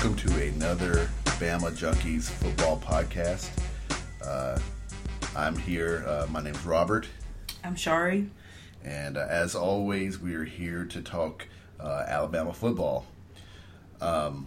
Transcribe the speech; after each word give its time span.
welcome 0.00 0.14
to 0.14 0.46
another 0.46 1.10
Bama 1.24 1.72
Junkies 1.72 2.30
football 2.30 2.78
podcast. 2.78 3.50
Uh, 4.24 4.56
I'm 5.34 5.56
here. 5.56 6.04
Uh, 6.06 6.24
my 6.30 6.40
name's 6.40 6.64
Robert, 6.64 7.08
I'm 7.64 7.74
Shari. 7.74 8.30
and 8.84 9.16
uh, 9.16 9.26
as 9.28 9.56
always, 9.56 10.20
we 10.20 10.36
are 10.36 10.44
here 10.44 10.84
to 10.84 11.02
talk 11.02 11.48
uh, 11.80 12.04
Alabama 12.06 12.52
football. 12.52 13.06
Um, 14.00 14.46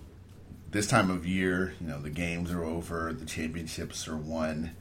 this 0.70 0.88
time 0.88 1.12
of 1.12 1.26
year, 1.26 1.74
you 1.82 1.88
know, 1.88 2.00
the 2.00 2.10
games 2.10 2.50
are 2.54 2.64
over, 2.64 3.12
the 3.12 3.26
championships 3.26 4.08
are 4.08 4.16
won, 4.16 4.74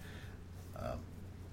um, 0.78 1.00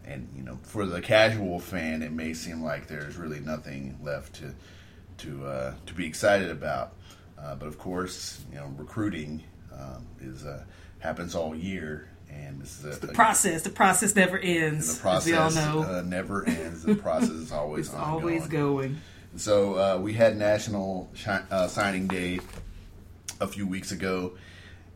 and 0.05 0.29
you 0.37 0.43
know, 0.43 0.59
for 0.61 0.85
the 0.85 1.01
casual 1.01 1.59
fan, 1.59 2.03
it 2.03 2.11
may 2.11 2.35
seem 2.35 2.63
like 2.63 2.85
there's 2.85 3.17
really 3.17 3.39
nothing 3.39 3.97
left 3.99 4.35
to 4.35 4.53
to 5.25 5.47
uh, 5.47 5.73
to 5.87 5.95
be 5.95 6.05
excited 6.05 6.51
about. 6.51 6.93
Uh, 7.41 7.55
but 7.55 7.67
of 7.67 7.77
course, 7.77 8.41
you 8.51 8.57
know, 8.57 8.67
recruiting 8.77 9.43
um, 9.73 10.05
is 10.21 10.45
uh, 10.45 10.63
happens 10.99 11.35
all 11.35 11.55
year, 11.55 12.09
and 12.31 12.61
this 12.61 12.83
is 12.83 12.97
a, 13.03 13.07
The 13.07 13.13
process, 13.13 13.61
the 13.61 13.69
process 13.69 14.15
never 14.15 14.37
ends. 14.39 14.95
the 14.95 15.01
process 15.01 15.33
as 15.33 15.55
we 15.55 15.61
all 15.61 15.83
know, 15.83 15.89
uh, 15.97 16.01
never 16.01 16.47
ends. 16.47 16.83
The 16.83 16.95
process 16.95 17.29
is 17.29 17.51
always 17.51 17.87
it's 17.87 17.95
always 17.95 18.47
going. 18.47 18.97
So 19.35 19.75
uh, 19.75 19.99
we 20.01 20.13
had 20.13 20.35
National 20.37 21.09
Shi- 21.13 21.29
uh, 21.51 21.67
Signing 21.67 22.07
Day 22.07 22.39
a 23.39 23.45
few 23.47 23.67
weeks 23.67 23.91
ago, 23.91 24.33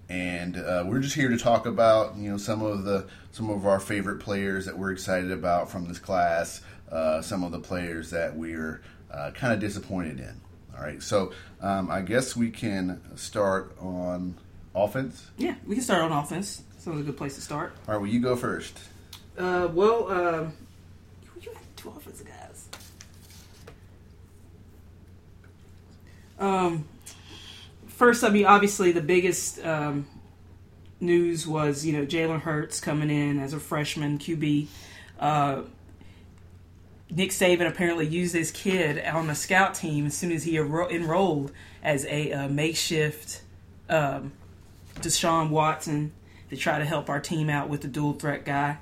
and 0.10 0.58
uh, 0.58 0.84
we're 0.88 1.00
just 1.02 1.14
here 1.16 1.30
to 1.30 1.38
talk 1.38 1.68
about 1.68 2.16
you 2.18 2.32
know 2.32 2.38
some 2.38 2.64
of 2.64 2.84
the 2.86 3.08
some 3.32 3.52
of 3.52 3.68
our 3.68 3.80
favorite 3.80 4.18
players 4.20 4.66
that 4.66 4.78
we're 4.78 4.92
excited 4.92 5.30
about 5.32 5.70
from 5.70 5.88
this 5.88 6.00
class, 6.00 6.62
uh, 6.92 7.22
some 7.22 7.44
of 7.44 7.52
the 7.52 7.60
players 7.60 8.10
that 8.10 8.36
we're 8.36 8.82
uh, 9.12 9.30
kind 9.36 9.54
of 9.54 9.60
disappointed 9.60 10.20
in. 10.20 10.42
All 10.78 10.84
right, 10.84 11.02
so 11.02 11.32
um, 11.62 11.90
I 11.92 12.02
guess 12.02 12.36
we 12.36 12.50
can 12.50 13.02
start 13.16 13.76
on 13.80 14.36
offense. 14.74 15.30
Yeah, 15.38 15.56
we 15.66 15.76
can 15.76 15.84
start 15.84 16.02
on 16.02 16.12
offense. 16.12 16.64
Sounds 16.78 17.00
a 17.00 17.04
good 17.04 17.18
place 17.18 17.36
to 17.36 17.42
start. 17.42 17.74
All 17.88 17.94
right, 17.94 18.02
well 18.02 18.10
you 18.10 18.20
go 18.20 18.36
first. 18.36 18.80
Uh, 19.38 19.68
well, 19.72 20.08
uh, 20.10 20.42
you 21.24 21.42
you 21.42 21.52
had 21.52 21.78
two 21.78 21.90
offensive 21.90 22.28
guys. 22.28 22.68
Um, 26.40 26.86
first, 27.88 28.24
I 28.24 28.30
mean, 28.30 28.46
obviously, 28.46 28.92
the 28.92 29.02
biggest 29.02 29.64
um, 29.64 30.08
news 31.00 31.46
was 31.46 31.86
you 31.86 31.94
know 31.94 32.06
Jalen 32.06 32.42
Hurts 32.42 32.80
coming 32.80 33.10
in 33.10 33.40
as 33.40 33.54
a 33.54 33.60
freshman 33.60 34.18
QB. 34.18 34.68
Uh, 35.20 35.62
Nick 37.12 37.32
Saban 37.32 37.68
apparently 37.68 38.08
used 38.08 38.34
this 38.34 38.52
kid 38.52 39.04
on 39.06 39.28
the 39.28 39.36
scout 39.36 39.76
team 39.76 40.06
as 40.06 40.16
soon 40.16 40.32
as 40.32 40.44
he 40.44 40.54
enro- 40.54 40.90
enrolled 40.90 41.52
as 41.84 42.06
a 42.06 42.32
uh, 42.32 42.48
makeshift 42.48 43.42
um, 43.90 44.32
Deshaun 44.96 45.50
Watson 45.50 46.14
to 46.50 46.56
try 46.56 46.80
to 46.80 46.86
help 46.86 47.10
our 47.10 47.20
team 47.20 47.50
out 47.50 47.68
with 47.68 47.82
the 47.82 47.88
dual 47.88 48.14
threat 48.14 48.46
guy. 48.46 48.78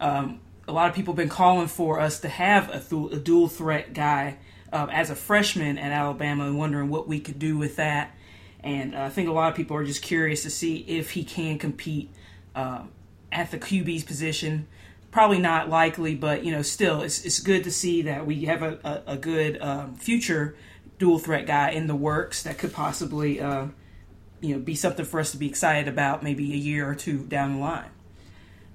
Um, 0.00 0.40
a 0.68 0.72
lot 0.72 0.88
of 0.88 0.94
people 0.94 1.12
have 1.12 1.16
been 1.16 1.28
calling 1.28 1.66
for 1.66 1.98
us 1.98 2.20
to 2.20 2.28
have 2.28 2.72
a, 2.72 2.78
thu- 2.78 3.08
a 3.08 3.16
dual 3.16 3.48
threat 3.48 3.92
guy 3.92 4.38
uh, 4.72 4.86
as 4.90 5.10
a 5.10 5.16
freshman 5.16 5.76
at 5.76 5.90
Alabama 5.90 6.46
and 6.46 6.56
wondering 6.56 6.88
what 6.88 7.08
we 7.08 7.18
could 7.20 7.38
do 7.38 7.58
with 7.58 7.76
that. 7.76 8.14
And 8.60 8.94
uh, 8.94 9.02
I 9.02 9.08
think 9.08 9.28
a 9.28 9.32
lot 9.32 9.50
of 9.50 9.56
people 9.56 9.76
are 9.76 9.84
just 9.84 10.02
curious 10.02 10.44
to 10.44 10.50
see 10.50 10.76
if 10.86 11.10
he 11.10 11.24
can 11.24 11.58
compete 11.58 12.10
uh, 12.54 12.82
at 13.32 13.50
the 13.50 13.58
QB's 13.58 14.04
position. 14.04 14.68
Probably 15.12 15.38
not 15.38 15.68
likely, 15.68 16.16
but 16.16 16.44
you 16.44 16.50
know, 16.50 16.62
still, 16.62 17.02
it's, 17.02 17.24
it's 17.24 17.38
good 17.38 17.64
to 17.64 17.70
see 17.70 18.02
that 18.02 18.26
we 18.26 18.46
have 18.46 18.62
a, 18.62 18.78
a, 18.82 19.12
a 19.12 19.16
good 19.16 19.60
um, 19.60 19.94
future 19.94 20.56
dual 20.98 21.18
threat 21.18 21.46
guy 21.46 21.70
in 21.70 21.86
the 21.86 21.94
works 21.94 22.42
that 22.42 22.58
could 22.58 22.72
possibly, 22.72 23.40
uh, 23.40 23.66
you 24.40 24.54
know, 24.54 24.60
be 24.60 24.74
something 24.74 25.04
for 25.04 25.20
us 25.20 25.30
to 25.32 25.36
be 25.36 25.46
excited 25.46 25.86
about 25.86 26.22
maybe 26.22 26.52
a 26.52 26.56
year 26.56 26.88
or 26.88 26.94
two 26.94 27.18
down 27.26 27.54
the 27.54 27.60
line. 27.60 27.90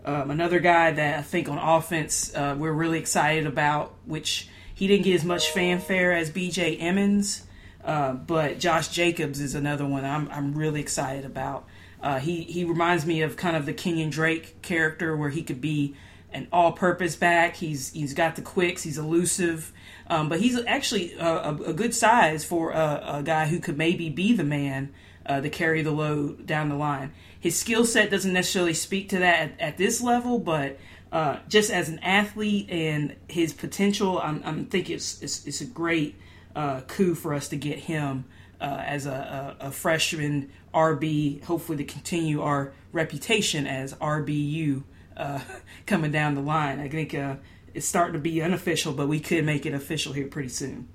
Um, 0.05 0.31
another 0.31 0.59
guy 0.59 0.91
that 0.91 1.19
I 1.19 1.21
think 1.21 1.49
on 1.49 1.57
offense 1.57 2.33
uh, 2.33 2.55
we're 2.57 2.71
really 2.71 2.99
excited 2.99 3.45
about, 3.45 3.93
which 4.05 4.47
he 4.73 4.87
didn't 4.87 5.03
get 5.03 5.15
as 5.15 5.25
much 5.25 5.49
fanfare 5.49 6.13
as 6.13 6.29
B.J. 6.29 6.77
Emmons, 6.77 7.47
uh, 7.83 8.13
but 8.13 8.59
Josh 8.59 8.89
Jacobs 8.89 9.41
is 9.41 9.55
another 9.55 9.85
one 9.85 10.05
I'm 10.05 10.29
I'm 10.29 10.53
really 10.53 10.81
excited 10.81 11.25
about. 11.25 11.65
Uh, 12.01 12.19
he 12.19 12.43
he 12.43 12.63
reminds 12.63 13.05
me 13.05 13.21
of 13.21 13.35
kind 13.35 13.57
of 13.57 13.65
the 13.65 13.73
Kenyon 13.73 14.09
Drake 14.09 14.61
character, 14.61 15.17
where 15.17 15.29
he 15.29 15.41
could 15.41 15.59
be 15.59 15.95
an 16.37 16.47
all-purpose 16.51 17.15
back. 17.15 17.55
He's 17.55 17.91
he's 17.91 18.13
got 18.13 18.35
the 18.35 18.41
quicks. 18.41 18.83
He's 18.83 18.97
elusive, 18.97 19.73
um, 20.07 20.29
but 20.29 20.39
he's 20.39 20.63
actually 20.65 21.13
a, 21.13 21.25
a, 21.25 21.55
a 21.67 21.73
good 21.73 21.93
size 21.93 22.45
for 22.45 22.71
a, 22.71 23.01
a 23.19 23.23
guy 23.23 23.47
who 23.47 23.59
could 23.59 23.77
maybe 23.77 24.09
be 24.09 24.33
the 24.33 24.43
man 24.43 24.93
uh, 25.25 25.41
to 25.41 25.49
carry 25.49 25.81
the 25.81 25.91
load 25.91 26.45
down 26.45 26.69
the 26.69 26.75
line. 26.75 27.11
His 27.39 27.57
skill 27.57 27.85
set 27.85 28.09
doesn't 28.09 28.33
necessarily 28.33 28.73
speak 28.73 29.09
to 29.09 29.19
that 29.19 29.39
at, 29.39 29.59
at 29.59 29.77
this 29.77 30.01
level, 30.01 30.39
but 30.39 30.79
uh, 31.11 31.39
just 31.47 31.71
as 31.71 31.89
an 31.89 31.99
athlete 31.99 32.69
and 32.69 33.15
his 33.27 33.53
potential, 33.53 34.19
I'm, 34.19 34.41
I'm 34.43 34.65
think 34.65 34.89
it's, 34.89 35.21
it's 35.21 35.45
it's 35.45 35.61
a 35.61 35.65
great 35.65 36.15
uh, 36.55 36.81
coup 36.81 37.15
for 37.15 37.33
us 37.33 37.49
to 37.49 37.55
get 37.55 37.79
him 37.79 38.25
uh, 38.59 38.81
as 38.85 39.05
a, 39.05 39.55
a, 39.59 39.67
a 39.67 39.71
freshman 39.71 40.51
RB. 40.73 41.43
Hopefully, 41.43 41.77
to 41.77 41.83
continue 41.83 42.41
our 42.41 42.73
reputation 42.91 43.67
as 43.67 43.93
RBU 43.95 44.83
uh, 45.17 45.39
coming 45.85 46.11
down 46.11 46.35
the 46.35 46.41
line. 46.41 46.79
I 46.79 46.87
think 46.87 47.13
uh, 47.13 47.35
it's 47.73 47.85
starting 47.85 48.13
to 48.13 48.19
be 48.19 48.41
unofficial, 48.41 48.93
but 48.93 49.07
we 49.07 49.19
could 49.19 49.43
make 49.43 49.65
it 49.65 49.73
official 49.73 50.13
here 50.13 50.27
pretty 50.27 50.49
soon. 50.49 50.87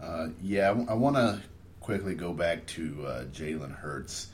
Uh, 0.00 0.28
yeah, 0.42 0.70
I, 0.70 0.94
want 0.94 1.16
to 1.16 1.40
quickly 1.80 2.14
go 2.14 2.32
back 2.32 2.66
to 2.68 3.04
uh, 3.06 3.24
Jalen 3.24 3.74
Hurts. 3.76 4.28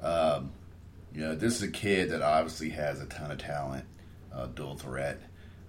Um, 0.00 0.52
you 1.12 1.22
know, 1.22 1.34
this 1.34 1.56
is 1.56 1.62
a 1.62 1.70
kid 1.70 2.10
that 2.10 2.22
obviously 2.22 2.70
has 2.70 3.00
a 3.00 3.06
ton 3.06 3.32
of 3.32 3.38
talent, 3.38 3.84
uh, 4.32 4.46
dual 4.46 4.76
threat. 4.76 5.20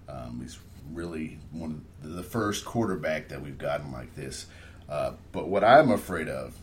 Um, 0.08 0.40
he's 0.42 0.58
really 0.92 1.38
one 1.50 1.84
of 2.04 2.12
the 2.12 2.22
first 2.22 2.64
quarterback 2.64 3.28
that 3.28 3.42
we've 3.42 3.58
gotten 3.58 3.90
like 3.90 4.14
this. 4.14 4.46
Uh, 4.88 5.12
but 5.32 5.48
what 5.48 5.64
I'm 5.64 5.90
afraid 5.90 6.28
of, 6.28 6.54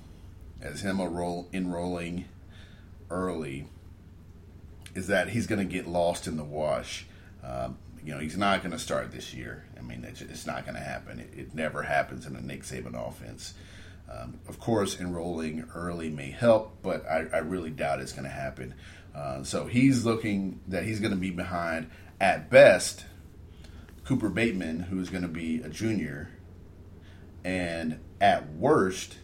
is 0.61 0.81
him 0.81 0.99
enroll, 0.99 1.47
enrolling 1.53 2.25
early, 3.09 3.67
is 4.99 5.07
that 5.07 5.29
he's 5.29 5.47
going 5.47 5.65
to 5.65 5.73
get 5.73 5.87
lost 5.87 6.27
in 6.27 6.35
the 6.35 6.43
wash. 6.43 7.07
Um, 7.41 7.77
you 8.03 8.13
know, 8.13 8.19
he's 8.19 8.37
not 8.37 8.61
going 8.61 8.73
to 8.73 8.79
start 8.79 9.11
this 9.11 9.33
year. 9.33 9.65
I 9.77 9.81
mean, 9.81 10.03
it's, 10.03 10.21
it's 10.21 10.45
not 10.45 10.65
going 10.65 10.75
to 10.75 10.83
happen. 10.83 11.19
It, 11.19 11.39
it 11.39 11.55
never 11.55 11.83
happens 11.83 12.25
in 12.25 12.35
a 12.35 12.41
Nick 12.41 12.63
Saban 12.63 12.95
offense. 12.95 13.53
Um, 14.11 14.39
of 14.47 14.59
course, 14.59 14.99
enrolling 14.99 15.69
early 15.73 16.09
may 16.09 16.31
help, 16.31 16.81
but 16.81 17.05
I, 17.07 17.27
I 17.33 17.37
really 17.39 17.69
doubt 17.69 18.01
it's 18.01 18.11
going 18.11 18.25
to 18.25 18.29
happen. 18.29 18.75
Uh, 19.15 19.43
so 19.43 19.67
he's 19.67 20.05
looking 20.05 20.59
that 20.67 20.83
he's 20.83 20.99
going 20.99 21.13
to 21.13 21.17
be 21.17 21.31
behind, 21.31 21.89
at 22.19 22.49
best, 22.49 23.05
Cooper 24.03 24.29
Bateman, 24.29 24.81
who's 24.81 25.09
going 25.09 25.21
to 25.21 25.29
be 25.29 25.61
a 25.61 25.69
junior, 25.69 26.29
and 27.43 27.99
at 28.19 28.51
worst, 28.53 29.17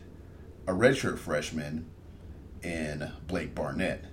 a 0.68 0.72
redshirt 0.72 1.18
freshman 1.18 1.86
in 2.64 3.12
Blake 3.28 3.54
Barnett, 3.54 4.06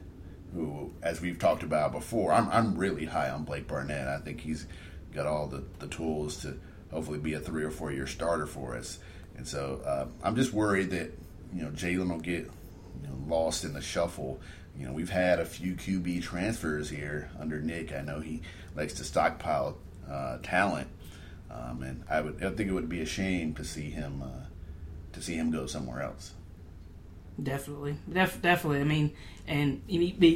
who, 0.54 0.92
as 1.02 1.20
we've 1.20 1.38
talked 1.38 1.62
about 1.62 1.92
before, 1.92 2.32
I'm, 2.32 2.48
I'm 2.50 2.76
really 2.76 3.06
high 3.06 3.30
on 3.30 3.44
Blake 3.44 3.66
Barnett. 3.66 4.08
I 4.08 4.18
think 4.18 4.40
he's 4.40 4.66
got 5.14 5.26
all 5.26 5.46
the, 5.46 5.64
the 5.78 5.86
tools 5.86 6.42
to 6.42 6.58
hopefully 6.90 7.18
be 7.18 7.34
a 7.34 7.40
three 7.40 7.64
or 7.64 7.70
four 7.70 7.90
year 7.92 8.06
starter 8.06 8.46
for 8.46 8.76
us. 8.76 8.98
And 9.36 9.46
so 9.46 9.80
uh, 9.84 10.06
I'm 10.22 10.36
just 10.36 10.52
worried 10.52 10.90
that 10.90 11.10
you 11.54 11.62
know 11.62 11.70
Jalen 11.70 12.10
will 12.10 12.20
get 12.20 12.50
you 13.02 13.08
know, 13.08 13.16
lost 13.26 13.64
in 13.64 13.72
the 13.72 13.80
shuffle. 13.80 14.40
You 14.78 14.86
know, 14.86 14.92
we've 14.92 15.10
had 15.10 15.38
a 15.38 15.44
few 15.44 15.74
QB 15.74 16.22
transfers 16.22 16.88
here 16.88 17.30
under 17.38 17.60
Nick. 17.60 17.92
I 17.92 18.00
know 18.02 18.20
he 18.20 18.42
likes 18.74 18.94
to 18.94 19.04
stockpile 19.04 19.76
uh, 20.10 20.38
talent, 20.42 20.88
um, 21.50 21.82
and 21.82 22.04
I 22.08 22.20
would 22.20 22.42
I 22.42 22.50
think 22.50 22.70
it 22.70 22.72
would 22.72 22.88
be 22.88 23.00
a 23.00 23.06
shame 23.06 23.54
to 23.54 23.64
see 23.64 23.90
him 23.90 24.22
uh, 24.22 24.46
to 25.12 25.22
see 25.22 25.34
him 25.34 25.50
go 25.50 25.66
somewhere 25.66 26.02
else. 26.02 26.34
Definitely, 27.40 27.96
Def- 28.12 28.42
definitely. 28.42 28.80
I 28.80 28.84
mean, 28.84 29.12
and 29.46 29.82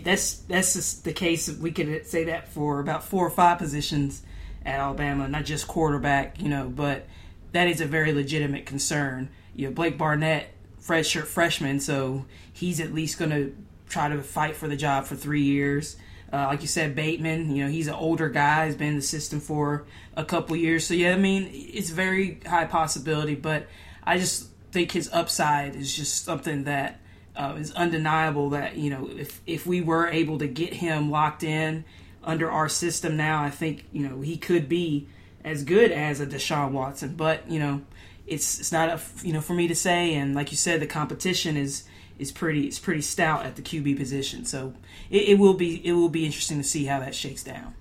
that's 0.04 0.34
that's 0.38 0.74
just 0.74 1.04
the 1.04 1.12
case. 1.12 1.48
We 1.48 1.70
could 1.70 2.06
say 2.06 2.24
that 2.24 2.48
for 2.48 2.80
about 2.80 3.04
four 3.04 3.26
or 3.26 3.30
five 3.30 3.58
positions 3.58 4.22
at 4.64 4.80
Alabama, 4.80 5.28
not 5.28 5.44
just 5.44 5.68
quarterback. 5.68 6.40
You 6.40 6.48
know, 6.48 6.68
but 6.68 7.06
that 7.52 7.68
is 7.68 7.80
a 7.80 7.86
very 7.86 8.12
legitimate 8.12 8.66
concern. 8.66 9.28
You 9.54 9.68
know, 9.68 9.74
Blake 9.74 9.98
Barnett, 9.98 10.52
redshirt 10.86 11.26
freshman, 11.26 11.80
so 11.80 12.24
he's 12.52 12.80
at 12.80 12.94
least 12.94 13.18
going 13.18 13.30
to 13.30 13.54
try 13.88 14.08
to 14.08 14.22
fight 14.22 14.56
for 14.56 14.68
the 14.68 14.76
job 14.76 15.04
for 15.04 15.16
three 15.16 15.42
years. 15.42 15.96
Uh, 16.32 16.46
like 16.48 16.60
you 16.60 16.68
said, 16.68 16.96
Bateman, 16.96 17.54
you 17.54 17.64
know, 17.64 17.70
he's 17.70 17.86
an 17.86 17.94
older 17.94 18.28
guy, 18.28 18.66
he's 18.66 18.74
been 18.74 18.88
in 18.88 18.96
the 18.96 19.02
system 19.02 19.38
for 19.38 19.86
a 20.16 20.24
couple 20.24 20.56
years. 20.56 20.84
So, 20.84 20.94
yeah, 20.94 21.12
I 21.12 21.16
mean, 21.16 21.48
it's 21.52 21.90
very 21.90 22.40
high 22.44 22.64
possibility, 22.64 23.36
but 23.36 23.68
I 24.02 24.18
just 24.18 24.48
think 24.72 24.92
his 24.92 25.10
upside 25.12 25.76
is 25.76 25.94
just 25.94 26.24
something 26.24 26.64
that 26.64 27.00
uh, 27.34 27.54
is 27.58 27.72
undeniable 27.72 28.50
that, 28.50 28.76
you 28.76 28.90
know, 28.90 29.08
if, 29.10 29.40
if 29.46 29.66
we 29.66 29.80
were 29.80 30.08
able 30.08 30.38
to 30.38 30.46
get 30.46 30.74
him 30.74 31.10
locked 31.10 31.42
in 31.42 31.84
under 32.24 32.50
our 32.50 32.68
system 32.68 33.16
now, 33.16 33.42
I 33.42 33.50
think, 33.50 33.84
you 33.92 34.08
know, 34.08 34.20
he 34.20 34.36
could 34.36 34.68
be 34.68 35.08
as 35.44 35.64
good 35.64 35.92
as 35.92 36.20
a 36.20 36.26
Deshaun 36.26 36.72
Watson. 36.72 37.14
But, 37.14 37.48
you 37.50 37.58
know, 37.58 37.82
it's 38.26 38.58
it's 38.58 38.72
not 38.72 38.88
a, 38.88 39.00
you 39.22 39.32
know 39.32 39.40
for 39.40 39.54
me 39.54 39.68
to 39.68 39.74
say 39.74 40.14
and 40.14 40.34
like 40.34 40.50
you 40.50 40.56
said 40.56 40.80
the 40.80 40.86
competition 40.86 41.56
is 41.56 41.84
is 42.18 42.32
pretty 42.32 42.66
is 42.66 42.78
pretty 42.78 43.02
stout 43.02 43.44
at 43.44 43.56
the 43.56 43.62
QB 43.62 43.96
position. 43.96 44.44
So 44.44 44.74
it, 45.10 45.28
it 45.28 45.38
will 45.38 45.54
be 45.54 45.86
it 45.86 45.92
will 45.92 46.08
be 46.08 46.24
interesting 46.24 46.58
to 46.58 46.64
see 46.64 46.86
how 46.86 47.00
that 47.00 47.14
shakes 47.14 47.44
down. 47.44 47.74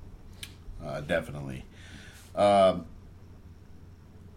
Uh, 0.85 1.01
definitely. 1.01 1.63
Um, 2.35 2.85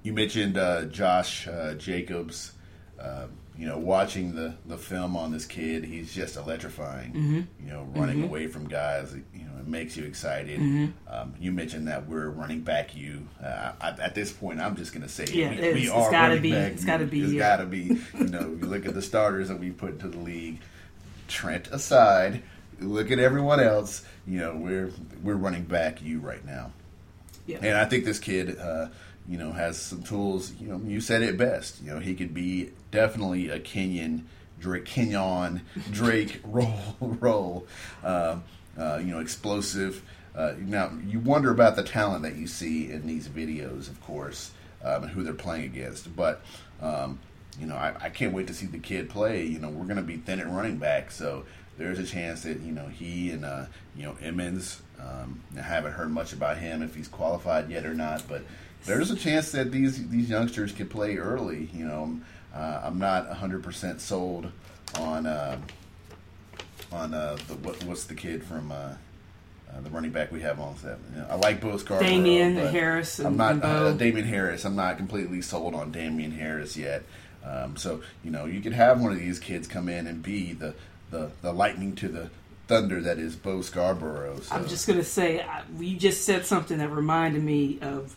you 0.09 0.15
mentioned 0.15 0.57
uh, 0.57 0.87
Josh 0.87 1.47
uh, 1.47 1.75
Jacobs. 1.75 2.53
Uh, 2.99 3.27
you 3.57 3.67
know, 3.67 3.77
watching 3.77 4.35
the, 4.37 4.55
the 4.67 4.79
film 4.79 5.17
on 5.17 5.33
this 5.33 5.45
kid, 5.45 5.85
he's 5.85 6.15
just 6.15 6.37
electrifying. 6.37 7.13
Mm-hmm. 7.13 7.41
You 7.67 7.73
know, 7.73 7.83
running 7.95 8.23
away 8.23 8.47
from 8.47 8.69
guys, 8.69 9.13
you 9.35 9.45
know, 9.45 9.59
it 9.59 9.67
makes 9.67 9.97
you 9.97 10.05
excited. 10.05 10.61
Mm-hmm. 10.61 11.13
Um, 11.13 11.35
you 11.41 11.51
mentioned 11.53 11.89
that 11.89 12.09
we're 12.09 12.29
running 12.31 12.61
back 12.61 12.97
you. 12.97 13.27
Uh, 13.43 13.73
I, 13.81 13.89
at 14.01 14.15
this 14.15 14.33
point, 14.33 14.61
I'm 14.61 14.77
just 14.77 14.93
going 14.93 15.03
to 15.03 15.09
say 15.09 15.27
Yeah, 15.33 15.51
we, 15.51 15.73
we 15.75 15.89
are 15.89 16.11
gotta 16.11 16.29
running 16.29 16.43
be- 16.43 16.53
back 16.53 16.73
it's 16.73 16.83
you. 16.83 16.87
gotta 16.87 17.07
be, 17.07 17.21
It's 17.23 17.33
yeah. 17.33 17.39
got 17.39 17.57
to 17.57 17.67
be. 17.67 17.99
You 18.19 18.29
know, 18.29 18.41
you 18.61 18.67
look 18.67 18.87
at 18.87 18.95
the 18.95 19.03
starters 19.03 19.49
that 19.49 19.59
we 19.59 19.71
put 19.71 19.91
into 19.91 20.09
the 20.09 20.19
league. 20.19 20.61
Trent 21.27 21.67
aside, 21.69 22.43
look 22.81 23.11
at 23.11 23.19
everyone 23.19 23.61
else. 23.61 24.03
You 24.27 24.39
know, 24.39 24.57
we're 24.57 24.91
we're 25.23 25.35
running 25.35 25.65
back 25.65 26.01
you 26.01 26.21
right 26.21 26.45
now. 26.47 26.73
Yeah. 27.47 27.59
And 27.61 27.77
I 27.77 27.85
think 27.87 28.05
this 28.05 28.19
kid, 28.19 28.59
uh, 28.59 28.89
you 29.29 29.37
know, 29.37 29.53
has 29.53 29.81
some 29.81 30.03
tools. 30.03 30.53
You 30.59 30.69
know, 30.69 30.81
you 30.85 31.01
said 31.01 31.23
it 31.23 31.37
best. 31.37 31.83
You 31.83 31.93
know, 31.93 31.99
he 31.99 32.15
could 32.15 32.33
be 32.33 32.71
definitely 32.91 33.51
a 33.51 33.61
Kenyon 33.61 34.27
Drake, 34.59 34.87
Kenyon 34.87 35.63
Drake 35.91 36.41
role 36.45 36.97
role. 37.01 37.67
Um, 38.03 38.45
uh, 38.79 38.99
you 38.99 39.13
know, 39.13 39.21
explosive. 39.21 40.03
Uh, 40.35 40.55
now 40.59 40.93
you 41.07 41.19
wonder 41.21 41.51
about 41.51 41.77
the 41.77 41.83
talent 41.83 42.23
that 42.23 42.37
you 42.37 42.47
see 42.47 42.91
in 42.91 43.07
these 43.07 43.29
videos, 43.29 43.89
of 43.89 44.01
course, 44.03 44.53
um, 44.85 45.05
and 45.05 45.13
who 45.13 45.23
they're 45.23 45.35
playing 45.35 45.65
against. 45.65 46.15
But 46.15 46.43
um, 46.81 47.19
you 47.61 47.67
know, 47.67 47.75
I, 47.75 47.95
I 48.01 48.09
can't 48.09 48.33
wait 48.33 48.47
to 48.47 48.55
see 48.55 48.67
the 48.67 48.79
kid 48.79 49.11
play. 49.11 49.45
You 49.45 49.59
know, 49.59 49.69
we're 49.69 49.85
going 49.85 49.97
to 49.97 50.03
be 50.03 50.17
thin 50.17 50.41
at 50.41 50.49
running 50.49 50.79
back, 50.79 51.11
so 51.11 51.45
there's 51.77 51.99
a 51.99 52.05
chance 52.05 52.43
that 52.43 52.61
you 52.61 52.73
know 52.73 52.87
he 52.87 53.31
and 53.31 53.45
uh, 53.45 53.67
you 53.97 54.05
know 54.05 54.17
Emmons. 54.23 54.81
Um, 55.01 55.43
I 55.57 55.63
haven't 55.63 55.93
heard 55.93 56.11
much 56.11 56.33
about 56.33 56.59
him 56.59 56.83
if 56.83 56.95
he's 56.95 57.09
qualified 57.09 57.71
yet 57.71 57.87
or 57.87 57.95
not, 57.95 58.27
but 58.29 58.43
there's 58.85 59.11
a 59.11 59.17
chance 59.17 59.53
that 59.53 59.71
these 59.71 60.09
these 60.09 60.31
youngsters 60.31 60.73
could 60.73 60.91
play 60.91 61.17
early. 61.17 61.69
You 61.73 61.87
know, 61.87 62.21
uh, 62.55 62.83
I'm 62.85 62.99
not 62.99 63.29
100 63.29 63.63
percent 63.63 64.01
sold 64.01 64.51
on 64.99 65.27
uh, 65.27 65.59
on 66.93 67.15
uh, 67.15 67.37
the 67.49 67.55
what, 67.55 67.83
what's 67.85 68.05
the 68.05 68.15
kid 68.15 68.45
from. 68.45 68.73
Uh, 68.73 68.95
uh, 69.71 69.83
the 69.83 69.91
running 69.91 70.11
back 70.11 70.33
we 70.33 70.41
have 70.41 70.59
on 70.61 70.75
set. 70.79 70.99
You 71.15 71.21
know, 71.21 71.27
I 71.29 71.35
like 71.35 71.61
both 71.61 71.81
Scarborough. 71.81 72.09
Damien 72.09 72.57
Harris 72.57 73.19
I'm 73.19 73.37
not 73.37 73.63
uh, 73.63 73.93
Damien 73.93 74.27
Harris. 74.27 74.65
I'm 74.65 74.77
not 74.77 74.97
completely 74.97 75.43
sold 75.43 75.75
on 75.75 75.93
Damien 75.93 76.31
Harris 76.33 76.75
yet. 76.75 77.03
Um, 77.45 77.77
so 77.77 78.01
you 78.25 78.31
know, 78.31 78.47
you 78.47 78.61
could 78.61 78.73
have 78.73 79.01
one 79.01 79.13
of 79.13 79.19
these 79.19 79.39
kids 79.39 79.69
come 79.69 79.89
in 79.89 80.07
and 80.07 80.23
be 80.23 80.53
the 80.53 80.75
the, 81.11 81.31
the 81.43 81.53
lightning 81.53 81.95
to 81.97 82.09
the 82.09 82.31
thunder 82.67 83.01
that 83.01 83.19
is 83.19 83.35
Bo 83.37 83.63
Scarborough. 83.63 84.41
So. 84.41 84.55
I'm 84.55 84.69
just 84.69 84.87
gonna 84.87 85.05
say 85.05 85.41
I- 85.41 85.65
you 85.79 85.97
just 85.97 86.25
said 86.25 86.47
something 86.47 86.79
that 86.79 86.91
reminded 86.91 87.43
me 87.43 87.79
of 87.81 88.15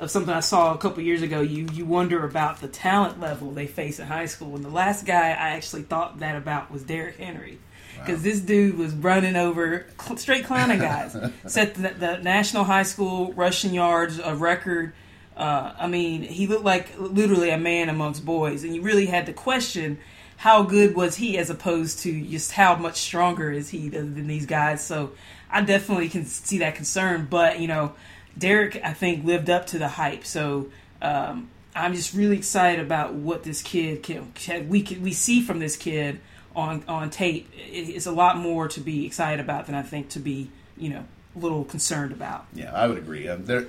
of 0.00 0.10
something 0.10 0.32
I 0.32 0.40
saw 0.40 0.74
a 0.74 0.78
couple 0.78 1.02
years 1.02 1.22
ago. 1.22 1.40
You 1.40 1.68
you 1.72 1.84
wonder 1.84 2.24
about 2.24 2.60
the 2.60 2.68
talent 2.68 3.20
level 3.20 3.50
they 3.50 3.66
face 3.66 3.98
in 3.98 4.06
high 4.06 4.26
school, 4.26 4.56
and 4.56 4.64
the 4.64 4.70
last 4.70 5.06
guy 5.06 5.30
I 5.30 5.50
actually 5.50 5.82
thought 5.82 6.20
that 6.20 6.36
about 6.36 6.70
was 6.70 6.82
Derrick 6.82 7.16
Henry. 7.16 7.58
Because 7.98 8.22
this 8.22 8.40
dude 8.40 8.76
was 8.76 8.92
running 8.92 9.36
over 9.36 9.86
cl- 10.00 10.16
straight 10.16 10.44
clowning 10.44 10.80
guys, 10.80 11.16
set 11.46 11.74
the, 11.74 11.90
the 11.90 12.16
national 12.18 12.64
high 12.64 12.82
school 12.82 13.32
rushing 13.34 13.72
yards 13.72 14.18
a 14.18 14.34
record. 14.34 14.92
Uh, 15.36 15.72
I 15.78 15.86
mean, 15.86 16.22
he 16.22 16.48
looked 16.48 16.64
like 16.64 16.98
literally 16.98 17.50
a 17.50 17.58
man 17.58 17.88
amongst 17.88 18.24
boys, 18.24 18.64
and 18.64 18.74
you 18.74 18.82
really 18.82 19.06
had 19.06 19.26
to 19.26 19.32
question 19.32 19.98
how 20.36 20.62
good 20.62 20.96
was 20.96 21.16
he 21.16 21.38
as 21.38 21.50
opposed 21.50 22.00
to 22.00 22.20
just 22.26 22.52
how 22.52 22.74
much 22.74 22.96
stronger 22.96 23.52
is 23.52 23.68
he 23.70 23.88
than 23.88 24.26
these 24.26 24.46
guys. 24.46 24.84
So 24.84 25.12
I 25.50 25.62
definitely 25.62 26.08
can 26.08 26.26
see 26.26 26.58
that 26.58 26.74
concern, 26.74 27.28
but 27.30 27.60
you 27.60 27.68
know, 27.68 27.94
Derrick 28.36 28.80
I 28.82 28.92
think 28.92 29.24
lived 29.24 29.50
up 29.50 29.66
to 29.68 29.78
the 29.78 29.88
hype. 29.88 30.24
So 30.24 30.70
um, 31.02 31.50
I'm 31.74 31.94
just 31.94 32.14
really 32.14 32.36
excited 32.36 32.84
about 32.84 33.14
what 33.14 33.42
this 33.42 33.62
kid 33.62 34.02
can, 34.02 34.32
can 34.34 34.68
we 34.68 34.82
can, 34.82 35.02
we 35.02 35.12
see 35.12 35.42
from 35.42 35.58
this 35.58 35.76
kid 35.76 36.20
on 36.54 36.84
on 36.88 37.10
tape. 37.10 37.50
It, 37.54 37.88
it's 37.88 38.06
a 38.06 38.12
lot 38.12 38.36
more 38.36 38.68
to 38.68 38.80
be 38.80 39.06
excited 39.06 39.40
about 39.40 39.66
than 39.66 39.74
I 39.74 39.82
think 39.82 40.10
to 40.10 40.20
be 40.20 40.50
you 40.76 40.90
know 40.90 41.04
a 41.34 41.38
little 41.38 41.64
concerned 41.64 42.12
about. 42.12 42.46
Yeah, 42.54 42.72
I 42.72 42.86
would 42.86 42.98
agree. 42.98 43.28
Um, 43.28 43.44
there, 43.44 43.66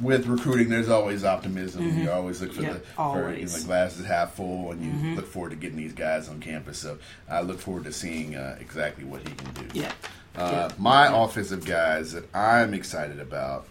with 0.00 0.26
recruiting, 0.26 0.68
there's 0.68 0.88
always 0.88 1.24
optimism. 1.24 1.98
You 1.98 2.10
always 2.10 2.40
look 2.40 2.52
for 2.54 2.62
Yeah, 2.62 2.72
the 2.74 2.78
for, 2.80 3.32
you 3.34 3.42
know, 3.42 3.48
the 3.48 3.64
glass 3.64 3.98
is 3.98 4.06
half 4.06 4.34
full, 4.34 4.72
and 4.72 4.82
you 4.82 5.14
look 5.14 5.26
forward 5.26 5.50
to 5.50 5.56
getting 5.56 5.76
these 5.76 5.92
guys 5.92 6.28
on 6.28 6.40
campus. 6.40 6.78
So 6.78 6.98
I 7.28 7.42
look 7.42 7.60
forward 7.60 7.84
to 7.84 7.92
seeing 7.92 8.34
uh, 8.34 8.56
exactly 8.58 9.04
what 9.04 9.26
he 9.26 9.34
can 9.34 9.52
do. 9.52 9.78
Yeah. 9.78 9.92
Uh, 10.34 10.70
my 10.78 11.14
offensive 11.14 11.64
guys 11.64 12.12
that 12.12 12.34
I'm 12.34 12.72
excited 12.74 13.20
about. 13.20 13.66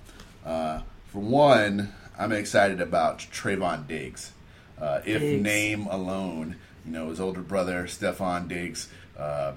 Uh, 0.45 0.81
for 1.07 1.19
one, 1.19 1.93
I'm 2.17 2.31
excited 2.31 2.81
about 2.81 3.19
Trevon 3.19 3.87
Diggs. 3.87 4.31
Uh, 4.79 5.01
if 5.05 5.21
Diggs. 5.21 5.43
name 5.43 5.87
alone, 5.87 6.55
you 6.85 6.91
know, 6.91 7.09
his 7.09 7.19
older 7.19 7.41
brother 7.41 7.83
Stefon 7.85 8.47
Diggs. 8.47 8.89
Uh, 9.17 9.53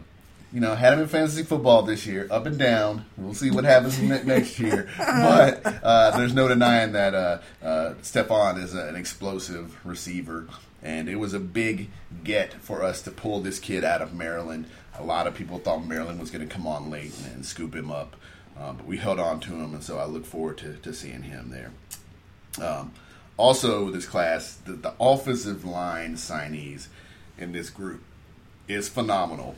you 0.55 0.61
know, 0.61 0.77
had 0.77 0.93
him 0.93 1.01
in 1.01 1.09
fantasy 1.09 1.43
football 1.43 1.83
this 1.83 2.07
year, 2.07 2.29
up 2.31 2.47
and 2.47 2.57
down. 2.57 3.05
We'll 3.17 3.35
see 3.35 3.51
what 3.51 3.65
happens 3.65 3.99
next 3.99 4.61
year. 4.61 4.89
But 4.97 5.67
uh, 5.83 6.17
there's 6.17 6.33
no 6.33 6.47
denying 6.47 6.93
that 6.93 7.13
uh, 7.13 7.39
uh, 7.61 7.95
Stefon 8.03 8.63
is 8.63 8.73
a, 8.73 8.87
an 8.87 8.95
explosive 8.95 9.85
receiver, 9.85 10.47
and 10.81 11.09
it 11.09 11.17
was 11.17 11.35
a 11.35 11.41
big 11.41 11.91
get 12.23 12.55
for 12.55 12.85
us 12.85 13.03
to 13.03 13.11
pull 13.11 13.41
this 13.41 13.59
kid 13.59 13.83
out 13.83 14.01
of 14.01 14.15
Maryland. 14.15 14.67
A 14.97 15.03
lot 15.03 15.27
of 15.27 15.35
people 15.35 15.59
thought 15.59 15.85
Maryland 15.87 16.21
was 16.21 16.31
going 16.31 16.47
to 16.47 16.55
come 16.55 16.69
on 16.69 16.89
late 16.89 17.13
and, 17.25 17.35
and 17.35 17.47
scoop 17.47 17.75
him 17.75 17.91
up, 17.91 18.15
uh, 18.59 18.73
but 18.73 18.87
we 18.87 18.97
held 18.97 19.19
on 19.19 19.41
to 19.41 19.53
him, 19.53 19.75
and 19.75 19.83
so 19.83 19.99
I 19.99 20.05
look 20.05 20.25
forward 20.25 20.59
to, 20.59 20.77
to 20.77 20.93
seeing 20.93 21.23
him 21.23 21.51
there. 21.51 21.73
Um, 22.65 22.93
also, 23.37 23.91
this 23.91 24.07
class, 24.07 24.55
the, 24.55 24.73
the 24.73 24.95
offensive 25.01 25.65
line 25.65 26.15
signees 26.15 26.87
in 27.37 27.53
this 27.53 27.69
group 27.71 28.03
is 28.69 28.89
phenomenal. 28.89 29.57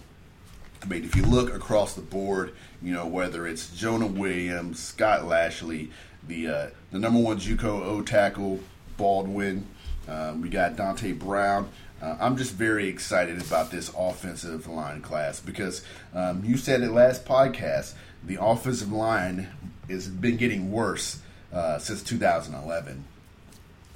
I 0.82 0.86
mean, 0.86 1.04
if 1.04 1.16
you 1.16 1.22
look 1.22 1.54
across 1.54 1.94
the 1.94 2.02
board, 2.02 2.54
you 2.82 2.92
know 2.92 3.06
whether 3.06 3.46
it's 3.46 3.70
Jonah 3.70 4.06
Williams, 4.06 4.78
Scott 4.78 5.24
Lashley, 5.24 5.90
the 6.26 6.48
uh, 6.48 6.66
the 6.90 6.98
number 6.98 7.20
one 7.20 7.38
JUCO 7.38 7.64
O 7.64 8.02
tackle 8.02 8.60
Baldwin, 8.96 9.66
um, 10.08 10.40
we 10.40 10.48
got 10.48 10.76
Dante 10.76 11.12
Brown. 11.12 11.68
Uh, 12.00 12.16
I'm 12.20 12.36
just 12.36 12.52
very 12.52 12.88
excited 12.88 13.40
about 13.40 13.70
this 13.70 13.90
offensive 13.96 14.66
line 14.66 15.00
class 15.00 15.40
because 15.40 15.82
um, 16.14 16.44
you 16.44 16.56
said 16.56 16.82
it 16.82 16.90
last 16.90 17.24
podcast. 17.24 17.94
The 18.24 18.38
offensive 18.40 18.92
line 18.92 19.48
has 19.88 20.08
been 20.08 20.36
getting 20.36 20.70
worse 20.70 21.20
uh, 21.52 21.78
since 21.78 22.02
2011. 22.02 23.04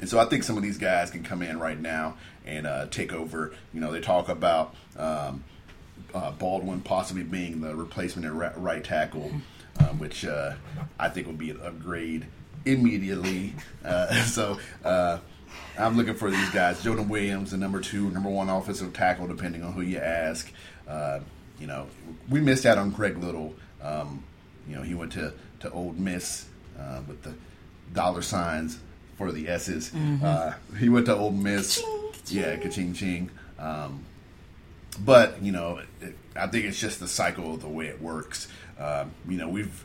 And 0.00 0.08
so 0.08 0.18
I 0.18 0.24
think 0.24 0.44
some 0.44 0.56
of 0.56 0.62
these 0.62 0.78
guys 0.78 1.10
can 1.10 1.22
come 1.22 1.42
in 1.42 1.58
right 1.58 1.78
now 1.78 2.16
and 2.46 2.66
uh, 2.66 2.86
take 2.86 3.12
over. 3.12 3.52
You 3.74 3.80
know, 3.80 3.92
they 3.92 4.00
talk 4.00 4.30
about 4.30 4.74
um, 4.96 5.44
uh, 6.14 6.30
Baldwin 6.32 6.80
possibly 6.80 7.22
being 7.22 7.60
the 7.60 7.74
replacement 7.74 8.26
at 8.26 8.58
right, 8.58 8.82
tackle, 8.82 9.30
um, 9.78 9.98
which 9.98 10.24
uh, 10.24 10.54
I 10.98 11.10
think 11.10 11.26
would 11.26 11.38
be 11.38 11.50
an 11.50 11.60
upgrade 11.62 12.26
immediately. 12.64 13.54
Uh, 13.84 14.14
so 14.24 14.58
uh, 14.84 15.18
I'm 15.78 15.96
looking 15.96 16.14
for 16.14 16.30
these 16.30 16.50
guys. 16.50 16.82
Jonah 16.82 17.02
Williams, 17.02 17.52
the 17.52 17.56
number 17.56 17.80
two, 17.80 18.10
number 18.10 18.28
one 18.28 18.48
offensive 18.48 18.92
tackle, 18.92 19.26
depending 19.26 19.62
on 19.62 19.72
who 19.72 19.82
you 19.82 19.98
ask. 19.98 20.50
Uh, 20.88 21.20
you 21.58 21.66
know, 21.66 21.86
we 22.28 22.40
missed 22.40 22.66
out 22.66 22.78
on 22.78 22.90
Greg 22.90 23.18
Little. 23.18 23.54
Um, 23.82 24.24
you 24.68 24.76
know, 24.76 24.82
he 24.82 24.94
went 24.94 25.12
to, 25.12 25.32
to 25.60 25.70
Ole 25.70 25.92
Miss 25.96 26.46
uh, 26.78 27.00
with 27.06 27.22
the 27.22 27.34
dollar 27.92 28.22
signs 28.22 28.78
for 29.16 29.32
the 29.32 29.48
S's. 29.48 29.92
Uh, 30.24 30.54
he 30.78 30.88
went 30.88 31.06
to 31.06 31.16
Ole 31.16 31.30
Miss. 31.32 31.82
Yeah, 32.28 32.56
ka-ching 32.56 32.92
ching. 32.94 33.30
Um, 33.58 34.04
but 35.04 35.42
you 35.42 35.52
know, 35.52 35.80
it, 36.00 36.16
I 36.36 36.46
think 36.46 36.64
it's 36.66 36.78
just 36.78 37.00
the 37.00 37.08
cycle 37.08 37.54
of 37.54 37.60
the 37.62 37.68
way 37.68 37.86
it 37.86 38.00
works. 38.00 38.48
Um, 38.78 39.12
you 39.28 39.36
know, 39.36 39.48
we've 39.48 39.84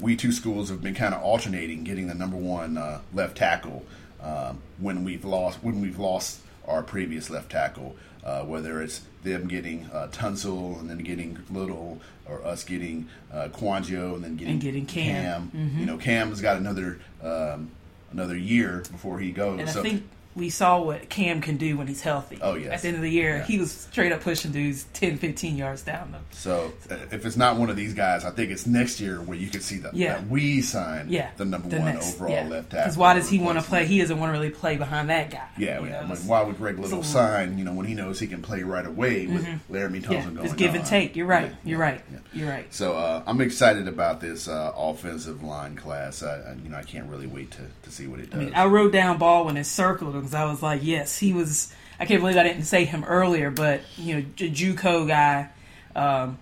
we 0.00 0.16
two 0.16 0.32
schools 0.32 0.68
have 0.68 0.82
been 0.82 0.94
kind 0.94 1.14
of 1.14 1.22
alternating 1.22 1.84
getting 1.84 2.08
the 2.08 2.14
number 2.14 2.36
one 2.36 2.78
uh, 2.78 3.00
left 3.12 3.36
tackle 3.36 3.84
um, 4.22 4.58
when 4.78 5.04
we've 5.04 5.24
lost 5.24 5.58
when 5.62 5.80
we've 5.80 5.98
lost 5.98 6.40
our 6.66 6.82
previous 6.82 7.30
left 7.30 7.50
tackle. 7.50 7.96
Uh, 8.24 8.42
whether 8.42 8.82
it's 8.82 9.02
them 9.22 9.48
getting 9.48 9.86
uh, 9.86 10.08
Tunsil 10.12 10.78
and 10.80 10.90
then 10.90 10.98
getting 10.98 11.38
Little, 11.50 11.98
or 12.26 12.44
us 12.44 12.62
getting 12.62 13.08
uh, 13.32 13.48
Kouandjio 13.48 14.16
and 14.16 14.24
then 14.24 14.36
getting, 14.36 14.54
And 14.54 14.60
getting 14.60 14.84
Cam. 14.86 15.50
You 15.78 15.86
know, 15.86 15.96
Cam's 15.96 16.40
got 16.42 16.56
another 16.58 16.98
um, 17.22 17.70
another 18.12 18.36
year 18.36 18.82
before 18.90 19.18
he 19.20 19.30
goes. 19.30 19.60
And 19.60 19.70
so, 19.70 19.80
I 19.80 19.82
think 19.82 20.02
we 20.38 20.50
saw 20.50 20.80
what 20.80 21.08
Cam 21.08 21.40
can 21.40 21.56
do 21.56 21.76
when 21.76 21.86
he's 21.86 22.00
healthy. 22.00 22.38
Oh, 22.40 22.54
yes. 22.54 22.72
At 22.72 22.82
the 22.82 22.88
end 22.88 22.96
of 22.96 23.02
the 23.02 23.10
year, 23.10 23.36
Yeah. 23.38 23.44
he 23.44 23.58
was 23.58 23.72
straight 23.72 24.12
up 24.12 24.20
pushing 24.22 24.52
dudes 24.52 24.84
10, 24.94 25.18
15 25.18 25.56
yards 25.56 25.82
down 25.82 26.12
them. 26.12 26.24
So 26.30 26.72
uh, 26.90 26.94
if 27.10 27.26
it's 27.26 27.36
not 27.36 27.56
one 27.56 27.68
of 27.70 27.76
these 27.76 27.94
guys, 27.94 28.24
I 28.24 28.30
think 28.30 28.50
it's 28.50 28.66
next 28.66 29.00
year 29.00 29.18
where 29.20 29.36
you 29.36 29.48
can 29.48 29.60
see 29.60 29.78
the, 29.78 29.90
Yeah. 29.92 30.14
that 30.14 30.28
we 30.28 30.62
sign 30.62 31.06
Yeah, 31.10 31.30
the 31.36 31.44
number 31.44 31.68
one 31.78 31.96
overall 31.96 32.44
left 32.46 32.70
tackle. 32.70 32.84
Because 32.84 32.96
why 32.96 33.14
does 33.14 33.28
he 33.28 33.38
want 33.38 33.58
to 33.58 33.64
play? 33.64 33.86
He 33.86 33.98
doesn't 34.00 34.18
want 34.18 34.30
to 34.30 34.32
really 34.38 34.50
play 34.50 34.76
behind 34.76 35.10
that 35.10 35.30
guy. 35.30 35.48
Yeah, 35.58 35.84
yeah. 35.84 36.00
I 36.00 36.06
mean, 36.06 36.16
why 36.26 36.42
would 36.42 36.56
Greg 36.56 36.78
Little 36.78 37.02
sign? 37.02 37.58
You 37.58 37.64
know, 37.64 37.72
when 37.72 37.86
he 37.86 37.94
knows 37.94 38.20
he 38.20 38.26
can 38.26 38.42
play 38.42 38.62
right 38.62 38.86
away 38.86 39.26
with 39.26 39.44
Laremy 39.70 39.88
Mm-hmm. 39.88 39.94
yeah, 39.94 40.00
Thompson 40.20 40.34
going 40.34 40.46
it's 40.46 40.54
give 40.54 40.74
and 40.74 40.84
on. 40.84 40.88
take. 40.88 41.16
You're 41.16 41.26
right. 41.26 41.46
Yeah, 41.50 41.54
You're 41.64 41.78
right. 41.80 42.00
yeah. 42.12 42.18
You're 42.32 42.48
right. 42.48 42.72
So 42.72 42.94
uh, 42.96 43.22
I'm 43.26 43.40
excited 43.40 43.88
about 43.88 44.20
this 44.20 44.46
uh, 44.48 44.72
offensive 44.76 45.42
line 45.42 45.74
class. 45.76 46.22
I, 46.22 46.34
I, 46.36 46.54
you 46.62 46.68
know, 46.70 46.76
I 46.76 46.82
can't 46.82 47.08
really 47.10 47.26
wait 47.26 47.50
to, 47.52 47.62
to 47.82 47.90
see 47.90 48.06
what 48.06 48.20
it 48.20 48.28
I 48.32 48.36
does. 48.36 48.44
mean, 48.46 48.54
I 48.54 48.66
wrote 48.66 48.92
down 48.92 49.18
Baldwin 49.18 49.56
and 49.56 49.66
circled 49.66 50.14
him 50.14 50.27
because 50.28 50.46
I 50.46 50.50
was 50.50 50.62
like, 50.62 50.80
yes, 50.84 51.18
he 51.18 51.32
was. 51.32 51.72
I 52.00 52.04
can't 52.04 52.20
believe 52.20 52.36
I 52.36 52.44
didn't 52.44 52.64
say 52.64 52.84
him 52.84 53.04
earlier, 53.04 53.50
but 53.50 53.80
you 53.96 54.14
know, 54.14 54.24
J- 54.36 54.50
JUCO 54.50 55.08
guy. 55.08 55.50
Um, 55.96 56.38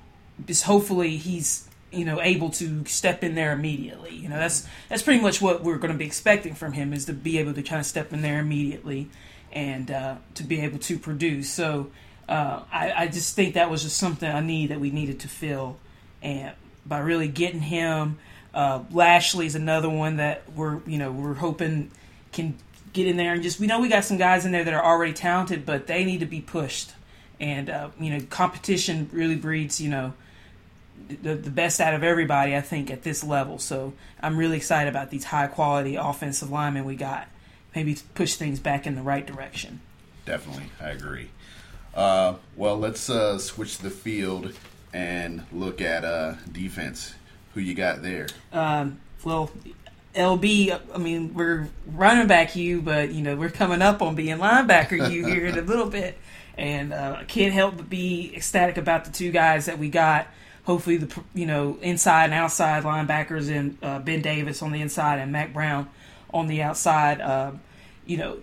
just 0.46 0.64
hopefully 0.64 1.16
he's 1.16 1.68
you 1.92 2.04
know 2.04 2.20
able 2.20 2.50
to 2.50 2.84
step 2.86 3.22
in 3.22 3.34
there 3.34 3.52
immediately. 3.52 4.14
You 4.14 4.28
know, 4.28 4.38
that's 4.38 4.66
that's 4.88 5.02
pretty 5.02 5.20
much 5.20 5.40
what 5.40 5.62
we're 5.62 5.78
going 5.78 5.92
to 5.92 5.98
be 5.98 6.04
expecting 6.04 6.54
from 6.54 6.72
him 6.72 6.92
is 6.92 7.04
to 7.06 7.12
be 7.12 7.38
able 7.38 7.54
to 7.54 7.62
kind 7.62 7.80
of 7.80 7.86
step 7.86 8.12
in 8.12 8.22
there 8.22 8.40
immediately 8.40 9.08
and 9.52 9.90
uh, 9.90 10.16
to 10.34 10.42
be 10.42 10.60
able 10.60 10.78
to 10.78 10.98
produce. 10.98 11.48
So 11.48 11.90
uh, 12.28 12.62
I, 12.70 12.92
I 12.92 13.06
just 13.06 13.34
think 13.34 13.54
that 13.54 13.70
was 13.70 13.82
just 13.82 13.96
something 13.96 14.30
I 14.30 14.40
need 14.40 14.70
that 14.70 14.80
we 14.80 14.90
needed 14.90 15.20
to 15.20 15.28
fill, 15.28 15.78
and 16.22 16.52
by 16.84 16.98
really 16.98 17.28
getting 17.28 17.60
him. 17.60 18.18
Uh, 18.52 18.82
is 18.98 19.54
another 19.54 19.90
one 19.90 20.16
that 20.16 20.50
we're 20.54 20.80
you 20.86 20.96
know 20.96 21.12
we're 21.12 21.34
hoping 21.34 21.90
can 22.32 22.56
get 22.96 23.06
in 23.06 23.16
there 23.16 23.34
and 23.34 23.42
just 23.42 23.60
we 23.60 23.66
know 23.66 23.80
we 23.80 23.88
got 23.88 24.04
some 24.04 24.16
guys 24.16 24.44
in 24.46 24.52
there 24.52 24.64
that 24.64 24.74
are 24.74 24.84
already 24.84 25.12
talented, 25.12 25.64
but 25.64 25.86
they 25.86 26.04
need 26.04 26.20
to 26.20 26.26
be 26.26 26.40
pushed. 26.40 26.92
And 27.38 27.70
uh, 27.70 27.90
you 28.00 28.10
know, 28.10 28.20
competition 28.30 29.08
really 29.12 29.36
breeds 29.36 29.80
you 29.80 29.90
know 29.90 30.14
the 31.22 31.34
the 31.34 31.50
best 31.50 31.80
out 31.80 31.94
of 31.94 32.02
everybody. 32.02 32.56
I 32.56 32.62
think 32.62 32.90
at 32.90 33.02
this 33.02 33.22
level, 33.22 33.58
so 33.58 33.92
I'm 34.20 34.36
really 34.36 34.56
excited 34.56 34.88
about 34.88 35.10
these 35.10 35.24
high 35.24 35.46
quality 35.46 35.96
offensive 35.96 36.50
linemen 36.50 36.84
we 36.84 36.96
got. 36.96 37.28
Maybe 37.74 37.96
push 38.14 38.36
things 38.36 38.58
back 38.58 38.86
in 38.86 38.94
the 38.94 39.02
right 39.02 39.26
direction. 39.26 39.80
Definitely, 40.24 40.70
I 40.80 40.88
agree. 40.90 41.28
Uh, 41.94 42.36
well, 42.56 42.78
let's 42.78 43.08
uh, 43.10 43.38
switch 43.38 43.78
the 43.78 43.90
field 43.90 44.52
and 44.92 45.44
look 45.52 45.80
at 45.80 46.04
uh, 46.04 46.34
defense. 46.50 47.14
Who 47.54 47.60
you 47.60 47.74
got 47.74 48.02
there? 48.02 48.28
Um, 48.52 49.00
well, 49.24 49.50
LB, 50.16 50.80
I 50.94 50.98
mean, 50.98 51.34
we're 51.34 51.68
running 51.86 52.26
back 52.26 52.56
you, 52.56 52.80
but 52.80 53.12
you 53.12 53.22
know 53.22 53.36
we're 53.36 53.50
coming 53.50 53.82
up 53.82 54.00
on 54.00 54.14
being 54.14 54.38
linebacker 54.38 55.10
you 55.10 55.26
here 55.26 55.46
in 55.46 55.58
a 55.58 55.62
little 55.62 55.88
bit, 55.88 56.18
and 56.56 56.92
uh, 56.92 57.18
I 57.20 57.24
can't 57.24 57.52
help 57.52 57.76
but 57.76 57.90
be 57.90 58.32
ecstatic 58.34 58.78
about 58.78 59.04
the 59.04 59.12
two 59.12 59.30
guys 59.30 59.66
that 59.66 59.78
we 59.78 59.90
got. 59.90 60.26
Hopefully, 60.64 60.96
the 60.96 61.22
you 61.34 61.46
know 61.46 61.78
inside 61.82 62.24
and 62.24 62.34
outside 62.34 62.82
linebackers 62.82 63.54
and 63.54 63.76
uh, 63.82 63.98
Ben 63.98 64.22
Davis 64.22 64.62
on 64.62 64.72
the 64.72 64.80
inside 64.80 65.18
and 65.18 65.30
Mac 65.30 65.52
Brown 65.52 65.88
on 66.32 66.46
the 66.46 66.62
outside. 66.62 67.20
Um, 67.20 67.60
you 68.06 68.16
know, 68.16 68.38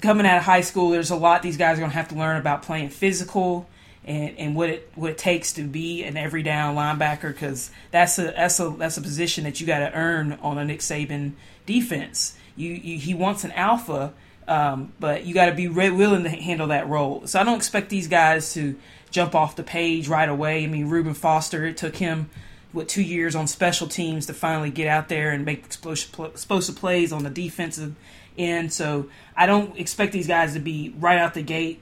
coming 0.00 0.24
out 0.24 0.38
of 0.38 0.44
high 0.44 0.62
school, 0.62 0.90
there's 0.90 1.10
a 1.10 1.16
lot 1.16 1.42
these 1.42 1.58
guys 1.58 1.76
are 1.76 1.80
going 1.80 1.90
to 1.90 1.96
have 1.96 2.08
to 2.08 2.14
learn 2.14 2.38
about 2.38 2.62
playing 2.62 2.88
physical 2.88 3.68
and, 4.04 4.36
and 4.38 4.56
what 4.56 4.68
it 4.68 4.90
what 4.94 5.10
it 5.10 5.18
takes 5.18 5.52
to 5.54 5.62
be 5.62 6.04
an 6.04 6.16
every 6.16 6.42
down 6.42 6.76
linebacker 6.76 7.32
because 7.32 7.70
that's 7.90 8.18
a 8.18 8.24
that's 8.24 8.60
a 8.60 8.70
that's 8.70 8.96
a 8.96 9.02
position 9.02 9.44
that 9.44 9.60
you 9.60 9.66
got 9.66 9.78
to 9.78 9.92
earn 9.94 10.38
on 10.42 10.58
a 10.58 10.64
Nick 10.64 10.80
Saban 10.80 11.32
defense. 11.66 12.36
You, 12.56 12.72
you 12.72 12.98
he 12.98 13.14
wants 13.14 13.44
an 13.44 13.52
alpha, 13.52 14.12
um, 14.46 14.92
but 15.00 15.24
you 15.24 15.34
got 15.34 15.46
to 15.46 15.54
be 15.54 15.68
re- 15.68 15.90
willing 15.90 16.24
to 16.24 16.30
handle 16.30 16.68
that 16.68 16.88
role. 16.88 17.26
So 17.26 17.40
I 17.40 17.44
don't 17.44 17.56
expect 17.56 17.88
these 17.88 18.08
guys 18.08 18.52
to 18.54 18.76
jump 19.10 19.34
off 19.34 19.56
the 19.56 19.62
page 19.62 20.08
right 20.08 20.28
away. 20.28 20.64
I 20.64 20.66
mean, 20.66 20.88
Reuben 20.88 21.14
Foster, 21.14 21.64
it 21.64 21.76
took 21.76 21.96
him 21.96 22.28
what 22.72 22.88
two 22.88 23.02
years 23.02 23.36
on 23.36 23.46
special 23.46 23.86
teams 23.86 24.26
to 24.26 24.34
finally 24.34 24.70
get 24.70 24.88
out 24.88 25.08
there 25.08 25.30
and 25.30 25.44
make 25.44 25.64
explosive, 25.64 26.12
pl- 26.12 26.26
explosive 26.26 26.76
plays 26.76 27.12
on 27.12 27.22
the 27.22 27.30
defensive 27.30 27.94
end. 28.36 28.72
So 28.72 29.08
I 29.36 29.46
don't 29.46 29.78
expect 29.78 30.12
these 30.12 30.26
guys 30.26 30.54
to 30.54 30.60
be 30.60 30.92
right 30.98 31.18
out 31.18 31.34
the 31.34 31.42
gate 31.42 31.80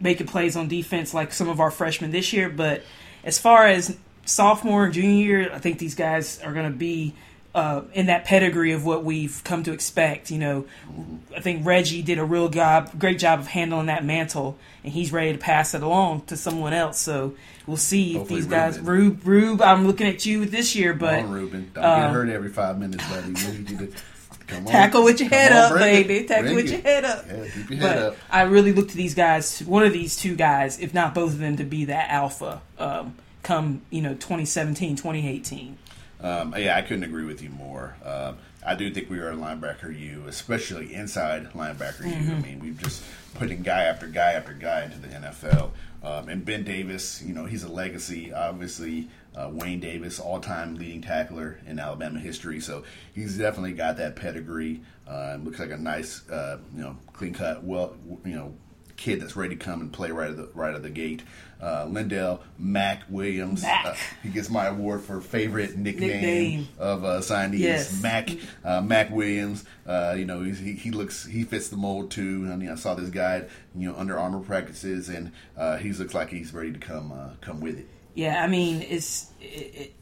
making 0.00 0.26
plays 0.26 0.56
on 0.56 0.68
defense 0.68 1.12
like 1.14 1.32
some 1.32 1.48
of 1.48 1.60
our 1.60 1.70
freshmen 1.70 2.10
this 2.10 2.32
year. 2.32 2.48
But 2.48 2.82
as 3.24 3.38
far 3.38 3.66
as 3.66 3.96
sophomore 4.24 4.86
and 4.86 4.94
junior 4.94 5.24
year, 5.24 5.52
I 5.52 5.58
think 5.58 5.78
these 5.78 5.94
guys 5.94 6.40
are 6.42 6.52
going 6.52 6.70
to 6.70 6.76
be 6.76 7.14
uh, 7.54 7.82
in 7.92 8.06
that 8.06 8.24
pedigree 8.24 8.72
of 8.72 8.84
what 8.84 9.04
we've 9.04 9.42
come 9.44 9.62
to 9.64 9.72
expect. 9.72 10.30
You 10.30 10.38
know, 10.38 10.64
I 11.36 11.40
think 11.40 11.66
Reggie 11.66 12.02
did 12.02 12.18
a 12.18 12.24
real 12.24 12.48
job, 12.48 12.98
great 12.98 13.18
job 13.18 13.40
of 13.40 13.48
handling 13.48 13.86
that 13.86 14.04
mantle, 14.04 14.56
and 14.84 14.92
he's 14.92 15.12
ready 15.12 15.32
to 15.32 15.38
pass 15.38 15.74
it 15.74 15.82
along 15.82 16.22
to 16.26 16.36
someone 16.36 16.72
else. 16.72 16.98
So 16.98 17.34
we'll 17.66 17.76
see 17.76 18.12
if 18.12 18.18
Hopefully 18.18 18.40
these 18.40 18.48
guys, 18.48 18.78
Reuben. 18.78 19.20
Rube, 19.24 19.26
Rube, 19.26 19.62
I'm 19.62 19.86
looking 19.86 20.06
at 20.06 20.24
you 20.24 20.46
this 20.46 20.76
year, 20.76 20.94
but 20.94 21.20
Come 21.20 21.26
on, 21.26 21.32
Reuben. 21.32 21.70
Don't 21.74 21.84
um, 21.84 22.00
get 22.00 22.10
hurt 22.10 22.28
every 22.28 22.50
five 22.50 22.78
minutes, 22.78 23.04
buddy. 23.08 23.92
You 24.50 24.60
need 24.60 24.66
to 24.66 24.66
come 24.66 24.66
on. 24.66 24.72
tackle 24.72 25.04
with 25.04 25.20
your 25.20 25.28
Come 25.28 25.38
head 25.38 25.52
on, 25.52 25.58
up, 25.58 25.72
bring 25.72 25.94
it. 25.94 26.08
baby. 26.08 26.26
Tackle 26.28 26.42
Bring 26.44 26.56
with 26.56 26.64
it. 26.66 26.70
your 26.72 26.80
head 26.80 27.04
up. 27.04 27.24
Yeah, 27.26 27.44
keep 27.54 27.70
your 27.70 27.78
head 27.78 27.80
But 27.80 27.98
up. 27.98 28.16
I 28.30 28.42
really 28.42 28.72
look 28.72 28.88
to 28.88 28.96
these 28.96 29.14
guys, 29.14 29.60
one 29.60 29.84
of 29.84 29.92
these 29.92 30.16
two 30.16 30.34
guys, 30.36 30.78
if 30.80 30.92
not 30.94 31.14
both 31.14 31.30
of 31.32 31.38
them, 31.38 31.56
to 31.56 31.64
be 31.64 31.86
that 31.86 32.10
alpha 32.10 32.60
um, 32.78 33.14
come, 33.42 33.82
you 33.90 34.02
know, 34.02 34.14
2017, 34.14 34.96
2018. 34.96 35.76
Um, 36.22 36.54
yeah, 36.58 36.76
I 36.76 36.82
couldn't 36.82 37.04
agree 37.04 37.24
with 37.24 37.42
you 37.42 37.48
more. 37.50 37.96
Um, 38.04 38.36
I 38.64 38.74
do 38.74 38.92
think 38.92 39.08
we 39.08 39.18
are 39.20 39.30
a 39.30 39.34
linebacker 39.36 39.98
U, 39.98 40.24
especially 40.28 40.92
inside 40.92 41.50
linebacker 41.54 42.00
U. 42.04 42.12
Mm-hmm. 42.12 42.34
I 42.34 42.38
mean, 42.40 42.60
we've 42.60 42.78
just 42.78 43.02
putting 43.34 43.62
guy 43.62 43.84
after 43.84 44.06
guy 44.06 44.32
after 44.32 44.52
guy 44.52 44.84
into 44.84 44.98
the 44.98 45.08
NFL. 45.08 45.70
Um, 46.02 46.28
and 46.28 46.44
Ben 46.44 46.62
Davis, 46.64 47.22
you 47.22 47.32
know, 47.34 47.46
he's 47.46 47.62
a 47.64 47.72
legacy. 47.72 48.32
Obviously, 48.34 49.08
uh, 49.36 49.48
Wayne 49.52 49.80
Davis, 49.80 50.18
all-time 50.18 50.76
leading 50.76 51.02
tackler 51.02 51.60
in 51.66 51.78
Alabama 51.78 52.18
history. 52.18 52.60
So 52.60 52.84
he's 53.14 53.38
definitely 53.38 53.72
got 53.72 53.96
that 53.98 54.16
pedigree. 54.16 54.82
Uh, 55.08 55.38
looks 55.42 55.58
like 55.58 55.70
a 55.70 55.76
nice, 55.76 56.28
uh, 56.30 56.58
you 56.74 56.82
know, 56.82 56.96
clean-cut, 57.12 57.64
well, 57.64 57.96
you 58.24 58.34
know, 58.34 58.54
kid 59.00 59.20
that's 59.20 59.34
ready 59.34 59.56
to 59.56 59.64
come 59.64 59.80
and 59.80 59.92
play 59.92 60.10
right 60.10 60.30
at 60.30 60.36
the 60.36 60.48
right 60.54 60.74
at 60.74 60.82
the 60.82 60.90
gate. 60.90 61.22
Uh, 61.60 61.86
Lyndell 61.86 62.40
Mac 62.58 63.02
Williams. 63.08 63.62
Mac. 63.62 63.86
Uh, 63.86 63.94
he 64.22 64.28
gets 64.28 64.50
my 64.50 64.66
award 64.66 65.02
for 65.02 65.20
favorite 65.20 65.76
nickname, 65.76 66.08
Nickname. 66.10 66.68
of 66.78 67.04
uh, 67.04 67.20
signees. 67.20 67.58
Yes. 67.58 68.02
Mac 68.02 68.30
uh, 68.62 68.80
Mac 68.82 69.10
Williams. 69.10 69.64
Uh, 69.86 70.14
you 70.16 70.26
know 70.26 70.42
he's, 70.42 70.58
he 70.58 70.74
he 70.74 70.90
looks 70.90 71.24
he 71.24 71.44
fits 71.44 71.68
the 71.68 71.76
mold 71.76 72.10
too. 72.10 72.48
I 72.52 72.56
mean 72.56 72.70
I 72.70 72.74
saw 72.74 72.94
this 72.94 73.10
guy 73.10 73.46
you 73.74 73.90
know 73.90 73.96
Under 73.96 74.18
Armour 74.18 74.40
practices 74.40 75.08
and 75.08 75.32
uh, 75.56 75.78
he 75.78 75.92
looks 75.92 76.14
like 76.14 76.28
he's 76.28 76.52
ready 76.52 76.72
to 76.72 76.78
come 76.78 77.10
uh, 77.10 77.30
come 77.40 77.60
with 77.60 77.78
it. 77.78 77.88
Yeah, 78.14 78.42
I 78.42 78.46
mean, 78.46 78.82
it's 78.82 79.30
it, 79.40 79.44
it, 79.44 79.94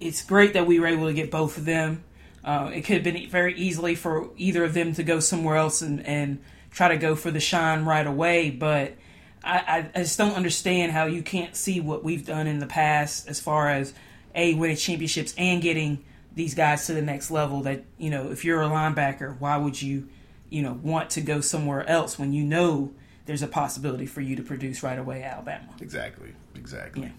it's 0.00 0.22
great 0.22 0.54
that 0.54 0.66
we 0.66 0.80
were 0.80 0.86
able 0.86 1.06
to 1.06 1.12
get 1.12 1.30
both 1.30 1.58
of 1.58 1.64
them. 1.64 2.04
Uh, 2.42 2.70
it 2.74 2.82
could 2.82 2.94
have 2.94 3.04
been 3.04 3.28
very 3.28 3.54
easily 3.54 3.94
for 3.94 4.30
either 4.36 4.64
of 4.64 4.72
them 4.72 4.94
to 4.94 5.02
go 5.02 5.20
somewhere 5.20 5.56
else 5.56 5.82
and, 5.82 6.04
and 6.06 6.42
try 6.70 6.88
to 6.88 6.96
go 6.96 7.14
for 7.14 7.30
the 7.30 7.40
shine 7.40 7.84
right 7.84 8.06
away, 8.06 8.50
but 8.50 8.94
I, 9.42 9.88
I, 9.94 10.00
just 10.02 10.18
don't 10.18 10.34
understand 10.34 10.92
how 10.92 11.06
you 11.06 11.22
can't 11.22 11.56
see 11.56 11.80
what 11.80 12.04
we've 12.04 12.26
done 12.26 12.46
in 12.46 12.58
the 12.58 12.66
past 12.66 13.28
as 13.28 13.40
far 13.40 13.70
as 13.70 13.94
a 14.34 14.54
winning 14.54 14.76
championships 14.76 15.34
and 15.36 15.62
getting 15.62 16.04
these 16.34 16.54
guys 16.54 16.86
to 16.86 16.94
the 16.94 17.02
next 17.02 17.30
level. 17.30 17.62
That 17.62 17.84
you 17.98 18.10
know, 18.10 18.30
if 18.30 18.44
you're 18.44 18.62
a 18.62 18.68
linebacker, 18.68 19.38
why 19.38 19.56
would 19.56 19.80
you, 19.80 20.08
you 20.50 20.62
know, 20.62 20.78
want 20.82 21.10
to 21.10 21.20
go 21.20 21.40
somewhere 21.40 21.88
else 21.88 22.18
when 22.18 22.32
you 22.32 22.44
know 22.44 22.92
there's 23.26 23.42
a 23.42 23.48
possibility 23.48 24.06
for 24.06 24.20
you 24.20 24.36
to 24.36 24.42
produce 24.42 24.82
right 24.82 24.98
away 24.98 25.22
at 25.22 25.34
Alabama? 25.34 25.68
Exactly, 25.80 26.34
exactly. 26.54 27.12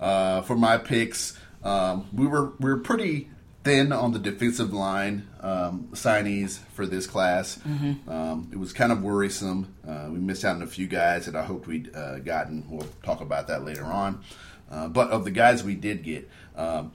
Uh, 0.00 0.42
for 0.42 0.56
my 0.56 0.78
picks, 0.78 1.38
um, 1.62 2.08
we 2.12 2.26
were 2.26 2.52
we 2.58 2.70
were 2.70 2.78
pretty 2.78 3.28
thin 3.64 3.92
on 3.92 4.12
the 4.12 4.18
defensive 4.18 4.72
line 4.72 5.28
um, 5.40 5.88
signees 5.92 6.58
for 6.74 6.86
this 6.86 7.06
class. 7.06 7.60
Um, 8.08 8.48
it 8.52 8.58
was 8.58 8.72
kind 8.72 8.90
of 8.90 9.02
worrisome. 9.02 9.74
Uh, 9.86 10.08
we 10.10 10.18
missed 10.18 10.44
out 10.44 10.56
on 10.56 10.62
a 10.62 10.66
few 10.66 10.86
guys 10.86 11.26
that 11.26 11.36
I 11.36 11.44
hoped 11.44 11.66
we'd 11.66 11.94
uh, 11.94 12.18
gotten. 12.18 12.64
We'll 12.68 12.88
talk 13.02 13.20
about 13.20 13.48
that 13.48 13.64
later 13.64 13.84
on. 13.84 14.22
Uh, 14.70 14.88
but 14.88 15.10
of 15.10 15.24
the 15.24 15.30
guys 15.30 15.62
we 15.62 15.74
did 15.74 16.02
get, 16.02 16.28
um, 16.56 16.92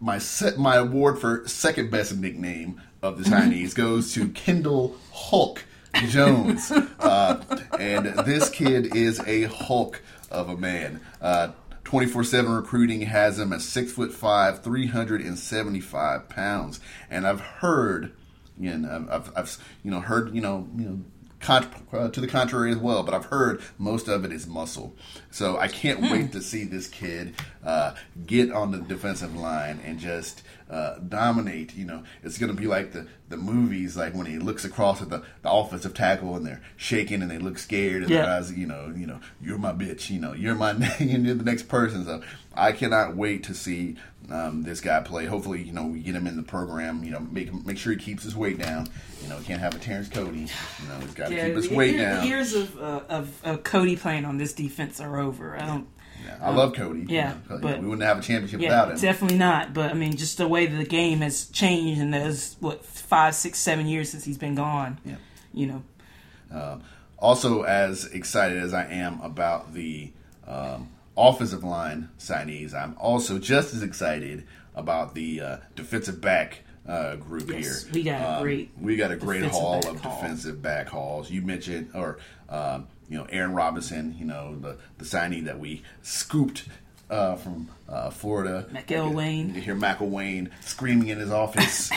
my 0.00 0.18
set, 0.18 0.58
my 0.58 0.76
award 0.76 1.18
for 1.18 1.46
second 1.46 1.90
best 1.90 2.16
nickname 2.16 2.82
of 3.00 3.22
the 3.22 3.24
signees 3.30 3.74
goes 3.74 4.12
to 4.14 4.28
Kendell 4.28 4.96
Hulk 5.12 5.64
Jones, 6.08 6.70
uh, 6.98 7.42
and 7.78 8.06
this 8.26 8.50
kid 8.50 8.96
is 8.96 9.20
a 9.20 9.44
Hulk 9.44 10.02
of 10.32 10.48
a 10.48 10.56
man. 10.56 11.00
Uh, 11.20 11.52
Twenty 11.84 12.06
four 12.06 12.22
seven 12.24 12.52
recruiting 12.52 13.02
has 13.02 13.38
him 13.38 13.52
at 13.52 13.60
six 13.60 13.92
foot 13.92 14.12
five, 14.12 14.62
three 14.62 14.86
hundred 14.86 15.20
and 15.20 15.38
seventy 15.38 15.80
five 15.80 16.28
pounds, 16.28 16.78
and 17.10 17.26
I've 17.26 17.40
heard, 17.40 18.12
you 18.58 18.78
know, 18.78 19.08
I've, 19.10 19.32
I've 19.36 19.58
you 19.82 19.90
know 19.90 20.00
heard 20.00 20.34
you 20.34 20.40
know 20.40 20.68
you 20.76 20.84
know. 20.84 21.00
Con- 21.42 21.66
uh, 21.92 22.08
to 22.08 22.20
the 22.20 22.28
contrary 22.28 22.70
as 22.70 22.76
well, 22.78 23.02
but 23.02 23.12
I've 23.14 23.24
heard 23.26 23.60
most 23.76 24.06
of 24.06 24.24
it 24.24 24.30
is 24.32 24.46
muscle. 24.46 24.94
So 25.32 25.58
I 25.58 25.66
can't 25.66 26.00
wait 26.00 26.30
to 26.32 26.40
see 26.40 26.62
this 26.64 26.86
kid 26.86 27.34
uh, 27.64 27.94
get 28.26 28.52
on 28.52 28.70
the 28.70 28.78
defensive 28.78 29.34
line 29.34 29.80
and 29.84 29.98
just 29.98 30.42
uh, 30.70 30.98
dominate. 31.00 31.74
You 31.74 31.84
know, 31.86 32.04
it's 32.22 32.38
going 32.38 32.54
to 32.54 32.58
be 32.58 32.68
like 32.68 32.92
the, 32.92 33.08
the 33.28 33.36
movies, 33.36 33.96
like 33.96 34.14
when 34.14 34.26
he 34.26 34.38
looks 34.38 34.64
across 34.64 35.02
at 35.02 35.10
the, 35.10 35.24
the 35.42 35.50
offensive 35.50 35.94
tackle 35.94 36.36
and 36.36 36.46
they're 36.46 36.62
shaking 36.76 37.22
and 37.22 37.30
they 37.30 37.38
look 37.38 37.58
scared 37.58 38.02
and 38.02 38.10
Yeah. 38.10 38.22
their 38.22 38.30
eyes, 38.34 38.52
you 38.52 38.66
know, 38.68 38.92
you 38.96 39.06
know, 39.08 39.18
you're 39.40 39.58
my 39.58 39.72
bitch. 39.72 40.10
You 40.10 40.20
know, 40.20 40.34
you're 40.34 40.54
my 40.54 40.72
you're 41.00 41.34
the 41.34 41.42
next 41.44 41.64
person. 41.68 42.04
So 42.04 42.22
I 42.54 42.72
cannot 42.72 43.16
wait 43.16 43.44
to 43.44 43.54
see 43.54 43.96
um, 44.30 44.62
this 44.62 44.80
guy 44.80 45.00
play. 45.00 45.26
Hopefully, 45.26 45.62
you 45.62 45.72
know, 45.72 45.86
we 45.86 46.00
get 46.00 46.14
him 46.14 46.26
in 46.26 46.36
the 46.36 46.42
program. 46.42 47.02
You 47.04 47.10
know, 47.12 47.20
make 47.20 47.52
make 47.66 47.78
sure 47.78 47.92
he 47.92 47.98
keeps 47.98 48.22
his 48.22 48.36
weight 48.36 48.58
down. 48.58 48.88
You 49.22 49.28
know, 49.28 49.38
he 49.38 49.44
can't 49.44 49.60
have 49.60 49.74
a 49.74 49.78
Terrence 49.78 50.08
Cody. 50.08 50.38
You 50.40 50.88
know, 50.88 50.98
he's 51.00 51.14
got 51.14 51.28
to 51.28 51.34
keep 51.34 51.54
his 51.54 51.68
the- 51.68 51.74
weight 51.76 51.92
the 51.92 52.02
down. 52.02 52.26
years 52.26 52.54
of, 52.54 52.78
uh, 52.80 53.00
of 53.08 53.44
of 53.44 53.62
Cody 53.64 53.96
playing 53.96 54.24
on 54.24 54.38
this 54.38 54.52
defense 54.52 55.00
are 55.00 55.18
over. 55.20 55.56
I 55.58 55.66
don't. 55.66 55.86
Yeah, 56.24 56.38
I 56.40 56.50
love 56.54 56.74
Cody. 56.74 57.04
yeah, 57.08 57.34
you 57.48 57.56
know, 57.56 57.58
but- 57.60 57.80
we 57.80 57.86
wouldn't 57.88 58.06
have 58.06 58.18
a 58.18 58.22
championship 58.22 58.60
Yeah, 58.60 58.68
without 58.68 58.90
him. 58.92 58.98
definitely 59.00 59.38
not. 59.38 59.74
But 59.74 59.90
I 59.90 59.94
mean, 59.94 60.16
just 60.16 60.38
the 60.38 60.46
way 60.46 60.66
that 60.66 60.76
the 60.76 60.84
game 60.84 61.18
has 61.20 61.46
changed, 61.46 62.00
and 62.00 62.14
there's 62.14 62.54
what 62.60 62.84
five, 62.84 63.34
six, 63.34 63.58
seven 63.58 63.86
years 63.88 64.10
since 64.10 64.22
he's 64.24 64.38
been 64.38 64.54
gone. 64.54 64.98
Yeah. 65.04 65.16
You 65.52 65.66
know, 65.66 66.80
also, 67.18 67.62
as 67.62 68.04
excited 68.06 68.62
as 68.62 68.72
I 68.74 68.86
am 68.86 69.20
about 69.20 69.74
the 69.74 70.12
um, 70.46 70.88
offensive 71.16 71.62
line 71.64 72.08
signees, 72.18 72.74
I'm 72.74 72.96
also 72.98 73.38
just 73.38 73.74
as 73.74 73.82
excited 73.82 74.46
about 74.74 75.14
the 75.14 75.40
uh, 75.40 75.56
defensive 75.76 76.20
back 76.20 76.60
uh, 76.88 77.16
group 77.16 77.48
Yes, 77.48 77.84
here. 77.84 77.92
we 77.92 78.02
got 78.02 78.20
a 78.22 78.36
Um, 78.38 78.42
great 78.42 78.70
we 78.80 78.96
got 78.96 79.10
a 79.12 79.16
great 79.16 79.44
haul 79.44 79.78
of 79.88 80.00
haul. 80.00 80.20
defensive 80.20 80.60
back 80.62 80.88
hauls. 80.88 81.30
You 81.30 81.42
mentioned, 81.42 81.90
or 81.94 82.18
um, 82.48 82.88
you 83.08 83.18
know, 83.18 83.24
Aaron 83.30 83.52
Robinson. 83.52 84.16
You 84.18 84.24
know, 84.24 84.56
the 84.58 84.78
the 84.98 85.04
signee 85.04 85.44
that 85.44 85.58
we 85.60 85.82
scooped. 86.02 86.64
Uh, 87.12 87.36
from 87.36 87.68
uh, 87.90 88.08
Florida, 88.08 88.66
McElwain. 88.72 89.54
You 89.54 89.60
hear 89.60 89.74
McElwain 89.76 90.48
screaming 90.62 91.08
in 91.08 91.18
his 91.18 91.30
office, 91.30 91.90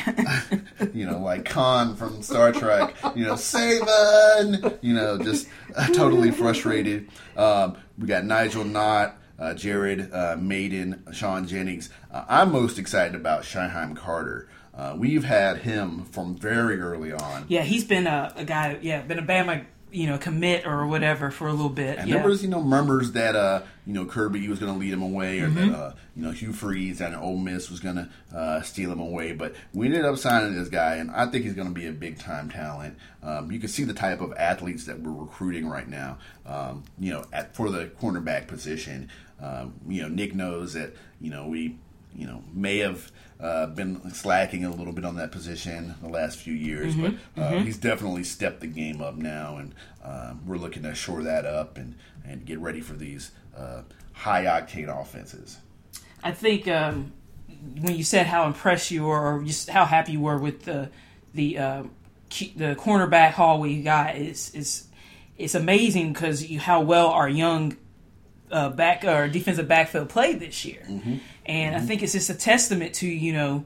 you 0.93 1.05
know, 1.05 1.19
like 1.19 1.45
Khan 1.45 1.95
from 1.95 2.22
Star 2.22 2.51
Trek, 2.51 2.93
you 3.15 3.24
know, 3.24 3.36
Saban, 3.36 4.77
you 4.81 4.93
know, 4.93 5.17
just 5.17 5.48
uh, 5.74 5.88
totally 5.88 6.31
frustrated. 6.31 7.07
Um, 7.38 7.77
we 7.98 8.07
got 8.07 8.25
Nigel 8.25 8.65
Knott, 8.65 9.17
uh, 9.39 9.53
Jared 9.53 10.12
uh, 10.13 10.36
Mayden, 10.38 11.01
Sean 11.13 11.48
Jennings. 11.48 11.89
Uh, 12.12 12.25
I'm 12.27 12.51
most 12.51 12.77
excited 12.77 13.15
about 13.15 13.43
Shyheim 13.43 13.95
Carter. 13.95 14.50
Uh, 14.74 14.95
we've 14.98 15.24
had 15.24 15.60
him 15.60 16.03
from 16.03 16.36
very 16.36 16.77
early 16.81 17.13
on. 17.13 17.45
yeah, 17.48 17.62
he's 17.62 17.86
been 17.86 18.05
a, 18.07 18.34
a 18.36 18.43
guy. 18.43 18.77
Yeah, 18.81 19.01
been 19.01 19.19
a 19.19 19.24
Bama, 19.24 19.63
you 19.96 20.08
know, 20.08 20.18
commit 20.18 20.68
or 20.68 20.86
whatever 20.86 21.32
for 21.32 21.48
a 21.48 21.54
little 21.54 21.70
bit. 21.70 21.98
And 21.98 22.10
yeah. 22.10 22.18
there 22.18 22.28
was, 22.28 22.44
you 22.44 22.50
know, 22.50 22.62
murmurs 22.62 23.14
that, 23.14 23.36
uh, 23.36 23.62
you 23.88 23.94
know, 23.94 24.06
Kirby 24.06 24.48
was 24.50 24.60
going 24.60 24.74
to 24.74 24.78
lead 24.78 24.92
him 24.92 25.02
away, 25.02 25.40
or 25.40 25.48
Mm-hmm. 25.48 25.72
that, 25.72 25.78
uh, 25.78 25.94
you 26.16 26.24
know, 26.24 26.32
Hugh 26.32 26.52
Freeze 26.54 27.00
and 27.02 27.16
Ole 27.16 27.38
Miss 27.38 27.70
was 27.70 27.80
going 27.80 27.96
to 27.96 28.10
uh, 28.36 28.62
steal 28.62 28.92
him 28.92 29.00
away. 29.00 29.32
But 29.32 29.56
we 29.74 29.86
ended 29.86 30.04
up 30.04 30.18
signing 30.18 30.54
this 30.54 30.70
guy, 30.70 30.96
and 30.96 31.10
I 31.12 31.28
think 31.28 31.46
he's 31.46 31.54
going 31.54 31.70
to 31.70 31.74
be 31.74 31.88
a 31.88 31.94
big 31.94 32.20
time 32.20 32.50
talent. 32.50 32.98
Um, 33.24 33.52
you 33.52 33.60
can 33.60 33.70
see 33.70 33.84
the 33.86 33.94
type 33.94 34.20
of 34.20 34.34
athletes 34.34 34.86
that 34.86 35.00
we're 35.00 35.14
recruiting 35.14 35.68
right 35.70 35.88
now. 35.88 36.18
Um, 36.46 36.84
you 37.00 37.12
know, 37.14 37.24
at 37.32 37.56
for 37.56 37.70
the 37.70 37.86
cornerback 38.02 38.48
position, 38.48 39.10
um, 39.42 39.75
you 39.88 40.02
know, 40.02 40.10
Nick 40.10 40.36
knows 40.36 40.74
that, 40.74 40.94
you 41.22 41.30
know, 41.30 41.48
we, 41.48 41.78
you 42.14 42.28
know, 42.28 42.44
may 42.54 42.80
have. 42.80 43.12
Uh, 43.38 43.65
been 43.68 44.10
slacking 44.12 44.63
a 44.63 44.72
little 44.74 44.94
bit 44.94 45.04
on 45.04 45.18
that 45.18 45.30
position 45.30 45.94
the 46.01 46.08
last 46.08 46.38
few 46.39 46.54
years, 46.54 46.96
Mm-hmm. 46.96 47.18
but 47.36 47.42
uh, 47.44 47.60
he's 47.60 47.77
definitely 47.77 48.24
stepped 48.24 48.62
the 48.62 48.68
game 48.68 49.01
up 49.01 49.15
now, 49.18 49.58
and 49.58 49.75
um, 50.06 50.39
we're 50.48 50.58
looking 50.58 50.84
to 50.84 50.96
shore 50.96 51.22
that 51.24 51.46
up 51.46 51.77
and, 51.77 51.96
and 52.25 52.46
get 52.46 52.60
ready 52.60 52.80
for 52.80 52.94
these 52.94 53.32
uh, 53.58 53.82
high 54.13 54.46
octane 54.46 54.88
offenses. 54.88 55.58
I 56.24 56.32
think 56.32 56.68
um, 56.70 57.12
when 57.82 57.96
you 57.96 58.06
said 58.06 58.25
how 58.25 58.48
impressed 58.48 58.89
you 58.89 59.04
were, 59.04 59.36
or 59.36 59.44
just 59.44 59.70
how 59.70 59.84
happy 59.84 60.13
you 60.13 60.22
were 60.22 60.38
with 60.38 60.63
the 60.63 60.89
the 61.34 61.58
uh, 61.58 61.84
key- 62.30 62.54
the 62.56 62.75
cornerback 62.75 63.31
haul 63.31 63.59
we 63.59 63.81
got, 63.81 64.16
is 64.16 64.50
is 64.55 64.88
it's 65.38 65.55
amazing 65.55 66.14
because 66.14 66.46
you 66.50 66.62
how 66.62 66.79
well 66.79 67.09
our 67.09 67.27
young 67.27 67.75
uh, 68.51 68.70
back 68.70 69.03
or 69.03 69.27
defensive 69.27 69.68
backfield 69.68 70.10
play 70.10 70.34
this 70.34 70.66
year, 70.66 70.86
and 71.46 71.75
I 71.75 71.79
think 71.79 72.03
it's 72.03 72.14
just 72.14 72.29
a 72.29 72.36
testament 72.36 72.96
to 72.96 73.08
you 73.08 73.34
know. 73.34 73.66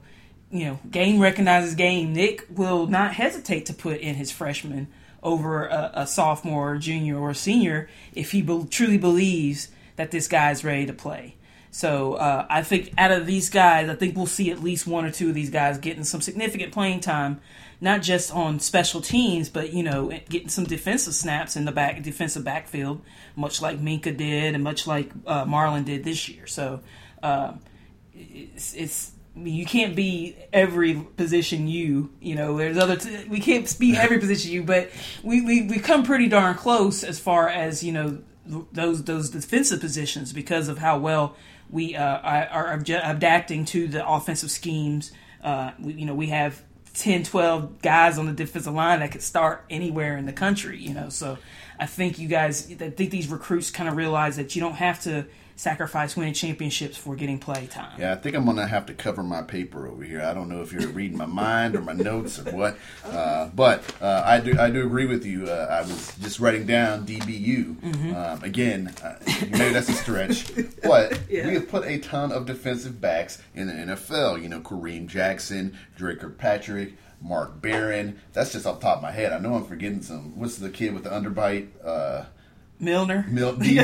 You 0.52 0.66
know, 0.66 0.80
game 0.90 1.20
recognizes 1.20 1.76
game. 1.76 2.12
Nick 2.12 2.44
will 2.50 2.88
not 2.88 3.14
hesitate 3.14 3.68
to 3.68 3.74
put 3.76 4.00
in 4.02 4.16
his 4.16 4.32
freshman 4.32 4.88
over 5.22 5.68
a, 5.68 5.92
a 5.94 6.08
sophomore, 6.08 6.78
junior, 6.78 7.20
or 7.20 7.36
senior 7.36 7.88
if 8.16 8.32
he 8.32 8.42
be- 8.42 8.66
truly 8.72 8.98
believes 8.98 9.68
that 9.96 10.10
this 10.10 10.28
guy's 10.28 10.64
ready 10.64 10.88
to 10.88 10.94
play. 10.94 11.36
So 11.72 12.14
uh, 12.16 12.48
I 12.50 12.64
think 12.64 12.94
out 12.98 13.12
of 13.12 13.28
these 13.28 13.50
guys, 13.50 13.90
I 13.90 13.96
think 13.96 14.16
we'll 14.16 14.26
see 14.26 14.50
at 14.50 14.64
least 14.64 14.88
one 14.88 15.06
or 15.06 15.12
two 15.12 15.30
of 15.30 15.36
these 15.36 15.52
guys 15.52 15.78
getting 15.78 16.04
some 16.04 16.22
significant 16.22 16.72
playing 16.72 17.02
time, 17.02 17.42
not 17.82 18.02
just 18.02 18.34
on 18.34 18.60
special 18.60 19.02
teams, 19.02 19.50
but 19.50 19.74
you 19.74 19.84
know, 19.84 20.12
getting 20.30 20.50
some 20.50 20.66
defensive 20.66 21.16
snaps 21.16 21.56
in 21.56 21.66
the 21.66 21.72
back 21.72 22.02
defensive 22.02 22.44
backfield, 22.44 23.02
much 23.36 23.62
like 23.62 23.80
Minkah 23.80 24.16
did 24.16 24.56
and 24.56 24.64
much 24.64 24.86
like 24.86 25.12
uh, 25.26 25.46
Marlon 25.46 25.86
did 25.86 26.04
this 26.04 26.28
year. 26.28 26.46
So 26.46 26.82
uh, 27.24 27.54
it's, 28.14 28.74
it's 28.74 29.12
you 29.36 29.66
can't 29.66 29.96
be 29.96 30.36
every 30.52 30.96
position 31.16 31.68
you 31.68 32.10
you 32.20 32.36
know 32.36 32.58
there's 32.58 32.78
other 32.78 32.98
t- 32.98 33.26
we 33.30 33.40
can't 33.40 33.74
be 33.80 33.96
every 33.98 34.20
position 34.20 34.52
you 34.52 34.64
but 34.64 34.90
we, 35.24 35.40
we 35.42 35.62
we 35.62 35.80
come 35.80 36.04
pretty 36.04 36.28
darn 36.28 36.56
close 36.56 37.04
as 37.04 37.20
far 37.20 37.48
as 37.48 37.84
you 37.84 37.92
know 37.92 38.18
those 38.74 39.04
those 39.04 39.30
defensive 39.30 39.80
positions 39.80 40.34
because 40.34 40.68
of 40.68 40.80
how 40.80 40.98
well 40.98 41.36
we 41.70 41.96
uh, 41.96 42.18
are 42.18 42.78
adju- 42.78 43.08
adapting 43.08 43.64
to 43.64 43.88
the 43.88 44.06
offensive 44.06 44.52
schemes 44.52 45.12
uh, 45.44 45.72
we, 45.80 45.94
you 45.94 46.06
know 46.06 46.16
we 46.16 46.28
have 46.28 46.64
10 46.94 47.24
12 47.24 47.82
guys 47.82 48.18
on 48.18 48.26
the 48.26 48.34
defensive 48.34 48.74
line 48.74 49.00
that 49.00 49.12
could 49.12 49.22
start 49.22 49.64
anywhere 49.70 50.18
in 50.18 50.26
the 50.26 50.34
country 50.34 50.78
you 50.78 50.94
know? 50.94 51.10
So 51.10 51.38
i 51.80 51.86
think 51.86 52.20
you 52.20 52.28
guys 52.28 52.70
i 52.72 52.90
think 52.90 53.12
these 53.12 53.28
recruits 53.28 53.72
kind 53.72 53.90
of 53.90 53.96
realize 53.96 54.36
that 54.36 54.56
you 54.56 54.62
don't 54.62 54.76
have 54.76 55.02
to 55.04 55.26
sacrifice 55.60 56.16
winning 56.16 56.34
championships 56.34 56.96
for 56.96 57.18
getting 57.18 57.38
play 57.38 57.68
time 57.68 58.00
Yeah, 58.00 58.14
I 58.14 58.16
think 58.16 58.34
I'm 58.34 58.46
gonna 58.46 58.66
have 58.66 58.86
to 58.86 58.94
cover 58.94 59.24
my 59.24 59.42
paper 59.42 59.88
over 59.88 60.04
here. 60.04 60.22
I 60.22 60.34
don't 60.34 60.48
know 60.48 60.62
if 60.62 60.72
you're 60.72 60.88
reading 60.88 61.18
my 61.18 61.26
mind 61.26 61.76
or 61.76 61.82
my 61.82 61.92
notes 61.92 62.40
or 62.40 62.44
what, 62.56 62.78
uh, 63.06 63.50
but 63.54 63.84
uh, 64.02 64.24
I 64.26 64.40
do 64.40 64.58
I 64.58 64.70
do 64.70 64.86
agree 64.86 65.06
with 65.06 65.26
you. 65.26 65.48
Uh, 65.48 65.68
I 65.70 65.82
was 65.82 66.16
just 66.22 66.40
writing 66.40 66.66
down 66.66 67.06
DBU 67.06 68.16
um, 68.16 68.42
again. 68.44 68.94
Uh, 69.04 69.16
maybe 69.52 69.74
that's 69.74 69.90
a 69.90 69.94
stretch, 69.94 70.46
but 70.82 71.20
Yeah. 71.30 71.48
we 71.48 71.56
have 71.56 71.68
put 71.68 71.86
a 71.86 71.98
ton 72.00 72.32
of 72.32 72.46
defensive 72.46 73.02
backs 73.02 73.42
in 73.54 73.68
the 73.68 73.74
NFL. 73.74 74.42
You 74.42 74.48
know, 74.48 74.62
Kareem 74.62 75.08
Jackson, 75.08 75.78
Dre 75.98 76.16
Kirkpatrick. 76.16 76.94
Mark 77.22 77.62
Barron. 77.62 78.18
That's 78.32 78.54
just 78.54 78.66
off 78.66 78.80
the 78.80 78.86
top 78.88 78.98
of 79.00 79.04
my 79.04 79.12
head. 79.12 79.34
I 79.34 79.40
know 79.40 79.56
I'm 79.56 79.66
forgetting 79.66 80.02
some. 80.02 80.40
What's 80.40 80.56
the 80.56 80.70
kid 80.70 80.94
with 80.94 81.04
the 81.04 81.10
underbite? 81.10 81.68
Milliner 82.80 83.26
Mil- 83.30 83.56
D, 83.58 83.82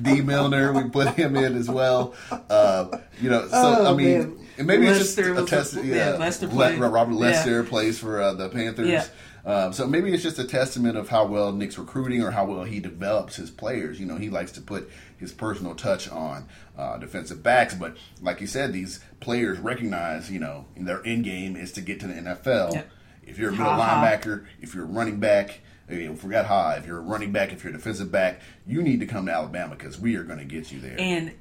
D 0.00 0.20
Milliner, 0.22 0.72
we 0.72 0.88
put 0.88 1.08
him 1.14 1.36
in 1.36 1.54
as 1.56 1.68
well. 1.68 2.14
Uh, 2.30 2.98
you 3.20 3.28
know, 3.30 3.42
so 3.48 3.50
Oh, 3.52 3.92
I 3.92 3.96
mean, 3.96 4.18
man. 4.18 4.38
and 4.58 4.66
maybe 4.66 4.86
it's 4.86 4.98
just 4.98 5.18
a 5.18 5.32
was 5.32 5.50
test. 5.50 5.76
a- 5.76 5.84
Yeah, 5.86 6.12
yeah, 6.12 6.16
Lester 6.16 6.46
Le- 6.46 6.52
played. 6.52 6.78
Robert 6.78 7.12
Yeah. 7.12 7.18
Lester 7.18 7.62
plays 7.64 7.98
for 7.98 8.20
uh, 8.22 8.32
the 8.34 8.48
Panthers. 8.48 8.88
Yeah. 8.88 9.04
Um, 9.44 9.72
so 9.72 9.86
maybe 9.86 10.12
it's 10.12 10.22
just 10.22 10.38
a 10.38 10.44
testament 10.44 10.98
of 10.98 11.08
how 11.08 11.24
well 11.24 11.52
Nick's 11.52 11.78
recruiting 11.78 12.22
or 12.22 12.30
how 12.30 12.44
well 12.44 12.64
he 12.64 12.80
develops 12.80 13.36
his 13.36 13.50
players. 13.50 13.98
You 13.98 14.04
know, 14.04 14.16
he 14.16 14.28
likes 14.28 14.52
to 14.52 14.60
put 14.60 14.90
his 15.16 15.32
personal 15.32 15.74
touch 15.74 16.08
on 16.10 16.46
uh, 16.76 16.98
defensive 16.98 17.42
backs, 17.42 17.74
but 17.74 17.96
like 18.20 18.40
you 18.42 18.46
said, 18.46 18.72
these 18.74 19.00
players 19.20 19.58
recognize, 19.58 20.30
you 20.30 20.38
know, 20.38 20.66
their 20.76 21.04
end 21.06 21.24
game 21.24 21.56
is 21.56 21.72
to 21.72 21.80
get 21.80 22.00
to 22.00 22.06
the 22.08 22.14
NFL. 22.14 22.74
Yep. 22.74 22.90
If 23.26 23.38
you're 23.38 23.48
a 23.50 23.52
middle 23.52 23.66
Ha-ha. 23.72 24.04
linebacker, 24.04 24.44
if 24.60 24.74
you're 24.74 24.84
a 24.84 24.86
running 24.86 25.18
back, 25.18 25.60
you 25.88 26.08
know, 26.08 26.14
forgot 26.14 26.46
high. 26.46 26.76
If 26.76 26.86
you're 26.86 26.98
a 26.98 27.02
running 27.02 27.32
back, 27.32 27.52
if 27.52 27.64
you're 27.64 27.72
a 27.72 27.76
defensive 27.76 28.10
back, 28.12 28.40
you 28.66 28.82
need 28.82 29.00
to 29.00 29.06
come 29.06 29.26
to 29.26 29.32
Alabama 29.32 29.74
because 29.74 29.98
we 29.98 30.16
are 30.16 30.22
going 30.22 30.38
to 30.38 30.44
get 30.44 30.70
you 30.70 30.80
there. 30.80 30.96
And 30.98 31.32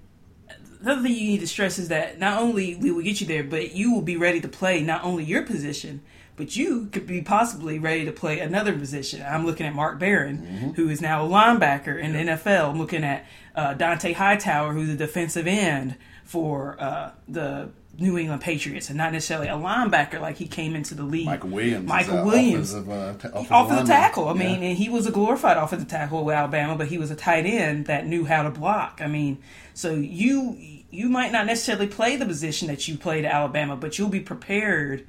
the 0.82 0.92
other 0.92 1.02
thing 1.02 1.14
you 1.14 1.28
need 1.32 1.40
to 1.40 1.48
stress 1.48 1.80
is 1.80 1.90
that 1.90 2.20
not 2.20 2.42
only 2.42 2.76
we 2.76 2.92
will 2.92 3.04
get 3.04 3.20
you 3.20 3.28
there, 3.28 3.44
but 3.44 3.74
you 3.74 3.94
will 3.94 4.02
be 4.02 4.18
ready 4.18 4.40
to 4.42 4.48
play 4.48 4.82
not 4.82 5.04
only 5.04 5.24
your 5.24 5.44
position, 5.44 6.02
but 6.36 6.56
you 6.56 6.86
could 6.92 7.08
be 7.08 7.22
possibly 7.22 7.80
ready 7.80 8.06
to 8.06 8.12
play 8.12 8.40
another 8.40 8.78
position. 8.78 9.24
I'm 9.28 9.46
looking 9.46 9.66
at 9.66 9.74
Mark 9.74 9.98
Barron, 9.98 10.74
who 10.76 10.88
is 10.88 11.02
now 11.02 11.26
a 11.26 11.28
linebacker 11.28 12.00
in 12.00 12.14
the 12.14 12.20
NFL. 12.20 12.70
I'm 12.70 12.78
looking 12.78 13.04
at 13.04 13.26
uh, 13.56 13.74
Dont'a 13.74 14.14
Hightower, 14.14 14.74
who's 14.74 14.90
a 14.90 14.96
defensive 14.96 15.48
end 15.48 15.96
for 16.24 16.80
uh, 16.80 17.12
the 17.28 17.70
New 18.00 18.18
England 18.18 18.42
Patriots, 18.42 18.90
and 18.90 18.98
not 18.98 19.12
necessarily 19.12 19.48
a 19.48 19.54
linebacker 19.54 20.22
like 20.22 20.38
he 20.38 20.48
came 20.48 20.76
into 20.76 20.94
the 20.94 21.04
league. 21.04 21.26
Michael 21.26 21.50
Williams. 21.50 21.88
Michael 21.88 22.26
Williams 22.26 22.74
offensive, 22.74 22.90
uh, 22.92 23.14
t- 23.14 23.28
offensive 23.30 23.52
off 23.52 23.72
of 23.72 23.78
the 23.78 23.84
tackle. 23.86 24.28
I 24.28 24.34
Yeah. 24.34 24.40
mean, 24.40 24.64
and 24.64 24.78
he 24.78 24.88
was 24.88 25.08
a 25.08 25.12
glorified 25.12 25.58
offensive 25.58 25.88
tackle 25.90 26.24
with 26.24 26.36
Alabama, 26.36 26.76
but 26.76 26.88
he 26.90 26.98
was 27.00 27.10
a 27.10 27.16
tight 27.16 27.46
end 27.48 27.86
that 27.88 28.06
knew 28.06 28.26
how 28.26 28.44
to 28.44 28.52
block. 28.52 29.02
I 29.04 29.08
mean, 29.08 29.40
so 29.74 29.96
you 29.96 30.58
you 30.90 31.10
might 31.10 31.32
not 31.32 31.46
necessarily 31.48 31.88
play 31.88 32.16
the 32.16 32.26
position 32.26 32.68
that 32.70 32.88
you 32.88 32.98
played 32.98 33.26
at 33.26 33.34
Alabama, 33.34 33.76
but 33.76 33.98
you'll 33.98 34.10
be 34.10 34.22
prepared 34.22 35.06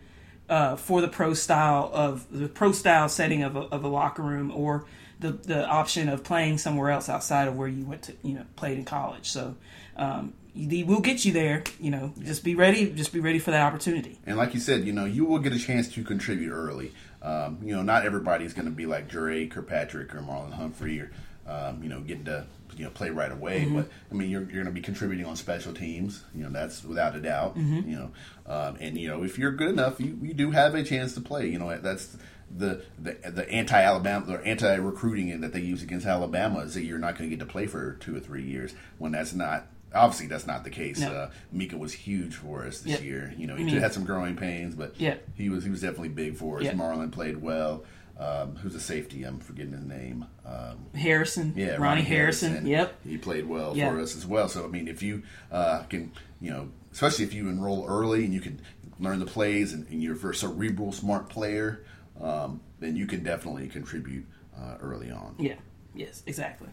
uh, 0.48 0.74
for 0.76 1.00
the 1.02 1.08
pro 1.08 1.34
style 1.34 1.90
of 1.92 2.26
the 2.30 2.48
pro 2.48 2.72
style 2.72 3.08
setting 3.08 3.42
of 3.42 3.54
a, 3.54 3.60
of 3.60 3.84
a 3.84 3.88
locker 3.88 4.22
room 4.22 4.50
or 4.54 4.86
the 5.20 5.32
the 5.32 5.66
option 5.66 6.08
of 6.08 6.24
playing 6.24 6.56
somewhere 6.56 6.90
else 6.90 7.08
outside 7.10 7.48
of 7.48 7.56
where 7.56 7.68
you 7.68 7.84
went 7.84 8.02
to 8.02 8.14
you 8.22 8.32
know 8.34 8.44
played 8.56 8.78
in 8.78 8.84
college. 8.86 9.28
So. 9.28 9.56
Um, 9.96 10.32
we'll 10.54 11.00
get 11.00 11.24
you 11.24 11.32
there. 11.32 11.64
You 11.80 11.90
know, 11.90 12.12
just 12.20 12.44
be 12.44 12.54
ready. 12.54 12.90
Just 12.90 13.12
be 13.12 13.20
ready 13.20 13.38
for 13.38 13.50
that 13.50 13.62
opportunity. 13.62 14.18
And 14.26 14.36
like 14.36 14.54
you 14.54 14.60
said, 14.60 14.84
you 14.84 14.92
know, 14.92 15.04
you 15.04 15.24
will 15.24 15.38
get 15.38 15.52
a 15.52 15.58
chance 15.58 15.88
to 15.88 16.04
contribute 16.04 16.52
early. 16.52 16.92
Um, 17.22 17.58
you 17.62 17.74
know, 17.74 17.82
not 17.82 18.04
everybody's 18.04 18.54
going 18.54 18.66
to 18.66 18.70
be 18.70 18.86
like 18.86 19.08
Drake 19.08 19.56
or 19.56 19.62
Patrick 19.62 20.14
or 20.14 20.20
Marlon 20.20 20.52
Humphrey 20.52 21.00
or 21.00 21.10
um, 21.46 21.82
you 21.82 21.88
know 21.88 22.00
getting 22.00 22.24
to 22.26 22.46
you 22.76 22.84
know 22.84 22.90
play 22.90 23.10
right 23.10 23.32
away. 23.32 23.62
Mm-hmm. 23.62 23.76
But 23.76 23.88
I 24.10 24.14
mean, 24.14 24.30
you're, 24.30 24.42
you're 24.42 24.62
going 24.62 24.66
to 24.66 24.72
be 24.72 24.80
contributing 24.80 25.26
on 25.26 25.36
special 25.36 25.72
teams. 25.72 26.24
You 26.34 26.44
know, 26.44 26.50
that's 26.50 26.84
without 26.84 27.16
a 27.16 27.20
doubt. 27.20 27.56
Mm-hmm. 27.56 27.90
You 27.90 27.96
know, 27.96 28.10
um, 28.46 28.76
and 28.80 28.98
you 28.98 29.08
know 29.08 29.24
if 29.24 29.38
you're 29.38 29.52
good 29.52 29.70
enough, 29.70 30.00
you, 30.00 30.18
you 30.22 30.34
do 30.34 30.50
have 30.50 30.74
a 30.74 30.82
chance 30.82 31.14
to 31.14 31.20
play. 31.20 31.48
You 31.48 31.58
know, 31.58 31.76
that's 31.78 32.16
the 32.56 32.82
the, 32.98 33.16
the 33.30 33.48
anti 33.50 33.80
Alabama 33.80 34.34
or 34.34 34.42
anti 34.42 34.74
recruiting 34.76 35.40
that 35.40 35.52
they 35.52 35.60
use 35.60 35.82
against 35.82 36.06
Alabama 36.06 36.60
is 36.60 36.74
that 36.74 36.84
you're 36.84 36.98
not 36.98 37.18
going 37.18 37.28
to 37.28 37.36
get 37.36 37.44
to 37.44 37.50
play 37.50 37.66
for 37.66 37.94
two 37.94 38.16
or 38.16 38.20
three 38.20 38.44
years 38.44 38.74
when 38.98 39.12
that's 39.12 39.32
not 39.32 39.66
obviously 39.94 40.26
that's 40.26 40.46
not 40.46 40.64
the 40.64 40.70
case. 40.70 41.00
No. 41.00 41.12
Uh, 41.12 41.30
Minkah 41.54 41.78
was 41.78 41.92
huge 41.92 42.34
for 42.34 42.64
us 42.64 42.80
this 42.80 42.92
yep. 42.94 43.02
year. 43.02 43.34
You 43.36 43.46
know, 43.46 43.56
he 43.56 43.70
had 43.76 43.92
some 43.92 44.04
growing 44.04 44.36
pains, 44.36 44.74
but 44.74 44.98
yep. 45.00 45.26
he 45.34 45.48
was 45.48 45.64
he 45.64 45.70
was 45.70 45.80
definitely 45.80 46.08
big 46.10 46.36
for 46.36 46.58
us. 46.58 46.64
Yep. 46.64 46.74
Marlon 46.74 47.12
played 47.12 47.40
well. 47.40 47.84
Um, 48.18 48.56
who's 48.56 48.74
a 48.74 48.80
safety? 48.80 49.22
I'm 49.22 49.38
forgetting 49.38 49.72
his 49.72 49.84
name. 49.84 50.26
Um, 50.44 50.86
Harrison. 50.92 51.52
Yeah, 51.56 51.72
Ronnie, 51.72 51.82
Ronnie 51.82 52.02
Harrison. 52.02 52.50
Harrison. 52.50 52.66
Yep, 52.66 52.94
he 53.04 53.16
played 53.16 53.46
well 53.46 53.74
for 53.74 54.00
us 54.00 54.16
as 54.16 54.26
well. 54.26 54.48
So 54.48 54.64
I 54.64 54.66
mean, 54.66 54.88
if 54.88 55.02
you 55.02 55.22
uh, 55.52 55.84
can, 55.84 56.12
you 56.40 56.50
know, 56.50 56.68
especially 56.92 57.24
if 57.24 57.32
you 57.32 57.48
enroll 57.48 57.86
early 57.86 58.24
and 58.24 58.34
you 58.34 58.40
can 58.40 58.60
learn 58.98 59.20
the 59.20 59.26
plays 59.26 59.72
and, 59.72 59.86
and 59.88 60.02
you're 60.02 60.30
a 60.30 60.34
cerebral, 60.34 60.90
smart 60.90 61.28
player, 61.28 61.84
um, 62.20 62.60
then 62.80 62.96
you 62.96 63.06
can 63.06 63.22
definitely 63.22 63.68
contribute 63.68 64.26
uh, 64.58 64.76
early 64.80 65.10
on. 65.10 65.36
Yeah. 65.38 65.54
Yes. 65.94 66.22
Exactly. 66.26 66.68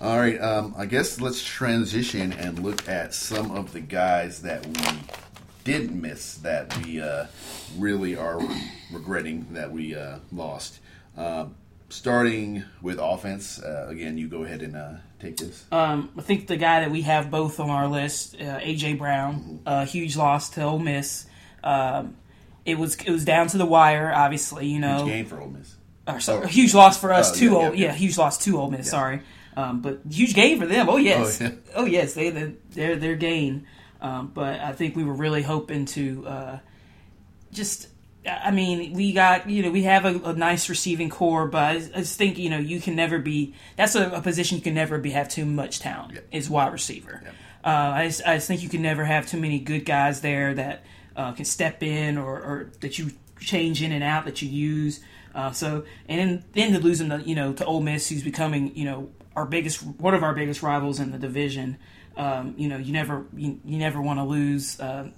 All 0.00 0.18
right. 0.18 0.40
Um, 0.40 0.74
I 0.76 0.86
guess 0.86 1.20
let's 1.20 1.42
transition 1.42 2.32
and 2.32 2.58
look 2.58 2.88
at 2.88 3.14
some 3.14 3.50
of 3.50 3.72
the 3.72 3.80
guys 3.80 4.42
that 4.42 4.66
we 4.66 4.98
did 5.64 5.90
miss 5.90 6.36
that 6.36 6.76
we 6.84 7.00
uh, 7.00 7.26
really 7.76 8.16
are 8.16 8.40
regretting 8.92 9.46
that 9.52 9.70
we 9.70 9.94
uh, 9.94 10.18
lost. 10.32 10.78
Uh, 11.16 11.46
starting 11.88 12.64
with 12.80 12.98
offense, 12.98 13.62
uh, 13.62 13.86
again, 13.88 14.18
you 14.18 14.28
go 14.28 14.44
ahead 14.44 14.62
and 14.62 14.76
uh, 14.76 14.94
take 15.20 15.36
this. 15.36 15.66
Um, 15.72 16.10
I 16.16 16.22
think 16.22 16.46
the 16.46 16.56
guy 16.56 16.80
that 16.80 16.90
we 16.90 17.02
have 17.02 17.30
both 17.30 17.60
on 17.60 17.70
our 17.70 17.88
list, 17.88 18.34
uh, 18.36 18.60
AJ 18.60 18.98
Brown, 18.98 19.60
mm-hmm. 19.64 19.84
huge 19.86 20.16
loss 20.16 20.50
to 20.50 20.62
Ole 20.62 20.78
Miss. 20.78 21.26
Um, 21.62 22.16
it 22.64 22.78
was 22.78 22.96
it 22.96 23.10
was 23.10 23.24
down 23.24 23.48
to 23.48 23.58
the 23.58 23.66
wire, 23.66 24.12
obviously. 24.14 24.66
You 24.66 24.78
know, 24.78 24.98
huge 24.98 25.08
gain 25.08 25.24
for 25.26 25.40
Ole 25.40 25.48
Miss. 25.48 25.74
Or, 26.06 26.20
sorry, 26.20 26.44
oh. 26.44 26.46
huge 26.46 26.74
loss 26.74 26.98
for 26.98 27.12
us 27.12 27.32
oh, 27.32 27.34
too. 27.34 27.52
Yeah, 27.52 27.60
yeah, 27.60 27.72
yeah, 27.74 27.92
huge 27.94 28.16
loss 28.18 28.38
to 28.44 28.58
Ole 28.58 28.70
Miss. 28.70 28.86
Yeah. 28.86 28.90
Sorry, 28.90 29.20
um, 29.58 29.80
but 29.80 30.02
huge 30.08 30.34
gain 30.34 30.60
for 30.60 30.66
them. 30.66 30.88
Oh 30.88 30.98
yes, 30.98 31.40
oh, 31.40 31.44
yeah. 31.44 31.50
oh 31.74 31.84
yes, 31.84 32.14
they 32.14 32.30
they're 32.30 32.94
their 32.94 33.16
gain. 33.16 33.66
Um, 34.00 34.30
but 34.32 34.60
I 34.60 34.72
think 34.72 34.94
we 34.94 35.02
were 35.02 35.14
really 35.14 35.42
hoping 35.42 35.84
to 35.86 36.26
uh, 36.26 36.58
just. 37.52 37.88
I 38.24 38.52
mean, 38.52 38.92
we 38.92 39.12
got 39.12 39.50
you 39.50 39.64
know 39.64 39.70
we 39.72 39.82
have 39.82 40.04
a, 40.04 40.30
a 40.30 40.32
nice 40.32 40.68
receiving 40.68 41.10
corps, 41.10 41.48
but 41.48 41.58
I, 41.58 41.72
I, 41.72 41.98
just 41.98 42.16
think 42.16 42.38
you 42.38 42.50
know 42.50 42.58
you 42.58 42.80
can 42.80 42.94
never 42.94 43.18
be. 43.18 43.54
That's 43.74 43.96
a, 43.96 44.10
a 44.10 44.22
position 44.22 44.58
you 44.58 44.62
can 44.62 44.74
never 44.74 44.96
be 44.98 45.10
have 45.10 45.28
too 45.28 45.44
much 45.44 45.80
talent. 45.80 46.14
Yep. 46.14 46.28
Is 46.30 46.48
wide 46.48 46.72
receiver. 46.72 47.20
Yep. 47.24 47.34
Uh, 47.64 47.68
I 47.96 48.06
just, 48.06 48.22
I 48.24 48.36
just 48.36 48.46
think 48.46 48.62
you 48.62 48.68
can 48.68 48.82
never 48.82 49.04
have 49.04 49.26
too 49.26 49.40
many 49.40 49.58
good 49.58 49.84
guys 49.84 50.20
there 50.20 50.54
that 50.54 50.84
uh, 51.16 51.32
can 51.32 51.44
step 51.44 51.82
in 51.82 52.16
or, 52.16 52.36
or, 52.36 52.70
that 52.80 52.96
you 52.96 53.10
change 53.40 53.82
in 53.82 53.90
and 53.90 54.04
out 54.04 54.24
that 54.26 54.40
you 54.40 54.48
use. 54.48 55.00
Uh, 55.34 55.50
so 55.50 55.84
and 56.08 56.20
then 56.20 56.44
then 56.52 56.72
to 56.72 56.78
lose 56.78 57.00
them 57.00 57.08
to 57.08 57.28
you 57.28 57.34
know 57.34 57.52
to 57.54 57.64
Ole 57.64 57.80
Miss, 57.80 58.08
who's 58.08 58.22
becoming 58.22 58.76
you 58.76 58.84
know 58.84 59.10
our 59.38 59.46
biggest 59.46 59.82
one 59.82 60.14
of 60.14 60.22
our 60.22 60.34
biggest 60.34 60.62
rivals 60.62 60.98
in 60.98 61.12
the 61.12 61.18
division. 61.18 61.78
Um, 62.16 62.54
you 62.56 62.68
know, 62.68 62.76
you 62.76 62.92
never 62.92 63.24
you, 63.36 63.60
you 63.64 63.78
never 63.78 64.02
want 64.02 64.18
to 64.18 64.24
lose 64.24 64.80
uh, 64.80 65.10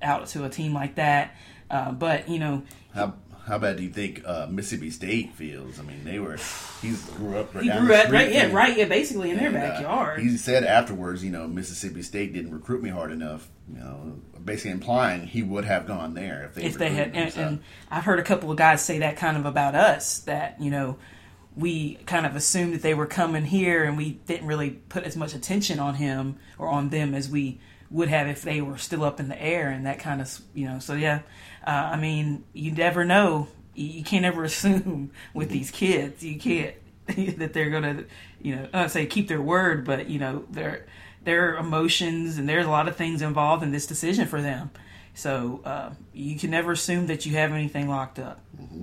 out 0.00 0.28
to 0.28 0.44
a 0.44 0.48
team 0.48 0.72
like 0.72 0.94
that. 0.94 1.36
Uh, 1.68 1.90
but 1.90 2.28
you 2.28 2.38
know, 2.38 2.62
how 2.94 3.14
how 3.46 3.58
bad 3.58 3.76
do 3.76 3.82
you 3.82 3.90
think 3.90 4.22
uh, 4.24 4.46
Mississippi 4.48 4.90
State 4.90 5.34
feels? 5.34 5.80
I 5.80 5.82
mean, 5.82 6.04
they 6.04 6.20
were 6.20 6.38
he 6.80 6.94
grew 7.16 7.36
up 7.36 7.52
right 7.52 7.64
he 7.64 7.70
grew 7.70 7.94
up 7.94 8.10
right 8.10 8.32
yeah 8.32 8.52
right 8.52 8.76
yeah 8.76 8.84
basically 8.84 9.30
in 9.30 9.38
and, 9.38 9.54
their 9.54 9.62
uh, 9.62 9.68
backyard. 9.68 10.20
he 10.20 10.36
said 10.36 10.62
afterwards, 10.62 11.24
you 11.24 11.30
know, 11.30 11.48
Mississippi 11.48 12.02
State 12.02 12.32
didn't 12.32 12.52
recruit 12.52 12.80
me 12.80 12.90
hard 12.90 13.10
enough. 13.10 13.48
You 13.68 13.80
know, 13.80 14.16
basically 14.44 14.70
implying 14.70 15.26
he 15.26 15.42
would 15.42 15.64
have 15.64 15.86
gone 15.86 16.14
there 16.14 16.44
if 16.44 16.54
they 16.54 16.62
if 16.62 16.78
they 16.78 16.90
had. 16.90 17.16
And, 17.16 17.36
and 17.36 17.62
I've 17.90 18.04
heard 18.04 18.20
a 18.20 18.24
couple 18.24 18.52
of 18.52 18.56
guys 18.56 18.84
say 18.84 19.00
that 19.00 19.16
kind 19.16 19.36
of 19.36 19.46
about 19.46 19.74
us 19.74 20.20
that 20.20 20.60
you 20.60 20.70
know 20.70 20.96
we 21.56 21.94
kind 22.06 22.26
of 22.26 22.34
assumed 22.34 22.74
that 22.74 22.82
they 22.82 22.94
were 22.94 23.06
coming 23.06 23.44
here 23.44 23.84
and 23.84 23.96
we 23.96 24.12
didn't 24.26 24.46
really 24.46 24.70
put 24.70 25.04
as 25.04 25.16
much 25.16 25.34
attention 25.34 25.78
on 25.78 25.94
him 25.94 26.36
or 26.58 26.68
on 26.68 26.90
them 26.90 27.14
as 27.14 27.28
we 27.28 27.60
would 27.90 28.08
have 28.08 28.26
if 28.26 28.42
they 28.42 28.60
were 28.60 28.76
still 28.78 29.04
up 29.04 29.20
in 29.20 29.28
the 29.28 29.40
air 29.40 29.70
and 29.70 29.86
that 29.86 29.98
kind 29.98 30.20
of 30.20 30.40
you 30.52 30.66
know 30.66 30.78
so 30.78 30.94
yeah. 30.94 31.20
Uh, 31.66 31.90
i 31.92 31.96
mean 31.96 32.44
you 32.52 32.70
never 32.70 33.04
know. 33.04 33.48
You 33.74 34.04
can't 34.04 34.24
ever 34.24 34.44
assume 34.50 35.10
with 35.32 35.50
these 35.50 35.70
kids. 35.70 36.22
You 36.22 36.38
can't 36.38 36.74
that 37.38 37.52
they're 37.52 37.70
gonna 37.70 38.04
you 38.40 38.56
know 38.56 38.68
i 38.72 38.86
say 38.86 39.04
keep 39.04 39.28
their 39.28 39.42
word 39.42 39.84
but 39.84 40.08
you 40.08 40.18
know 40.18 40.46
their 40.50 40.86
their 41.24 41.56
emotions 41.56 42.38
and 42.38 42.48
there's 42.48 42.66
a 42.66 42.70
lot 42.70 42.88
of 42.88 42.96
things 42.96 43.22
involved 43.22 43.62
in 43.62 43.72
this 43.72 43.86
decision 43.86 44.26
for 44.26 44.40
them. 44.40 44.70
So 45.14 45.60
uh, 45.64 45.94
you 46.12 46.38
can 46.38 46.50
never 46.50 46.72
assume 46.72 47.06
that 47.06 47.24
you 47.24 47.32
have 47.36 47.52
anything 47.52 47.88
locked 47.88 48.18
up. 48.18 48.40
Mm-hmm. 48.60 48.82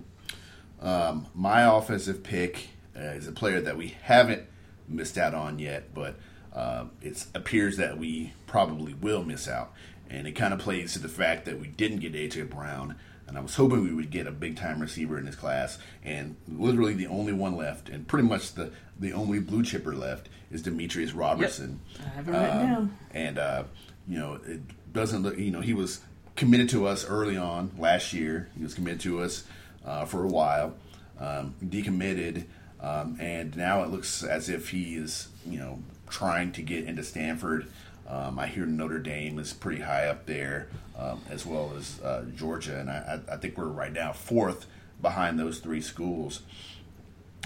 Um, 0.81 1.27
my 1.35 1.63
offensive 1.63 2.23
pick 2.23 2.69
uh, 2.95 2.99
is 2.99 3.27
a 3.27 3.31
player 3.31 3.61
that 3.61 3.77
we 3.77 3.95
haven't 4.01 4.43
missed 4.87 5.17
out 5.17 5.33
on 5.33 5.59
yet, 5.59 5.93
but 5.93 6.15
uh, 6.53 6.85
it 7.01 7.25
appears 7.33 7.77
that 7.77 7.97
we 7.97 8.33
probably 8.47 8.93
will 8.93 9.23
miss 9.23 9.47
out. 9.47 9.73
And 10.09 10.27
it 10.27 10.33
kind 10.33 10.53
of 10.53 10.59
plays 10.59 10.93
to 10.93 10.99
the 10.99 11.07
fact 11.07 11.45
that 11.45 11.59
we 11.59 11.67
didn't 11.67 11.99
get 11.99 12.13
AJ 12.13 12.49
Brown, 12.49 12.95
and 13.27 13.37
I 13.37 13.41
was 13.41 13.55
hoping 13.55 13.83
we 13.83 13.93
would 13.93 14.11
get 14.11 14.27
a 14.27 14.31
big 14.31 14.57
time 14.57 14.81
receiver 14.81 15.17
in 15.17 15.23
this 15.23 15.35
class. 15.35 15.77
And 16.03 16.35
literally 16.49 16.93
the 16.93 17.07
only 17.07 17.31
one 17.31 17.55
left, 17.55 17.87
and 17.87 18.05
pretty 18.05 18.27
much 18.27 18.53
the 18.53 18.73
the 18.99 19.13
only 19.13 19.39
blue 19.39 19.63
chipper 19.63 19.95
left, 19.95 20.27
is 20.51 20.63
Demetrius 20.63 21.13
Robertson. 21.13 21.79
Yep. 21.93 22.05
I 22.05 22.09
have 22.09 22.27
it 22.27 22.31
right 22.31 22.49
um, 22.49 22.67
now. 22.67 22.89
And 23.13 23.39
uh, 23.39 23.63
you 24.05 24.19
know, 24.19 24.39
it 24.45 24.61
doesn't 24.91 25.23
look. 25.23 25.37
You 25.37 25.51
know, 25.51 25.61
he 25.61 25.73
was 25.73 26.01
committed 26.35 26.67
to 26.69 26.87
us 26.87 27.05
early 27.05 27.37
on 27.37 27.71
last 27.77 28.11
year. 28.11 28.49
He 28.57 28.63
was 28.63 28.73
committed 28.73 28.99
to 29.01 29.21
us 29.21 29.45
uh, 29.85 30.05
for 30.05 30.23
a 30.23 30.27
while, 30.27 30.75
um, 31.19 31.55
decommitted, 31.63 32.45
um, 32.79 33.17
and 33.19 33.55
now 33.55 33.83
it 33.83 33.89
looks 33.89 34.23
as 34.23 34.49
if 34.49 34.69
he 34.69 34.95
is, 34.95 35.29
you 35.45 35.59
know, 35.59 35.79
trying 36.09 36.51
to 36.53 36.61
get 36.61 36.85
into 36.85 37.03
Stanford. 37.03 37.67
Um, 38.07 38.39
I 38.39 38.47
hear 38.47 38.65
Notre 38.65 38.99
Dame 38.99 39.39
is 39.39 39.53
pretty 39.53 39.81
high 39.81 40.07
up 40.07 40.25
there, 40.25 40.67
um, 40.97 41.21
as 41.29 41.45
well 41.45 41.73
as 41.77 42.01
uh, 42.01 42.25
Georgia, 42.35 42.79
and 42.79 42.89
I, 42.89 43.19
I, 43.31 43.37
think 43.37 43.57
we're 43.57 43.65
right 43.65 43.93
now 43.93 44.11
fourth 44.11 44.65
behind 45.01 45.39
those 45.39 45.59
three 45.59 45.81
schools. 45.81 46.41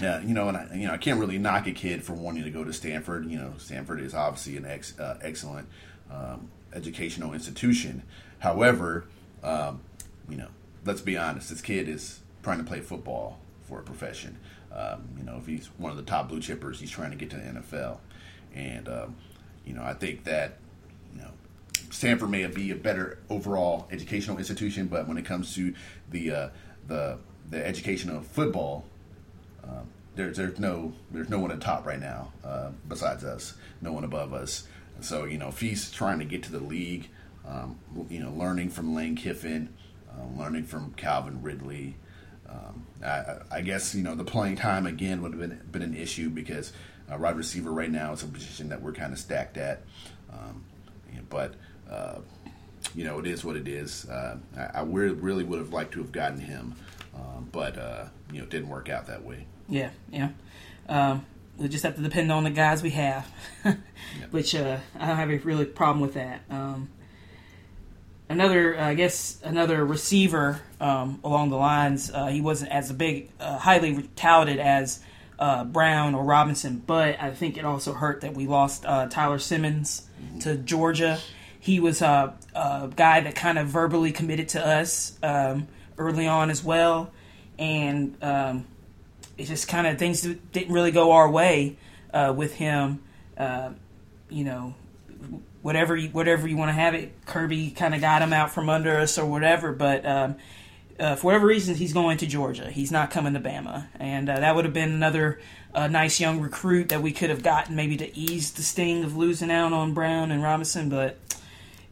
Yeah, 0.00 0.20
you 0.20 0.34
know, 0.34 0.48
and 0.48 0.56
I, 0.56 0.68
you 0.74 0.86
know, 0.86 0.92
I 0.92 0.98
can't 0.98 1.20
really 1.20 1.38
knock 1.38 1.66
a 1.66 1.72
kid 1.72 2.02
for 2.02 2.14
wanting 2.14 2.44
to 2.44 2.50
go 2.50 2.64
to 2.64 2.72
Stanford. 2.72 3.30
You 3.30 3.38
know, 3.38 3.54
Stanford 3.58 4.00
is 4.00 4.14
obviously 4.14 4.56
an 4.56 4.66
ex, 4.66 4.98
uh, 4.98 5.18
excellent 5.22 5.68
um, 6.10 6.50
educational 6.74 7.32
institution. 7.32 8.02
However, 8.40 9.06
um, 9.42 9.80
you 10.28 10.36
know, 10.36 10.48
let's 10.84 11.00
be 11.00 11.16
honest, 11.16 11.50
this 11.50 11.62
kid 11.62 11.88
is 11.88 12.20
trying 12.46 12.58
to 12.58 12.64
play 12.64 12.78
football 12.78 13.40
for 13.62 13.80
a 13.80 13.82
profession. 13.82 14.38
Um, 14.72 15.08
you 15.18 15.24
know, 15.24 15.36
if 15.36 15.46
he's 15.46 15.66
one 15.78 15.90
of 15.90 15.96
the 15.96 16.04
top 16.04 16.28
blue 16.28 16.38
chippers, 16.38 16.76
he's 16.76 16.92
trying 16.92 17.10
to 17.10 17.16
get 17.16 17.28
to 17.30 17.36
the 17.36 17.42
NFL. 17.42 17.98
And, 18.54 18.88
um, 18.88 19.16
you 19.64 19.74
know, 19.74 19.82
I 19.82 19.94
think 19.94 20.22
that, 20.24 20.58
you 21.12 21.22
know, 21.22 21.30
Stanford 21.90 22.30
may 22.30 22.46
be 22.46 22.70
a 22.70 22.76
better 22.76 23.18
overall 23.28 23.88
educational 23.90 24.38
institution, 24.38 24.86
but 24.86 25.08
when 25.08 25.18
it 25.18 25.24
comes 25.24 25.56
to 25.56 25.74
the 26.08 26.30
uh, 26.30 26.48
the 26.86 27.18
the 27.50 27.66
education 27.66 28.10
of 28.10 28.24
football, 28.28 28.84
uh, 29.64 29.82
there's 30.14 30.36
there's 30.36 30.60
no 30.60 30.92
there's 31.10 31.28
no 31.28 31.40
one 31.40 31.50
at 31.50 31.60
top 31.60 31.84
right 31.84 32.00
now 32.00 32.32
uh, 32.44 32.70
besides 32.86 33.24
us, 33.24 33.54
no 33.80 33.92
one 33.92 34.04
above 34.04 34.32
us. 34.32 34.68
So 35.00 35.24
you 35.24 35.38
know, 35.38 35.48
if 35.48 35.58
he's 35.58 35.90
trying 35.90 36.20
to 36.20 36.24
get 36.24 36.44
to 36.44 36.52
the 36.52 36.60
league, 36.60 37.08
um, 37.44 37.76
you 38.08 38.20
know, 38.20 38.30
learning 38.30 38.70
from 38.70 38.94
Lane 38.94 39.16
Kiffin, 39.16 39.74
uh, 40.08 40.40
learning 40.40 40.64
from 40.64 40.92
Calvin 40.94 41.42
Ridley, 41.42 41.96
um, 42.56 42.86
I, 43.04 43.36
I, 43.50 43.60
guess 43.60 43.94
you 43.94 44.02
know 44.02 44.14
the 44.14 44.24
playing 44.24 44.56
time 44.56 44.86
again 44.86 45.22
would 45.22 45.32
have 45.32 45.40
been 45.40 45.60
been 45.70 45.82
an 45.82 45.94
issue 45.94 46.30
because 46.30 46.72
uh, 47.12 47.18
wide 47.18 47.36
receiver 47.36 47.70
right 47.70 47.90
now 47.90 48.12
is 48.12 48.22
a 48.22 48.26
position 48.26 48.70
that 48.70 48.80
we're 48.80 48.92
kind 48.92 49.12
of 49.12 49.18
stacked 49.18 49.56
at. 49.56 49.82
Um, 50.32 50.64
but 51.28 51.54
uh, 51.90 52.18
you 52.94 53.04
know 53.04 53.18
it 53.18 53.26
is 53.26 53.44
what 53.44 53.56
it 53.56 53.68
is. 53.68 54.08
Uh, 54.08 54.38
I, 54.56 54.80
I, 54.80 54.82
really 54.82 55.44
would 55.44 55.58
have 55.58 55.72
liked 55.72 55.92
to 55.92 56.00
have 56.00 56.12
gotten 56.12 56.40
him, 56.40 56.74
um, 57.14 57.48
but 57.52 57.78
uh, 57.78 58.06
you 58.32 58.38
know 58.38 58.44
it 58.44 58.50
didn't 58.50 58.68
work 58.68 58.88
out 58.88 59.06
that 59.06 59.24
way. 59.24 59.46
Yeah, 59.68 59.90
yeah. 60.10 60.30
Um, 60.88 61.26
we 61.56 61.68
just 61.68 61.84
have 61.84 61.96
to 61.96 62.02
depend 62.02 62.30
on 62.30 62.44
the 62.44 62.50
guys 62.50 62.82
we 62.82 62.90
have, 62.90 63.26
yep. 63.64 63.78
which 64.30 64.54
uh, 64.54 64.78
I 64.98 65.06
don't 65.06 65.16
have 65.16 65.30
a 65.30 65.38
really 65.38 65.64
problem 65.64 66.00
with 66.00 66.14
that. 66.14 66.42
Um, 66.50 66.88
another, 68.28 68.78
I 68.78 68.94
guess, 68.94 69.40
another 69.42 69.84
receiver 69.84 70.60
um, 70.80 71.20
along 71.24 71.50
the 71.50 71.56
lines. 71.56 72.10
Uh, 72.10 72.26
he 72.26 72.40
wasn't 72.40 72.72
as 72.72 72.92
big, 72.92 73.30
uh, 73.40 73.58
highly 73.58 74.08
touted 74.16 74.58
as 74.58 75.00
uh, 75.38 75.64
Brown 75.64 76.14
or 76.14 76.24
Robinson, 76.24 76.82
but 76.86 77.20
I 77.20 77.30
think 77.30 77.56
it 77.56 77.64
also 77.64 77.92
hurt 77.92 78.22
that 78.22 78.34
we 78.34 78.46
lost 78.46 78.84
uh, 78.86 79.06
Tyler 79.06 79.38
Simmons 79.38 80.08
to 80.40 80.56
Georgia. 80.56 81.18
He 81.60 81.80
was 81.80 82.00
a, 82.00 82.34
a 82.54 82.90
guy 82.94 83.20
that 83.20 83.34
kind 83.34 83.58
of 83.58 83.68
verbally 83.68 84.12
committed 84.12 84.48
to 84.50 84.66
us 84.66 85.18
um, 85.22 85.68
early 85.98 86.26
on 86.26 86.50
as 86.50 86.64
well, 86.64 87.12
and 87.58 88.16
um, 88.22 88.66
it 89.36 89.44
just 89.44 89.68
kind 89.68 89.86
of 89.86 89.98
things 89.98 90.22
didn't 90.22 90.72
really 90.72 90.92
go 90.92 91.12
our 91.12 91.30
way 91.30 91.76
uh, 92.14 92.32
with 92.36 92.54
him. 92.54 93.02
Uh, 93.36 93.70
you 94.30 94.44
know, 94.44 94.74
whatever 95.66 95.96
you, 95.96 96.08
whatever 96.10 96.46
you 96.46 96.56
want 96.56 96.68
to 96.68 96.72
have 96.74 96.94
it, 96.94 97.12
Kirby 97.26 97.72
kind 97.72 97.92
of 97.92 98.00
got 98.00 98.22
him 98.22 98.32
out 98.32 98.52
from 98.52 98.70
under 98.70 98.98
us 98.98 99.18
or 99.18 99.26
whatever, 99.26 99.72
but. 99.72 100.06
Um, 100.06 100.36
uh, 100.98 101.14
for 101.14 101.26
whatever 101.26 101.46
reason, 101.46 101.74
he's 101.74 101.92
going 101.92 102.16
to 102.16 102.26
Georgia. 102.26 102.70
He's 102.70 102.90
not 102.90 103.10
coming 103.10 103.34
to 103.34 103.40
Bama, 103.40 103.88
and 104.00 104.30
uh, 104.30 104.40
that 104.40 104.56
would 104.56 104.64
have 104.64 104.72
been 104.72 104.92
another 104.92 105.38
uh, 105.74 105.88
nice 105.88 106.18
young 106.18 106.40
recruit 106.40 106.88
that 106.88 107.02
we 107.02 107.12
could 107.12 107.28
have 107.28 107.42
gotten 107.42 107.76
maybe 107.76 107.98
to 107.98 108.16
ease 108.16 108.52
the 108.52 108.62
sting 108.62 109.04
of 109.04 109.14
losing 109.14 109.50
out 109.50 109.74
on 109.74 109.92
Brown 109.92 110.30
and 110.30 110.42
Robinson, 110.42 110.88
but 110.88 111.18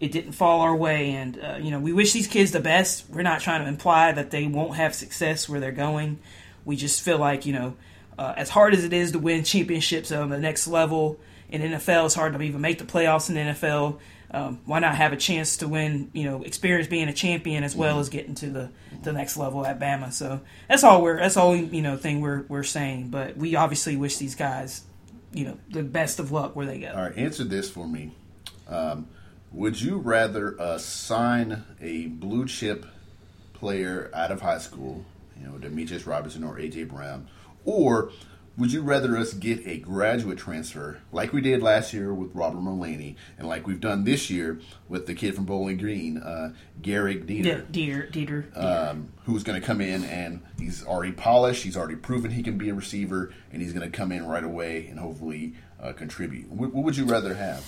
it 0.00 0.10
didn't 0.10 0.32
fall 0.32 0.62
our 0.62 0.74
way. 0.74 1.10
And 1.10 1.38
uh, 1.38 1.58
you 1.60 1.70
know, 1.70 1.80
we 1.80 1.92
wish 1.92 2.14
these 2.14 2.26
kids 2.26 2.52
the 2.52 2.60
best. 2.60 3.04
We're 3.10 3.20
not 3.20 3.42
trying 3.42 3.60
to 3.60 3.68
imply 3.68 4.10
that 4.12 4.30
they 4.30 4.46
won't 4.46 4.76
have 4.76 4.94
success 4.94 5.50
where 5.50 5.60
they're 5.60 5.70
going. 5.70 6.18
We 6.64 6.76
just 6.76 7.02
feel 7.02 7.18
like 7.18 7.44
you 7.44 7.52
know, 7.52 7.76
uh, 8.18 8.32
as 8.38 8.48
hard 8.48 8.72
as 8.72 8.84
it 8.84 8.94
is 8.94 9.12
to 9.12 9.18
win 9.18 9.44
championships 9.44 10.10
on 10.10 10.30
the 10.30 10.38
next 10.38 10.66
level 10.66 11.20
in 11.54 11.72
NFL, 11.72 12.06
it's 12.06 12.14
hard 12.14 12.32
to 12.34 12.42
even 12.42 12.60
make 12.60 12.78
the 12.78 12.84
playoffs 12.84 13.28
in 13.28 13.34
the 13.34 13.40
NFL 13.40 13.98
um, 14.34 14.60
why 14.66 14.80
not 14.80 14.96
have 14.96 15.12
a 15.12 15.16
chance 15.16 15.58
to 15.58 15.68
win? 15.68 16.10
You 16.12 16.24
know, 16.24 16.42
experience 16.42 16.88
being 16.88 17.08
a 17.08 17.12
champion 17.12 17.62
as 17.62 17.76
well 17.76 18.00
as 18.00 18.08
getting 18.08 18.34
to 18.36 18.50
the, 18.50 18.70
the 19.04 19.12
next 19.12 19.36
level 19.36 19.64
at 19.64 19.78
Bama. 19.78 20.12
So 20.12 20.40
that's 20.68 20.82
all 20.82 21.02
we're 21.02 21.18
that's 21.18 21.36
all 21.36 21.54
you 21.54 21.80
know 21.80 21.96
thing 21.96 22.20
we're 22.20 22.44
we're 22.48 22.64
saying. 22.64 23.10
But 23.10 23.36
we 23.36 23.54
obviously 23.54 23.96
wish 23.96 24.16
these 24.16 24.34
guys, 24.34 24.82
you 25.32 25.44
know, 25.44 25.58
the 25.70 25.84
best 25.84 26.18
of 26.18 26.32
luck 26.32 26.56
where 26.56 26.66
they 26.66 26.80
go. 26.80 26.88
All 26.88 27.02
right, 27.02 27.16
answer 27.16 27.44
this 27.44 27.70
for 27.70 27.86
me. 27.86 28.10
Um, 28.66 29.06
would 29.52 29.80
you 29.80 29.98
rather 29.98 30.60
uh, 30.60 30.78
sign 30.78 31.62
a 31.80 32.06
blue 32.06 32.46
chip 32.46 32.86
player 33.52 34.10
out 34.12 34.32
of 34.32 34.40
high 34.40 34.58
school, 34.58 35.04
you 35.40 35.46
know, 35.46 35.58
Demetrius 35.58 36.08
Robinson 36.08 36.42
or 36.42 36.56
AJ 36.56 36.88
Brown, 36.88 37.28
or 37.64 38.10
would 38.56 38.72
you 38.72 38.82
rather 38.82 39.16
us 39.16 39.32
get 39.34 39.66
a 39.66 39.78
graduate 39.78 40.38
transfer 40.38 40.98
like 41.10 41.32
we 41.32 41.40
did 41.40 41.62
last 41.62 41.92
year 41.92 42.14
with 42.14 42.34
Robert 42.34 42.60
Mullaney 42.60 43.16
and 43.36 43.48
like 43.48 43.66
we've 43.66 43.80
done 43.80 44.04
this 44.04 44.30
year 44.30 44.60
with 44.88 45.06
the 45.06 45.14
kid 45.14 45.34
from 45.34 45.44
Bowling 45.44 45.76
Green, 45.76 46.18
uh, 46.18 46.52
Gehrig 46.80 47.26
Dieter? 47.26 47.66
Dieter, 47.66 48.10
Dieter, 48.12 48.56
Um, 48.56 49.08
who's 49.24 49.42
going 49.42 49.60
to 49.60 49.66
come 49.66 49.80
in 49.80 50.04
and 50.04 50.40
he's 50.58 50.84
already 50.84 51.12
polished, 51.12 51.64
he's 51.64 51.76
already 51.76 51.96
proven 51.96 52.30
he 52.30 52.42
can 52.42 52.56
be 52.56 52.68
a 52.68 52.74
receiver, 52.74 53.32
and 53.52 53.60
he's 53.60 53.72
going 53.72 53.90
to 53.90 53.96
come 53.96 54.12
in 54.12 54.26
right 54.26 54.44
away 54.44 54.86
and 54.86 54.98
hopefully 54.98 55.54
uh, 55.82 55.92
contribute. 55.92 56.48
What, 56.50 56.72
what 56.72 56.84
would 56.84 56.96
you 56.96 57.06
rather 57.06 57.34
have? 57.34 57.64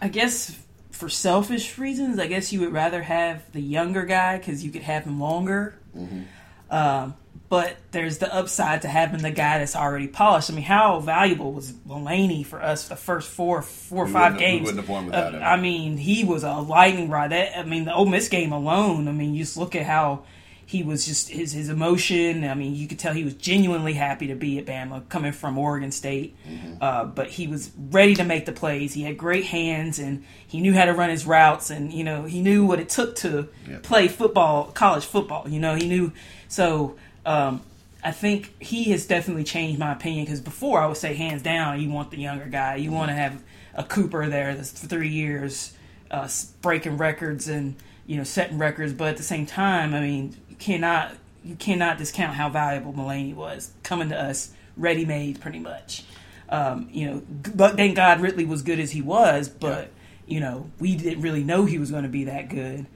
I 0.00 0.08
guess 0.08 0.56
for 0.90 1.08
selfish 1.08 1.78
reasons, 1.78 2.18
I 2.18 2.28
guess 2.28 2.52
you 2.52 2.60
would 2.60 2.72
rather 2.72 3.02
have 3.02 3.50
the 3.52 3.60
younger 3.60 4.04
guy 4.04 4.38
because 4.38 4.64
you 4.64 4.70
could 4.70 4.82
have 4.82 5.04
him 5.04 5.18
longer. 5.18 5.78
Mm-hmm. 5.96 6.22
Um, 6.70 7.14
but 7.48 7.76
there's 7.92 8.18
the 8.18 8.34
upside 8.34 8.82
to 8.82 8.88
having 8.88 9.22
the 9.22 9.30
guy 9.30 9.58
that's 9.58 9.76
already 9.76 10.08
polished. 10.08 10.50
I 10.50 10.54
mean, 10.54 10.64
how 10.64 10.98
valuable 11.00 11.52
was 11.52 11.72
Mullaney 11.84 12.42
for 12.42 12.60
us 12.62 12.88
the 12.88 12.96
first 12.96 13.30
four, 13.30 13.62
four 13.62 14.04
or 14.04 14.08
five 14.08 14.38
games? 14.38 14.62
wouldn't 14.66 14.80
have 14.80 14.88
won 14.88 15.06
without 15.06 15.34
Uh. 15.34 15.38
I 15.38 15.56
mean, 15.56 15.96
he 15.96 16.24
was 16.24 16.42
a 16.42 16.54
lightning 16.54 17.10
rod. 17.10 17.30
That 17.32 17.56
I 17.56 17.62
mean, 17.64 17.84
the 17.84 17.94
Ole 17.94 18.06
Miss 18.06 18.28
game 18.28 18.52
alone. 18.52 19.06
I 19.08 19.12
mean, 19.12 19.34
you 19.34 19.42
just 19.44 19.56
look 19.56 19.76
at 19.76 19.84
how 19.86 20.22
he 20.66 20.82
was 20.82 21.04
just 21.04 21.28
his 21.28 21.52
his 21.52 21.68
emotion. 21.68 22.42
I 22.44 22.54
mean, 22.54 22.74
you 22.74 22.88
could 22.88 22.98
tell 22.98 23.12
he 23.12 23.22
was 23.22 23.34
genuinely 23.34 23.92
happy 23.92 24.28
to 24.28 24.34
be 24.34 24.58
at 24.58 24.64
Bama, 24.64 25.06
coming 25.10 25.32
from 25.32 25.58
Oregon 25.58 25.92
State. 25.92 26.34
Mm-hmm. 26.48 26.74
Uh, 26.80 27.04
but 27.04 27.28
he 27.28 27.46
was 27.46 27.70
ready 27.90 28.14
to 28.14 28.24
make 28.24 28.46
the 28.46 28.52
plays. 28.52 28.94
He 28.94 29.02
had 29.02 29.18
great 29.18 29.44
hands, 29.44 29.98
and 29.98 30.24
he 30.46 30.62
knew 30.62 30.72
how 30.72 30.86
to 30.86 30.94
run 30.94 31.10
his 31.10 31.26
routes, 31.26 31.68
and 31.68 31.92
you 31.92 32.02
know 32.02 32.24
he 32.24 32.40
knew 32.40 32.64
what 32.64 32.80
it 32.80 32.88
took 32.88 33.14
to 33.16 33.48
Yeah. 33.68 33.78
play 33.82 34.08
football, 34.08 34.72
college 34.72 35.04
football. 35.04 35.46
You 35.46 35.60
know, 35.60 35.74
he 35.74 35.86
knew 35.86 36.12
so. 36.48 36.96
Um, 37.26 37.62
I 38.04 38.10
think 38.10 38.62
he 38.62 38.90
has 38.90 39.06
definitely 39.06 39.44
changed 39.44 39.78
my 39.78 39.92
opinion 39.92 40.26
because 40.26 40.42
before 40.42 40.78
I 40.78 40.86
would 40.86 40.98
say 40.98 41.14
hands 41.14 41.40
down, 41.40 41.80
you 41.80 41.88
want 41.88 42.10
the 42.10 42.18
younger 42.18 42.44
guy. 42.44 42.76
You 42.76 42.92
want 42.92 43.08
to 43.08 43.14
have 43.14 43.42
a 43.74 43.82
Cooper 43.82 44.28
there 44.28 44.54
that's 44.54 44.78
for 44.78 44.86
three 44.86 45.08
years, 45.08 45.74
uh, 46.10 46.28
breaking 46.60 46.98
records 46.98 47.48
and 47.48 47.76
you 48.06 48.18
know 48.18 48.24
setting 48.24 48.58
records. 48.58 48.92
But 48.92 49.08
at 49.08 49.16
the 49.16 49.22
same 49.22 49.46
time, 49.46 49.94
I 49.94 50.00
mean, 50.00 50.36
you 50.50 50.56
cannot 50.56 51.12
you 51.42 51.56
cannot 51.56 51.96
discount 51.96 52.34
how 52.34 52.50
valuable 52.50 52.92
Mullaney 52.92 53.32
was 53.32 53.72
coming 53.82 54.10
to 54.10 54.20
us 54.20 54.52
ready 54.76 55.06
made, 55.06 55.40
pretty 55.40 55.58
much. 55.60 56.04
Um, 56.50 56.88
you 56.92 57.06
know, 57.06 57.22
but 57.54 57.76
thank 57.76 57.96
God 57.96 58.20
Ridley 58.20 58.44
was 58.44 58.60
good 58.62 58.78
as 58.78 58.92
he 58.92 59.00
was, 59.02 59.48
but. 59.48 59.90
You 60.26 60.40
know, 60.40 60.70
we 60.80 60.96
didn't 60.96 61.20
really 61.20 61.44
know 61.44 61.66
he 61.66 61.76
was 61.76 61.90
going 61.90 62.04
to 62.04 62.08
be 62.08 62.24
that 62.24 62.48
good, 62.48 62.86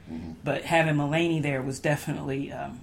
but 0.45 0.63
having 0.63 0.97
Mullaney 0.97 1.41
there 1.41 1.61
was 1.61 1.79
definitely 1.79 2.51
um, 2.51 2.81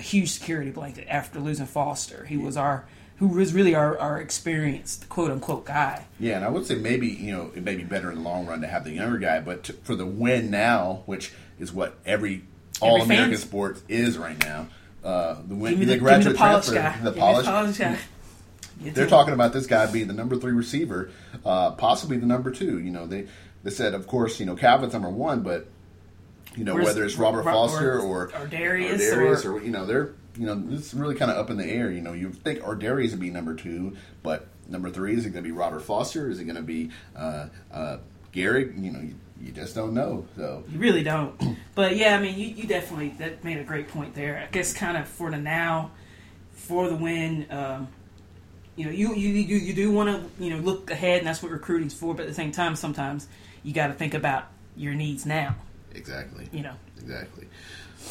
a 0.00 0.02
huge 0.02 0.30
security 0.30 0.70
blanket 0.70 1.06
after 1.08 1.38
losing 1.38 1.66
Foster. 1.66 2.24
He 2.24 2.38
was 2.38 2.56
our 2.56 2.86
who 3.16 3.28
was 3.28 3.52
really 3.52 3.74
our, 3.74 3.98
our 3.98 4.18
experienced 4.18 5.10
quote 5.10 5.30
unquote 5.30 5.66
guy. 5.66 6.06
Yeah, 6.18 6.36
and 6.36 6.44
I 6.44 6.48
would 6.48 6.66
say 6.66 6.76
maybe 6.76 7.06
you 7.06 7.32
know 7.32 7.52
it 7.54 7.62
may 7.62 7.76
be 7.76 7.84
better 7.84 8.10
in 8.10 8.16
the 8.16 8.22
long 8.22 8.46
run 8.46 8.62
to 8.62 8.66
have 8.66 8.84
the 8.84 8.92
younger 8.92 9.18
guy, 9.18 9.40
but 9.40 9.64
to, 9.64 9.74
for 9.74 9.94
the 9.94 10.06
win 10.06 10.50
now, 10.50 11.02
which 11.04 11.32
is 11.58 11.70
what 11.70 11.98
every 12.06 12.42
all 12.80 13.02
American 13.02 13.32
fan's- 13.32 13.42
sports 13.42 13.82
is 13.88 14.16
right 14.16 14.38
now, 14.42 14.68
uh, 15.04 15.36
the 15.46 15.54
win, 15.54 15.78
the, 15.78 15.84
the, 15.84 15.98
graduate 15.98 16.34
the 16.34 16.38
transfer, 16.38 16.74
guy. 16.74 16.98
the 17.02 17.12
polished. 17.12 17.48
polished 17.48 17.78
guy. 17.78 17.98
They're 18.80 19.06
talking 19.06 19.34
about 19.34 19.52
this 19.52 19.66
guy 19.66 19.84
being 19.92 20.08
the 20.08 20.14
number 20.14 20.36
three 20.36 20.52
receiver, 20.52 21.10
uh, 21.44 21.72
possibly 21.72 22.16
the 22.16 22.24
number 22.24 22.50
two. 22.50 22.78
You 22.78 22.90
know, 22.90 23.06
they 23.06 23.26
they 23.62 23.70
said, 23.70 23.92
of 23.92 24.06
course, 24.06 24.40
you 24.40 24.46
know 24.46 24.56
Calvin's 24.56 24.94
number 24.94 25.10
one, 25.10 25.42
but 25.42 25.68
you 26.56 26.64
know 26.64 26.74
Where's- 26.74 26.86
whether 26.88 27.04
it's 27.04 27.16
Robert 27.16 27.42
Ro- 27.44 27.52
Foster 27.52 27.98
or- 27.98 28.30
or 28.30 28.32
or 28.40 28.46
Darius 28.46 29.02
or, 29.02 29.14
Darius 29.16 29.44
or- 29.44 29.54
or 29.54 29.62
you 29.62 29.70
know 29.70 29.86
they're 29.86 30.10
you 30.36 30.46
know 30.46 30.62
it's 30.70 30.94
really 30.94 31.14
kind 31.14 31.30
of 31.30 31.36
up 31.36 31.50
in 31.50 31.56
the 31.56 31.66
air. 31.66 31.90
You 31.90 32.00
know, 32.00 32.12
you 32.12 32.30
think 32.30 32.60
Ardarius 32.60 33.10
would 33.12 33.20
be 33.20 33.30
number 33.30 33.54
two, 33.54 33.96
but 34.22 34.46
number 34.68 34.90
three 34.90 35.14
is 35.14 35.26
it 35.26 35.30
going 35.30 35.42
to 35.44 35.48
be 35.48 35.52
Robert 35.52 35.80
Foster? 35.80 36.30
Is 36.30 36.38
it 36.40 36.44
going 36.44 36.56
to 36.56 36.62
be 36.62 36.90
uh, 37.16 37.46
uh, 37.72 37.98
Gary? 38.32 38.72
You 38.76 38.92
know, 38.92 39.00
you, 39.00 39.14
you 39.40 39.52
just 39.52 39.74
don't 39.74 39.92
know. 39.94 40.26
So 40.36 40.64
You 40.70 40.78
really 40.78 41.02
don't. 41.02 41.34
But 41.74 41.96
yeah, 41.96 42.16
I 42.16 42.20
mean, 42.20 42.38
you, 42.38 42.46
you 42.48 42.64
definitely 42.66 43.14
that 43.18 43.42
made 43.44 43.58
a 43.58 43.64
great 43.64 43.88
point 43.88 44.14
there. 44.14 44.38
I 44.38 44.50
guess 44.52 44.72
kind 44.72 44.96
of 44.96 45.08
for 45.08 45.30
the 45.30 45.38
now, 45.38 45.90
for 46.52 46.88
the 46.88 46.96
win, 46.96 47.46
um, 47.50 47.88
you 48.76 48.84
know, 48.86 48.90
you 48.92 49.14
you 49.14 49.30
you, 49.30 49.56
you 49.56 49.74
do 49.74 49.90
want 49.90 50.08
to 50.38 50.42
you 50.44 50.50
know 50.50 50.58
look 50.62 50.90
ahead, 50.90 51.18
and 51.18 51.26
that's 51.26 51.42
what 51.42 51.50
recruiting's 51.52 51.92
for. 51.94 52.14
But 52.14 52.22
at 52.22 52.28
the 52.28 52.34
same 52.34 52.52
time, 52.52 52.76
sometimes 52.76 53.26
you 53.62 53.72
got 53.74 53.88
to 53.88 53.94
think 53.94 54.14
about 54.14 54.44
your 54.76 54.94
needs 54.94 55.26
now. 55.26 55.56
Exactly. 55.94 56.48
You 56.52 56.62
know, 56.62 56.74
Exactly. 57.00 57.46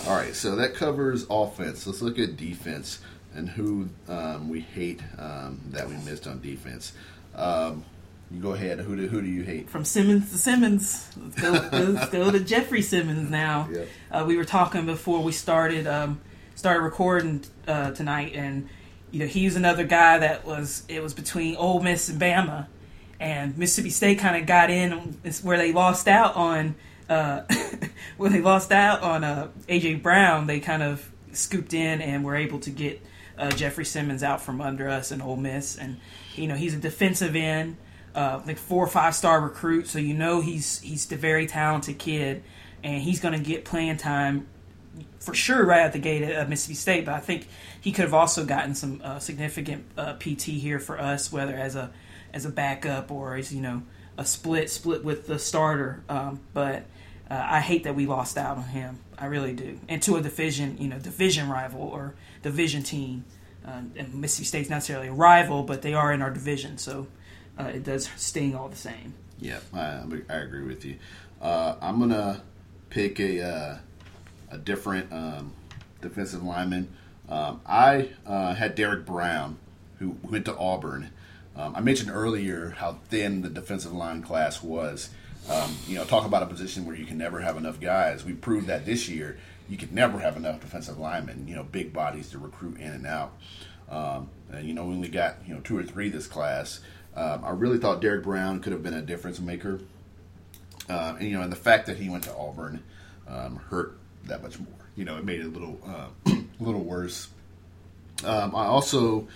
All 0.07 0.15
right, 0.15 0.35
so 0.35 0.55
that 0.55 0.75
covers 0.75 1.25
offense. 1.29 1.85
Let's 1.87 2.01
look 2.01 2.19
at 2.19 2.37
defense 2.37 2.99
and 3.33 3.49
who 3.49 3.89
um, 4.07 4.49
we 4.49 4.61
hate 4.61 5.01
um, 5.17 5.59
that 5.71 5.87
we 5.87 5.95
missed 5.97 6.27
on 6.27 6.41
defense. 6.41 6.93
Um, 7.35 7.85
you 8.31 8.41
go 8.41 8.53
ahead. 8.53 8.79
Who 8.79 8.95
do 8.95 9.07
who 9.07 9.21
do 9.21 9.27
you 9.27 9.43
hate? 9.43 9.69
from 9.69 9.83
Simmons 9.83 10.31
to 10.31 10.37
Simmons. 10.37 11.09
Let's 11.17 11.41
go, 11.41 11.51
let's 11.71 12.09
go 12.11 12.31
to 12.31 12.39
Jeffrey 12.39 12.81
Simmons 12.81 13.29
now. 13.29 13.67
Yep. 13.71 13.87
Uh, 14.11 14.23
we 14.27 14.37
were 14.37 14.45
talking 14.45 14.85
before 14.85 15.23
we 15.23 15.31
started 15.31 15.87
um, 15.87 16.21
started 16.55 16.81
recording 16.81 17.43
uh, 17.67 17.91
tonight, 17.91 18.33
and 18.35 18.69
you 19.11 19.19
know 19.19 19.25
he's 19.25 19.55
another 19.55 19.83
guy 19.83 20.19
that 20.19 20.45
was 20.45 20.83
it 20.87 21.01
was 21.01 21.13
between 21.13 21.55
Ole 21.55 21.81
Miss 21.81 22.07
and 22.09 22.21
Bama, 22.21 22.67
and 23.19 23.57
Mississippi 23.57 23.89
State 23.89 24.19
kind 24.19 24.37
of 24.37 24.45
got 24.45 24.69
in 24.69 25.17
it's 25.23 25.43
where 25.43 25.57
they 25.57 25.71
lost 25.71 26.07
out 26.07 26.35
on 26.35 26.75
uh, 27.10 27.41
when 28.17 28.32
they 28.32 28.41
lost 28.41 28.72
out 28.72 29.02
on 29.02 29.24
uh, 29.24 29.50
AJ 29.67 30.02
Brown. 30.02 30.48
They 30.48 30.60
kind 30.60 30.84
of 30.84 31.10
scooped 31.34 31.74
in 31.74 32.02
and 32.02 32.24
were 32.24 32.36
able 32.36 32.60
to 32.60 32.69
get 32.69 33.02
uh, 33.38 33.52
Jeffrey 33.52 33.86
Simmons 33.86 34.24
out 34.24 34.41
from 34.41 34.62
under 34.62 34.88
us 34.88 35.12
and 35.12 35.22
Ole 35.22 35.36
Miss, 35.36 35.78
and 35.78 36.00
you 36.36 36.48
know 36.48 36.56
he's 36.56 36.74
a 36.74 36.80
defensive 36.80 37.36
end 37.36 37.78
uh, 38.15 38.41
like 38.45 38.58
four 38.58 38.84
or 38.84 38.88
five 38.88 39.15
star 39.15 39.41
recruit, 39.41 39.88
so 39.88 40.00
you 40.00 40.13
know 40.13 40.41
he's 40.41 40.80
he's 40.82 41.06
the 41.08 41.15
very 41.15 41.48
talented 41.48 41.98
kid, 41.98 42.43
and 42.84 43.02
he's 43.02 43.19
going 43.19 43.38
to 43.38 43.43
get 43.43 43.65
playing 43.65 43.98
time 43.98 44.48
for 45.19 45.34
sure 45.34 45.65
right 45.65 45.82
at 45.82 45.93
the 45.93 46.00
gate 46.00 46.24
at 46.24 46.45
uh, 46.45 46.50
Mississippi 46.50 46.76
State. 46.76 47.06
But 47.06 47.15
I 47.15 47.19
think 47.19 47.48
he 47.80 47.91
could 47.91 48.06
have 48.06 48.13
also 48.13 48.45
gotten 48.45 48.76
some 48.76 49.02
uh, 49.04 49.19
significant 49.19 49.86
PT 50.19 50.43
here 50.43 50.80
for 50.80 51.00
us, 51.00 51.32
whether 51.32 51.54
as 51.54 51.76
a 51.76 51.91
as 52.34 52.45
a 52.45 52.50
backup 52.50 53.12
or 53.12 53.36
as 53.36 53.54
you 53.54 53.62
know 53.62 53.84
a 54.17 54.26
split 54.26 54.69
split 54.69 55.04
with 55.04 55.28
the 55.28 55.39
starter. 55.39 56.04
Um, 56.10 56.39
but 56.54 56.86
uh, 57.29 57.45
I 57.47 57.59
hate 57.59 57.83
that 57.83 57.95
we 57.95 58.05
lost 58.05 58.37
out 58.37 58.57
on 58.57 58.63
him. 58.63 58.99
I 59.17 59.25
really 59.25 59.53
do, 59.53 59.79
and 59.87 60.01
to 60.03 60.15
a 60.15 60.21
division 60.21 60.77
you 60.79 60.87
know 60.87 60.99
division 60.99 61.49
rival 61.49 61.81
or 61.81 62.15
division 62.41 62.83
team. 62.83 63.25
Uh, 63.65 63.81
and 63.97 64.15
Mississippi 64.15 64.45
State's 64.45 64.69
not 64.69 64.77
necessarily 64.77 65.09
a 65.09 65.13
rival, 65.13 65.63
but 65.63 65.81
they 65.81 65.93
are 65.93 66.13
in 66.13 66.21
our 66.21 66.31
division, 66.31 66.77
so 66.77 67.07
uh, 67.59 67.65
it 67.65 67.83
does 67.83 68.09
sting 68.15 68.55
all 68.55 68.69
the 68.69 68.75
same. 68.75 69.13
Yeah, 69.37 69.59
I, 69.73 70.01
I 70.29 70.35
agree 70.37 70.63
with 70.63 70.85
you. 70.85 70.95
Uh, 71.41 71.75
I'm 71.81 71.99
gonna 71.99 72.41
pick 72.89 73.19
a 73.19 73.41
uh, 73.41 73.77
a 74.51 74.57
different 74.57 75.11
um, 75.11 75.53
defensive 76.01 76.43
lineman. 76.43 76.89
Um, 77.27 77.61
I 77.65 78.09
uh, 78.25 78.55
had 78.55 78.75
Derrick 78.75 79.05
Brown, 79.05 79.57
who 79.99 80.17
went 80.23 80.45
to 80.45 80.57
Auburn. 80.57 81.11
Um, 81.55 81.75
I 81.75 81.81
mentioned 81.81 82.11
earlier 82.11 82.71
how 82.77 82.99
thin 83.09 83.41
the 83.41 83.49
defensive 83.49 83.93
line 83.93 84.21
class 84.21 84.63
was. 84.63 85.09
Um, 85.49 85.75
you 85.88 85.95
know, 85.95 86.03
talk 86.05 86.25
about 86.25 86.43
a 86.43 86.45
position 86.45 86.85
where 86.85 86.95
you 86.95 87.05
can 87.05 87.17
never 87.17 87.39
have 87.39 87.57
enough 87.57 87.79
guys. 87.79 88.23
We 88.23 88.33
proved 88.33 88.67
that 88.67 88.85
this 88.85 89.09
year. 89.09 89.38
You 89.67 89.77
could 89.77 89.93
never 89.93 90.19
have 90.19 90.38
enough 90.38 90.62
defensive 90.62 90.99
linemen. 90.99 91.47
You 91.47 91.55
know, 91.55 91.63
big 91.63 91.91
bodies 91.93 92.29
to 92.31 92.38
recruit 92.38 92.79
in 92.79 92.91
and 92.91 93.05
out. 93.07 93.33
Um, 93.89 94.29
and, 94.51 94.67
you 94.67 94.73
know, 94.73 94.85
we 94.85 94.93
only 94.93 95.09
got 95.09 95.38
you 95.47 95.53
know 95.53 95.62
two 95.62 95.77
or 95.77 95.83
three 95.83 96.09
this 96.09 96.27
class. 96.27 96.79
Um, 97.15 97.43
I 97.43 97.51
really 97.51 97.79
thought 97.79 98.01
Derrick 98.01 98.23
Brown 98.23 98.62
could 98.62 98.71
have 98.71 98.83
been 98.83 98.93
a 98.93 99.01
difference 99.01 99.39
maker. 99.39 99.79
Uh, 100.88 101.15
and, 101.19 101.27
you 101.27 101.35
know, 101.35 101.43
and 101.43 101.51
the 101.51 101.57
fact 101.57 101.85
that 101.88 101.97
he 101.97 102.09
went 102.09 102.23
to 102.23 102.35
Auburn 102.35 102.83
um, 103.27 103.57
hurt 103.57 103.97
that 104.25 104.41
much 104.41 104.59
more. 104.59 104.67
You 104.95 105.05
know, 105.05 105.17
it 105.17 105.25
made 105.25 105.39
it 105.39 105.45
a 105.45 105.49
little 105.49 105.79
uh, 105.85 106.07
a 106.31 106.63
little 106.63 106.83
worse. 106.83 107.29
Um, 108.23 108.55
I 108.55 108.65
also 108.65 109.27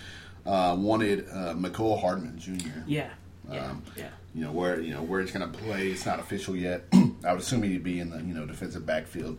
uh, 0.46 0.76
wanted 0.78 1.26
uh, 1.30 1.54
Mecole 1.54 2.00
Hardman 2.00 2.38
Jr. 2.38 2.80
Yeah. 2.86 3.10
Yeah. 3.50 3.66
Um, 3.66 3.82
yeah. 3.96 4.08
You 4.34 4.44
know 4.44 4.52
where 4.52 4.80
you 4.80 4.92
know 4.92 5.02
where 5.02 5.20
he's 5.20 5.30
going 5.30 5.50
to 5.50 5.58
play. 5.58 5.88
It's 5.88 6.06
not 6.06 6.18
official 6.18 6.56
yet. 6.56 6.84
I 7.24 7.32
would 7.32 7.40
assume 7.40 7.62
he'd 7.62 7.84
be 7.84 8.00
in 8.00 8.10
the 8.10 8.18
you 8.18 8.34
know 8.34 8.46
defensive 8.46 8.84
backfield, 8.84 9.38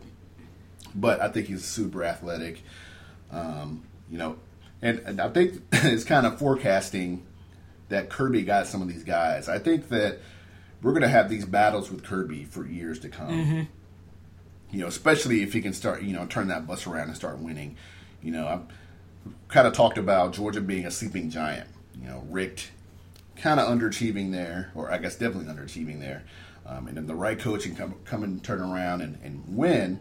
but 0.96 1.22
I 1.22 1.28
think 1.30 1.48
he's 1.48 1.66
super 1.66 2.04
athletic. 2.04 2.64
Um, 3.32 3.84
you 4.10 4.18
know, 4.18 4.38
and, 4.82 5.00
and 5.00 5.20
I 5.20 5.30
think 5.30 5.62
it's 5.72 6.04
kind 6.06 6.26
of 6.26 6.40
forecasting 6.40 7.26
that 7.90 8.10
Kirby 8.10 8.44
got 8.44 8.68
some 8.68 8.82
of 8.82 8.88
these 8.88 9.04
guys. 9.04 9.50
I 9.50 9.60
think 9.60 9.90
that 9.90 10.20
we're 10.82 10.92
going 10.92 11.02
to 11.02 11.10
have 11.10 11.30
these 11.30 11.46
battles 11.46 11.92
with 11.92 12.04
Kirby 12.04 12.46
for 12.46 12.66
years 12.66 13.00
to 13.00 13.10
come. 13.10 13.30
You 14.72 14.82
know, 14.82 14.88
especially 14.88 15.44
if 15.44 15.54
he 15.54 15.62
can 15.62 15.74
start, 15.74 16.04
you 16.04 16.14
know, 16.14 16.26
turn 16.26 16.48
that 16.50 16.68
bus 16.68 16.88
around 16.88 17.08
and 17.08 17.16
start 17.16 17.40
winning. 17.40 17.78
You 18.22 18.32
know, 18.32 18.48
I've 18.48 18.62
kind 19.48 19.68
of 19.68 19.74
talked 19.74 19.98
about 19.98 20.34
Georgia 20.34 20.62
being 20.62 20.86
a 20.86 20.92
sleeping 20.92 21.30
giant. 21.30 21.68
You 22.00 22.08
know, 22.08 22.24
Richt 22.30 22.72
kind 23.36 23.60
of 23.60 23.68
underachieving 23.68 24.32
there, 24.32 24.72
or 24.76 24.92
I 24.92 24.98
guess 24.98 25.16
definitely 25.16 25.54
underachieving 25.54 26.00
there. 26.00 26.24
Um, 26.66 26.88
and 26.88 26.98
then 26.98 27.08
the 27.08 27.16
right 27.16 27.38
coach 27.38 27.64
can 27.64 27.76
come, 27.76 27.96
come 28.06 28.24
and 28.24 28.44
turn 28.44 28.60
around 28.60 29.02
and, 29.02 29.20
and 29.24 29.44
win. 29.56 30.00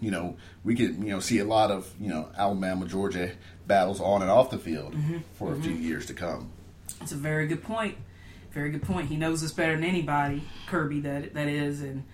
You 0.00 0.10
know, 0.10 0.36
we 0.64 0.74
could 0.74 0.96
you 0.96 1.10
know 1.10 1.20
see 1.20 1.38
a 1.40 1.44
lot 1.44 1.70
of 1.70 1.92
you 2.00 2.08
know 2.08 2.30
Alabama 2.36 2.86
Georgia 2.86 3.32
battles 3.66 4.00
on 4.00 4.22
and 4.22 4.30
off 4.30 4.50
the 4.50 4.58
field 4.58 4.96
for 5.34 5.52
a 5.52 5.56
few 5.56 5.74
years 5.74 6.06
to 6.06 6.14
come. 6.14 6.50
It's 7.02 7.12
a 7.12 7.16
very 7.16 7.46
good 7.46 7.62
point. 7.62 7.96
Very 8.52 8.70
good 8.70 8.82
point. 8.82 9.08
He 9.08 9.16
knows 9.16 9.44
us 9.44 9.52
better 9.52 9.74
than 9.74 9.84
anybody, 9.84 10.42
Kirby. 10.66 11.00
That 11.00 11.34
that 11.34 11.48
is, 11.48 11.82
and 11.82 12.04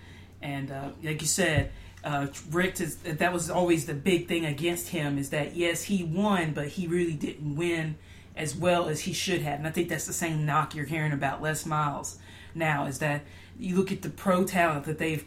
and 0.41 0.69
uh, 0.69 0.89
like 1.01 1.21
you 1.21 1.27
said, 1.27 1.71
uh, 2.03 2.27
Richt 2.51 2.81
is 2.81 2.97
that 2.97 3.31
was 3.31 3.49
always 3.49 3.85
the 3.85 3.93
big 3.93 4.27
thing 4.27 4.45
against 4.45 4.89
him 4.89 5.17
is 5.17 5.29
that 5.29 5.55
yes 5.55 5.83
he 5.83 6.03
won, 6.03 6.51
but 6.51 6.67
he 6.67 6.87
really 6.87 7.13
didn't 7.13 7.55
win 7.55 7.95
as 8.37 8.55
well 8.55 8.87
as 8.87 9.01
he 9.01 9.13
should 9.13 9.41
have. 9.41 9.57
And 9.59 9.67
I 9.67 9.71
think 9.71 9.89
that's 9.89 10.05
the 10.05 10.13
same 10.13 10.45
knock 10.45 10.75
you're 10.75 10.85
hearing 10.85 11.11
about 11.11 11.41
Les 11.41 11.65
Miles 11.65 12.17
now 12.55 12.85
is 12.85 12.99
that 12.99 13.21
you 13.59 13.75
look 13.75 13.91
at 13.91 14.01
the 14.03 14.09
pro 14.09 14.43
talent 14.45 14.85
that 14.85 14.97
they've 14.99 15.25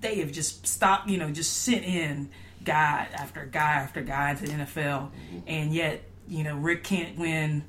they 0.00 0.16
have 0.16 0.30
just 0.30 0.66
stopped, 0.66 1.08
you 1.08 1.16
know, 1.18 1.30
just 1.30 1.52
sent 1.62 1.84
in 1.84 2.28
guy 2.64 3.08
after 3.14 3.46
guy 3.46 3.72
after 3.74 4.02
guy 4.02 4.30
into 4.32 4.44
the 4.44 4.52
NFL, 4.52 5.10
and 5.46 5.72
yet 5.72 6.02
you 6.28 6.44
know 6.44 6.54
Richt 6.56 6.84
can't 6.84 7.16
win. 7.18 7.64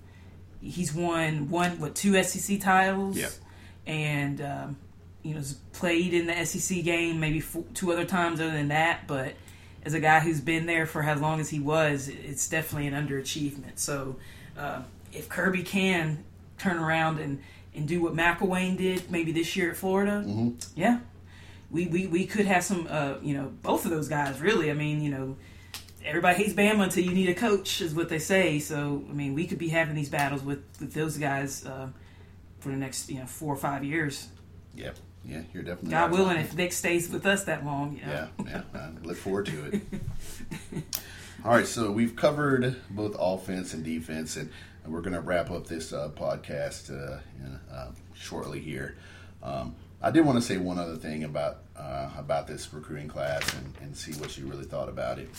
He's 0.62 0.93
won 0.93 1.49
one 1.49 1.80
what 1.80 1.95
two 1.95 2.21
SEC 2.23 2.60
titles, 2.60 3.17
Yeah. 3.17 3.30
and 3.86 4.41
um, 4.41 4.77
you 5.23 5.36
know 5.36 5.41
played 5.71 6.13
in 6.13 6.27
the 6.27 6.45
SEC 6.45 6.84
game 6.84 7.19
maybe 7.19 7.39
four, 7.39 7.63
two 7.73 7.91
other 7.93 8.06
times 8.06 8.41
other 8.41 8.51
than 8.51 8.67
that. 8.69 9.08
But 9.08 9.36
as 9.86 9.93
a 9.93 9.99
guy 10.01 10.19
who's 10.19 10.41
been 10.41 10.65
there 10.65 10.86
for 10.86 11.01
as 11.03 11.21
long 11.21 11.39
as 11.39 11.49
he 11.49 11.60
was, 11.62 12.10
it's 12.10 12.49
definitely 12.49 12.88
an 12.88 12.93
underachievement. 13.08 13.77
So 13.80 14.17
uh, 14.58 14.82
if 15.13 15.30
Kirby 15.30 15.63
can 15.63 16.24
turn 16.58 16.78
around 16.78 17.20
and 17.20 17.41
and 17.76 17.88
do 17.88 18.02
what 18.02 18.13
McElwain 18.13 18.78
did 18.78 19.12
maybe 19.12 19.32
this 19.32 19.56
year 19.56 19.70
at 19.70 19.78
Florida, 19.78 20.26
yeah, 20.76 21.00
we, 21.70 21.88
we, 21.88 22.08
we 22.08 22.26
could 22.26 22.46
have 22.46 22.63
some, 22.63 22.88
uh, 22.89 23.15
you 23.22 23.36
know, 23.36 23.52
both 23.62 23.86
of 23.86 23.91
those 23.91 24.08
guys, 24.08 24.39
really. 24.39 24.72
I 24.72 24.74
mean, 24.74 25.02
you 25.02 25.12
know, 25.12 25.36
everybody 26.06 26.43
hates 26.43 26.54
Bama 26.54 26.84
until 26.84 27.04
you 27.04 27.13
need 27.13 27.30
a 27.30 27.34
coach, 27.34 27.82
is 27.82 27.93
what 27.93 28.10
they 28.10 28.20
say. 28.20 28.60
So, 28.60 29.04
I 29.10 29.13
mean, 29.13 29.34
we 29.34 29.48
could 29.48 29.60
be 29.60 29.70
having 29.70 29.96
these 29.96 30.10
battles 30.10 30.41
with, 30.41 30.63
with 30.80 30.93
those 30.93 31.17
guys 31.17 31.65
uh, 31.65 31.89
for 32.60 32.70
the 32.70 32.78
next, 32.78 33.10
you 33.10 33.20
know, 33.20 33.26
four 33.26 33.54
or 33.54 33.58
five 33.58 33.84
years. 33.84 34.30
Yeah, 34.76 34.91
yeah, 35.26 35.41
you're 35.54 35.63
definitely 35.63 35.91
God 35.91 36.12
right. 36.12 36.20
willing, 36.20 36.38
if 36.38 36.56
Nick 36.56 36.72
stays 36.72 37.10
with 37.10 37.26
us 37.26 37.43
that 37.46 37.65
long. 37.65 37.98
You 37.98 38.06
know. 38.06 38.28
Yeah, 38.46 38.62
yeah. 38.74 38.80
I 38.80 39.06
look 39.06 39.17
forward 39.17 39.48
to 39.48 39.65
it. 39.65 39.82
All 41.45 41.52
right, 41.52 41.67
so 41.67 41.91
we've 41.91 42.15
covered 42.15 42.78
both 42.89 43.15
offense 43.19 43.73
and 43.73 43.84
defense, 43.84 44.36
and, 44.36 44.50
we're 44.88 45.02
going 45.02 45.13
to 45.13 45.19
wrap 45.19 45.52
up 45.52 45.67
this 45.67 45.91
uh, 45.91 46.10
podcast 46.15 46.89
uh, 46.89 47.19
uh, 47.73 47.91
shortly 48.13 48.62
here. 48.62 48.95
Um, 49.43 49.76
I 50.02 50.12
did 50.12 50.26
want 50.26 50.38
to 50.38 50.41
say 50.41 50.56
one 50.56 50.80
other 50.80 50.95
thing 50.95 51.26
about 51.26 51.58
uh, 51.76 52.10
about 52.17 52.47
this 52.47 52.73
recruiting 52.73 53.10
class 53.10 53.54
and, 53.54 53.73
and 53.82 53.97
see 53.97 54.13
what 54.13 54.38
you 54.38 54.45
really 54.45 54.63
thought 54.63 54.88
about 54.88 55.19
it. 55.19 55.30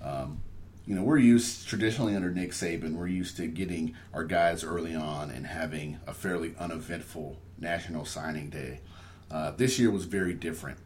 Um, 0.00 0.40
you 0.86 0.94
know, 0.94 1.02
we're 1.02 1.18
used 1.18 1.66
traditionally 1.66 2.14
under 2.14 2.30
Nick 2.30 2.52
Saban, 2.52 2.92
we're 2.92 3.08
used 3.08 3.36
to 3.38 3.48
getting 3.48 3.96
our 4.14 4.22
guys 4.22 4.62
early 4.62 4.94
on 4.94 5.32
and 5.32 5.48
having 5.48 5.98
a 6.06 6.14
fairly 6.14 6.54
uneventful 6.60 7.38
national 7.58 8.04
signing 8.04 8.50
day. 8.50 8.82
Uh, 9.32 9.50
this 9.50 9.80
year 9.80 9.90
was 9.90 10.04
very 10.04 10.32
different. 10.32 10.78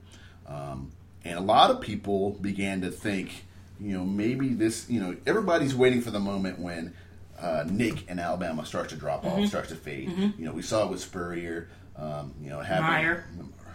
Um, 0.47 0.93
and 1.23 1.39
a 1.39 1.43
lot 1.43 1.71
of 1.71 1.83
people 1.83 2.31
began 2.31 2.81
to 2.81 2.91
think, 2.91 3.45
you 3.81 3.97
know, 3.97 4.05
maybe 4.05 4.49
this, 4.51 4.89
you 4.89 5.01
know, 5.01 5.17
everybody's 5.27 5.75
waiting 5.75 6.01
for 6.01 6.11
the 6.11 6.21
moment 6.21 6.59
when 6.59 6.95
uh, 7.39 7.65
Nick 7.69 8.05
and 8.09 8.19
Alabama 8.19 8.65
starts 8.65 8.91
to 8.93 8.97
drop 8.99 9.25
off, 9.25 9.47
starts 9.49 9.69
to 9.69 9.77
fade. 9.77 10.09
You 10.39 10.47
know, 10.47 10.53
we 10.53 10.63
saw 10.63 10.85
it 10.87 10.91
with 10.91 11.01
Spurrier, 11.01 11.69
um, 11.97 12.35
you 12.41 12.51
know, 12.51 12.61
Meyer. 12.83 13.27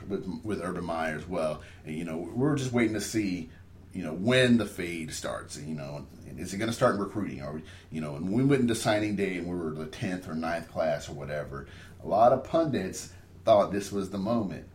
with 0.07 0.25
with 0.43 0.61
Urban 0.63 0.83
Meyer 0.85 1.15
as 1.15 1.27
well. 1.27 1.61
And 1.85 1.95
you 1.95 2.03
know, 2.03 2.17
we're 2.17 2.55
just 2.55 2.71
waiting 2.71 2.93
to 2.95 3.01
see, 3.01 3.49
you 3.93 4.03
know, 4.03 4.13
when 4.13 4.57
the 4.57 4.65
fade 4.65 5.13
starts. 5.13 5.57
You 5.59 5.75
know, 5.75 6.05
is 6.37 6.53
it 6.53 6.57
going 6.57 6.69
to 6.69 6.75
start 6.75 6.95
in 6.95 7.01
recruiting? 7.01 7.41
Or 7.41 7.61
you 7.91 8.01
know, 8.01 8.15
and 8.15 8.31
we 8.31 8.43
went 8.43 8.61
into 8.61 8.75
signing 8.75 9.15
day 9.15 9.37
and 9.37 9.47
we 9.47 9.55
were 9.55 9.71
the 9.71 9.85
tenth 9.85 10.27
or 10.27 10.33
9th 10.33 10.69
class 10.69 11.07
or 11.09 11.13
whatever. 11.13 11.67
A 12.03 12.07
lot 12.07 12.31
of 12.33 12.43
pundits 12.43 13.13
thought 13.45 13.71
this 13.71 13.91
was 13.91 14.09
the 14.09 14.17
moment. 14.17 14.67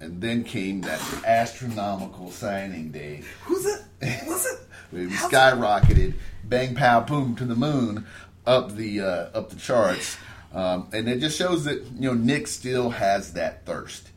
And 0.00 0.20
then 0.20 0.44
came 0.44 0.80
that 0.82 1.00
astronomical 1.26 2.30
signing 2.30 2.90
day. 2.90 3.22
Who's 3.44 3.66
it? 3.66 3.82
What's 4.24 4.46
it? 4.46 4.60
We 4.92 5.06
we 5.06 5.12
skyrocketed, 5.12 6.14
bang, 6.44 6.74
pow, 6.74 7.00
boom, 7.00 7.36
to 7.36 7.44
the 7.44 7.54
moon, 7.54 8.06
up 8.46 8.74
the 8.74 9.00
uh, 9.00 9.38
up 9.38 9.50
the 9.50 9.56
charts, 9.56 10.16
um, 10.52 10.88
and 10.92 11.08
it 11.08 11.20
just 11.20 11.38
shows 11.38 11.64
that 11.64 11.84
you 11.98 12.08
know 12.08 12.14
Nick 12.14 12.46
still 12.46 12.90
has 12.90 13.34
that 13.34 13.66
thirst. 13.66 14.10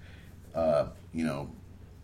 Uh, 0.55 0.87
you 1.13 1.25
know, 1.25 1.49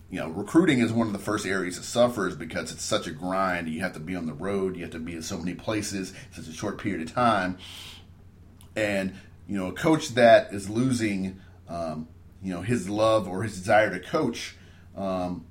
you 0.09 0.19
know, 0.19 0.29
recruiting 0.29 0.79
is 0.79 0.91
one 0.91 1.07
of 1.07 1.13
the 1.13 1.19
first 1.19 1.45
areas 1.45 1.77
that 1.77 1.83
suffers 1.83 2.35
because 2.35 2.71
it's 2.71 2.83
such 2.83 3.07
a 3.07 3.11
grind. 3.11 3.69
You 3.69 3.81
have 3.81 3.93
to 3.93 3.99
be 3.99 4.15
on 4.15 4.25
the 4.25 4.33
road, 4.33 4.75
you 4.75 4.83
have 4.83 4.91
to 4.91 4.99
be 4.99 5.13
in 5.13 5.21
so 5.21 5.37
many 5.37 5.53
places, 5.53 6.13
in 6.35 6.43
such 6.43 6.53
a 6.53 6.55
short 6.55 6.79
period 6.79 7.07
of 7.07 7.13
time, 7.13 7.57
and 8.75 9.13
you 9.47 9.57
know, 9.57 9.67
a 9.67 9.73
coach 9.73 10.09
that 10.09 10.53
is 10.53 10.69
losing, 10.69 11.39
um, 11.67 12.07
you 12.41 12.53
know, 12.53 12.61
his 12.61 12.89
love 12.89 13.27
or 13.27 13.43
his 13.43 13.57
desire 13.57 13.89
to 13.91 13.99
coach, 13.99 14.55
um, 14.95 15.45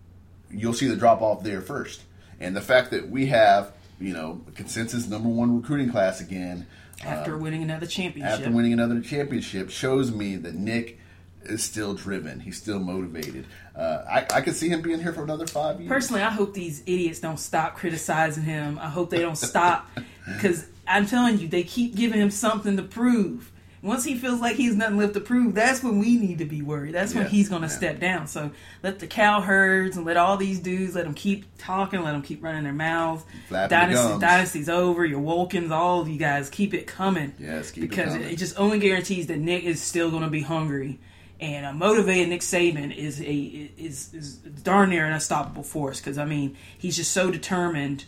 you'll 0.50 0.72
see 0.72 0.86
the 0.86 0.96
drop 0.96 1.20
off 1.20 1.42
there 1.42 1.60
first. 1.60 2.02
And 2.40 2.56
the 2.56 2.60
fact 2.60 2.90
that 2.92 3.10
we 3.10 3.26
have, 3.26 3.72
you 4.00 4.12
know, 4.12 4.40
consensus 4.54 5.08
number 5.08 5.28
one 5.28 5.56
recruiting 5.60 5.90
class 5.90 6.20
again 6.20 6.66
After 7.04 7.36
winning 7.36 7.62
another 7.62 7.86
championship. 7.86 8.38
after 8.40 8.50
winning 8.50 8.72
another 8.72 9.00
championship 9.00 9.70
shows 9.70 10.12
me 10.12 10.36
that 10.36 10.54
Nick 10.54 10.98
is 11.44 11.62
still 11.62 11.94
driven. 11.94 12.40
He's 12.40 12.56
still 12.56 12.78
motivated. 12.78 13.46
Uh, 13.74 14.04
I, 14.08 14.26
I 14.34 14.40
could 14.40 14.54
see 14.54 14.68
him 14.68 14.82
being 14.82 15.00
here 15.00 15.12
for 15.12 15.22
another 15.22 15.46
five 15.46 15.80
years. 15.80 15.88
Personally, 15.88 16.22
I 16.22 16.30
hope 16.30 16.54
these 16.54 16.80
idiots 16.82 17.20
don't 17.20 17.38
stop 17.38 17.76
criticizing 17.76 18.44
him. 18.44 18.78
I 18.78 18.88
hope 18.88 19.10
they 19.10 19.20
don't 19.20 19.38
stop 19.38 19.88
because 20.26 20.66
I'm 20.86 21.06
telling 21.06 21.38
you, 21.38 21.48
they 21.48 21.62
keep 21.62 21.94
giving 21.94 22.20
him 22.20 22.30
something 22.30 22.76
to 22.76 22.82
prove. 22.82 23.52
Once 23.80 24.04
he 24.04 24.16
feels 24.16 24.40
like 24.40 24.56
he's 24.56 24.74
nothing 24.74 24.96
left 24.96 25.14
to 25.14 25.20
prove, 25.20 25.54
that's 25.54 25.82
when 25.82 25.98
we 25.98 26.16
need 26.16 26.38
to 26.38 26.44
be 26.44 26.62
worried. 26.62 26.94
That's 26.94 27.14
when 27.14 27.24
Yeah, 27.24 27.28
he's 27.30 27.48
going 27.48 27.62
to 27.62 27.68
yeah. 27.68 27.74
step 27.76 28.00
down. 28.00 28.26
So 28.26 28.50
let 28.82 28.98
the 28.98 29.06
Cowherds 29.06 29.96
and 29.96 30.04
let 30.04 30.16
all 30.16 30.36
these 30.36 30.58
dudes 30.58 30.94
let 30.96 31.04
them 31.04 31.14
keep 31.14 31.44
talking, 31.58 32.02
let 32.02 32.12
them 32.12 32.22
keep 32.22 32.42
running 32.42 32.64
their 32.64 32.72
mouths. 32.72 33.24
Flapping 33.48 33.68
the 33.68 33.94
Dynasty, 33.94 34.18
dynasty's 34.20 34.68
over. 34.68 35.04
Your 35.04 35.20
Wolkins, 35.20 35.70
all 35.70 36.00
of 36.00 36.08
you 36.08 36.18
guys, 36.18 36.50
keep 36.50 36.74
it 36.74 36.86
coming. 36.86 37.34
Yes, 37.38 37.70
keep 37.70 37.84
it 37.84 37.90
because 37.90 38.12
coming. 38.14 38.28
it 38.28 38.36
just 38.36 38.58
only 38.58 38.78
guarantees 38.78 39.28
that 39.28 39.38
Nick 39.38 39.64
is 39.64 39.80
still 39.80 40.10
going 40.10 40.24
to 40.24 40.30
be 40.30 40.42
hungry. 40.42 40.98
And 41.40 41.64
uh, 41.64 41.68
a 41.68 41.72
motivated 41.72 42.30
Nick 42.30 42.40
Saban 42.40 42.92
is 42.96 43.20
a 43.20 43.32
is 43.78 44.12
is 44.12 44.38
darn 44.38 44.90
near 44.90 45.06
an 45.06 45.12
unstoppable 45.12 45.62
force 45.62 46.00
because 46.00 46.18
I 46.18 46.24
mean 46.24 46.56
he's 46.76 46.96
just 46.96 47.12
so 47.12 47.30
determined 47.30 48.06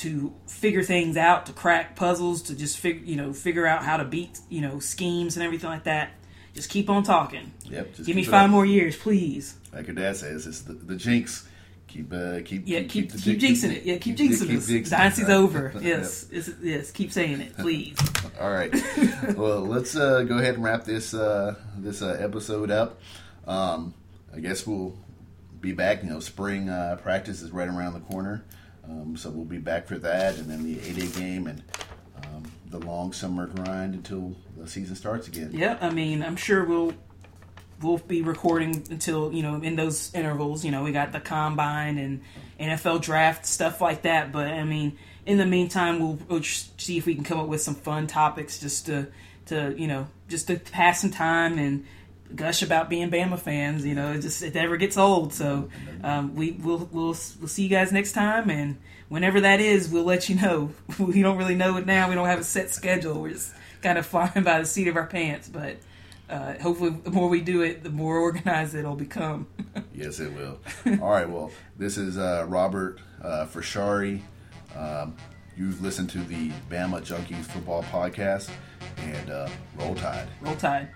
to 0.00 0.32
figure 0.46 0.82
things 0.82 1.16
out, 1.16 1.46
to 1.46 1.52
crack 1.52 1.96
puzzles, 1.96 2.42
to 2.42 2.54
just 2.54 2.78
figure 2.78 3.04
you 3.04 3.16
know 3.16 3.32
figure 3.32 3.66
out 3.66 3.82
how 3.84 3.96
to 3.96 4.04
beat 4.04 4.38
you 4.48 4.60
know 4.60 4.78
schemes 4.78 5.36
and 5.36 5.44
everything 5.44 5.70
like 5.70 5.84
that. 5.84 6.10
Just 6.54 6.68
keep 6.70 6.90
on 6.90 7.02
talking. 7.04 7.52
Yep, 7.64 7.94
just 7.94 8.06
Give 8.06 8.16
me 8.16 8.24
five 8.24 8.44
up. 8.46 8.50
more 8.50 8.66
years, 8.66 8.96
please. 8.96 9.56
Like 9.72 9.86
your 9.86 9.94
dad 9.94 10.16
says, 10.16 10.46
it's 10.46 10.62
the, 10.62 10.72
the 10.72 10.96
jinx 10.96 11.46
keep 11.86 12.12
uh, 12.12 12.40
keep 12.44 12.62
Yeah, 12.66 12.82
keep 12.82 13.12
the- 13.12 13.18
keep 13.18 13.38
jinxing 13.38 13.70
it. 13.72 13.84
Yeah, 13.84 13.98
keep 13.98 14.16
jinxing 14.16 14.48
keep 14.48 14.58
jinxing 14.60 14.86
it, 14.86 14.90
Dynasty's 14.90 15.24
right? 15.26 15.34
over. 15.34 15.70
Yep. 15.74 15.82
Yes, 15.82 16.26
yes, 16.32 16.50
yes. 16.62 16.90
Keep 16.90 17.12
saying 17.12 17.40
it, 17.40 17.56
please. 17.56 17.96
All 18.40 18.50
right. 18.50 18.72
well, 19.36 19.60
let's 19.60 19.94
uh, 19.96 20.22
go 20.24 20.38
ahead 20.38 20.54
and 20.54 20.64
wrap 20.64 20.84
this 20.84 21.14
uh, 21.14 21.54
this 21.78 22.02
uh, 22.02 22.16
episode 22.20 22.70
up. 22.70 23.00
Um, 23.46 23.94
I 24.34 24.40
guess 24.40 24.66
we'll 24.66 24.96
be 25.60 25.72
back. 25.72 26.02
You 26.02 26.10
know, 26.10 26.20
spring 26.20 26.68
uh, 26.68 26.96
practice 27.02 27.42
is 27.42 27.50
right 27.52 27.68
around 27.68 27.94
the 27.94 28.00
corner, 28.00 28.44
um, 28.88 29.16
so 29.16 29.30
we'll 29.30 29.44
be 29.44 29.58
back 29.58 29.86
for 29.86 29.98
that, 29.98 30.36
and 30.36 30.50
then 30.50 30.64
the 30.64 30.80
eight 30.80 30.98
A 30.98 31.18
game 31.18 31.46
and 31.46 31.62
um, 32.24 32.50
the 32.70 32.78
long 32.78 33.12
summer 33.12 33.46
grind 33.46 33.94
until 33.94 34.34
the 34.56 34.68
season 34.68 34.96
starts 34.96 35.28
again. 35.28 35.50
Yeah, 35.52 35.78
I 35.80 35.90
mean, 35.90 36.22
I'm 36.22 36.36
sure 36.36 36.64
we'll 36.64 36.94
we'll 37.82 37.98
be 37.98 38.22
recording 38.22 38.86
until 38.90 39.32
you 39.32 39.42
know 39.42 39.56
in 39.56 39.76
those 39.76 40.14
intervals. 40.14 40.64
You 40.64 40.70
know, 40.70 40.82
we 40.82 40.92
got 40.92 41.12
the 41.12 41.20
combine 41.20 41.98
and 41.98 42.22
NFL 42.58 43.02
draft 43.02 43.46
stuff 43.46 43.80
like 43.80 44.02
that. 44.02 44.32
But 44.32 44.48
I 44.48 44.64
mean, 44.64 44.98
in 45.26 45.38
the 45.38 45.46
meantime, 45.46 45.98
we'll, 45.98 46.18
we'll 46.28 46.42
see 46.42 46.98
if 46.98 47.06
we 47.06 47.14
can 47.14 47.24
come 47.24 47.40
up 47.40 47.48
with 47.48 47.62
some 47.62 47.74
fun 47.74 48.06
topics 48.06 48.58
just 48.58 48.86
to 48.86 49.08
to 49.46 49.74
you 49.76 49.86
know 49.86 50.08
just 50.28 50.46
to 50.46 50.56
pass 50.56 51.00
some 51.00 51.10
time 51.10 51.58
and 51.58 51.86
gush 52.34 52.62
about 52.62 52.88
being 52.88 53.10
Bama 53.10 53.38
fans. 53.38 53.84
You 53.84 53.94
know, 53.94 54.12
it 54.12 54.20
just 54.20 54.42
it 54.42 54.54
never 54.54 54.76
gets 54.76 54.96
old. 54.96 55.32
So 55.32 55.68
um, 56.02 56.34
we 56.34 56.52
will 56.52 56.88
we'll 56.92 57.16
we'll 57.38 57.48
see 57.48 57.62
you 57.64 57.68
guys 57.68 57.92
next 57.92 58.12
time 58.12 58.50
and. 58.50 58.78
Whenever 59.08 59.40
that 59.40 59.58
is, 59.58 59.88
we'll 59.88 60.04
let 60.04 60.28
you 60.28 60.36
know. 60.36 60.70
We 61.00 61.20
don't 61.20 61.36
really 61.36 61.56
know 61.56 61.76
it 61.78 61.84
now. 61.84 62.08
We 62.08 62.14
don't 62.14 62.28
have 62.28 62.38
a 62.38 62.44
set 62.44 62.70
schedule. 62.70 63.20
We're 63.20 63.30
just 63.32 63.52
kind 63.82 63.98
of 63.98 64.06
flying 64.12 64.44
by 64.44 64.60
the 64.60 64.64
seat 64.64 64.86
of 64.86 64.94
our 64.94 65.06
pants. 65.06 65.48
But 65.48 65.78
uh, 66.28 66.54
hopefully, 66.60 66.90
the 66.90 67.10
more 67.10 67.28
we 67.28 67.40
do 67.40 67.62
it, 67.62 67.82
the 67.82 67.90
more 67.90 68.18
organized 68.18 68.76
it'll 68.76 68.94
become. 68.94 69.48
Yes, 69.92 70.20
it 70.20 70.32
will. 70.32 70.60
All 71.02 71.10
right. 71.10 71.28
Well, 71.28 71.50
this 71.76 71.98
is 71.98 72.16
uh, 72.18 72.46
Robert 72.48 73.00
uh, 73.20 73.46
Frashari. 73.46 74.22
Um, 74.76 75.16
you've 75.56 75.82
listened 75.82 76.08
to 76.10 76.18
the 76.18 76.50
Bama 76.70 77.02
Junkies 77.02 77.44
Football 77.46 77.82
Podcast, 77.82 78.48
and 78.98 79.30
uh, 79.30 79.48
roll 79.76 79.94
tide. 79.96 80.28
Roll 80.40 80.54
Tide. 80.54 80.88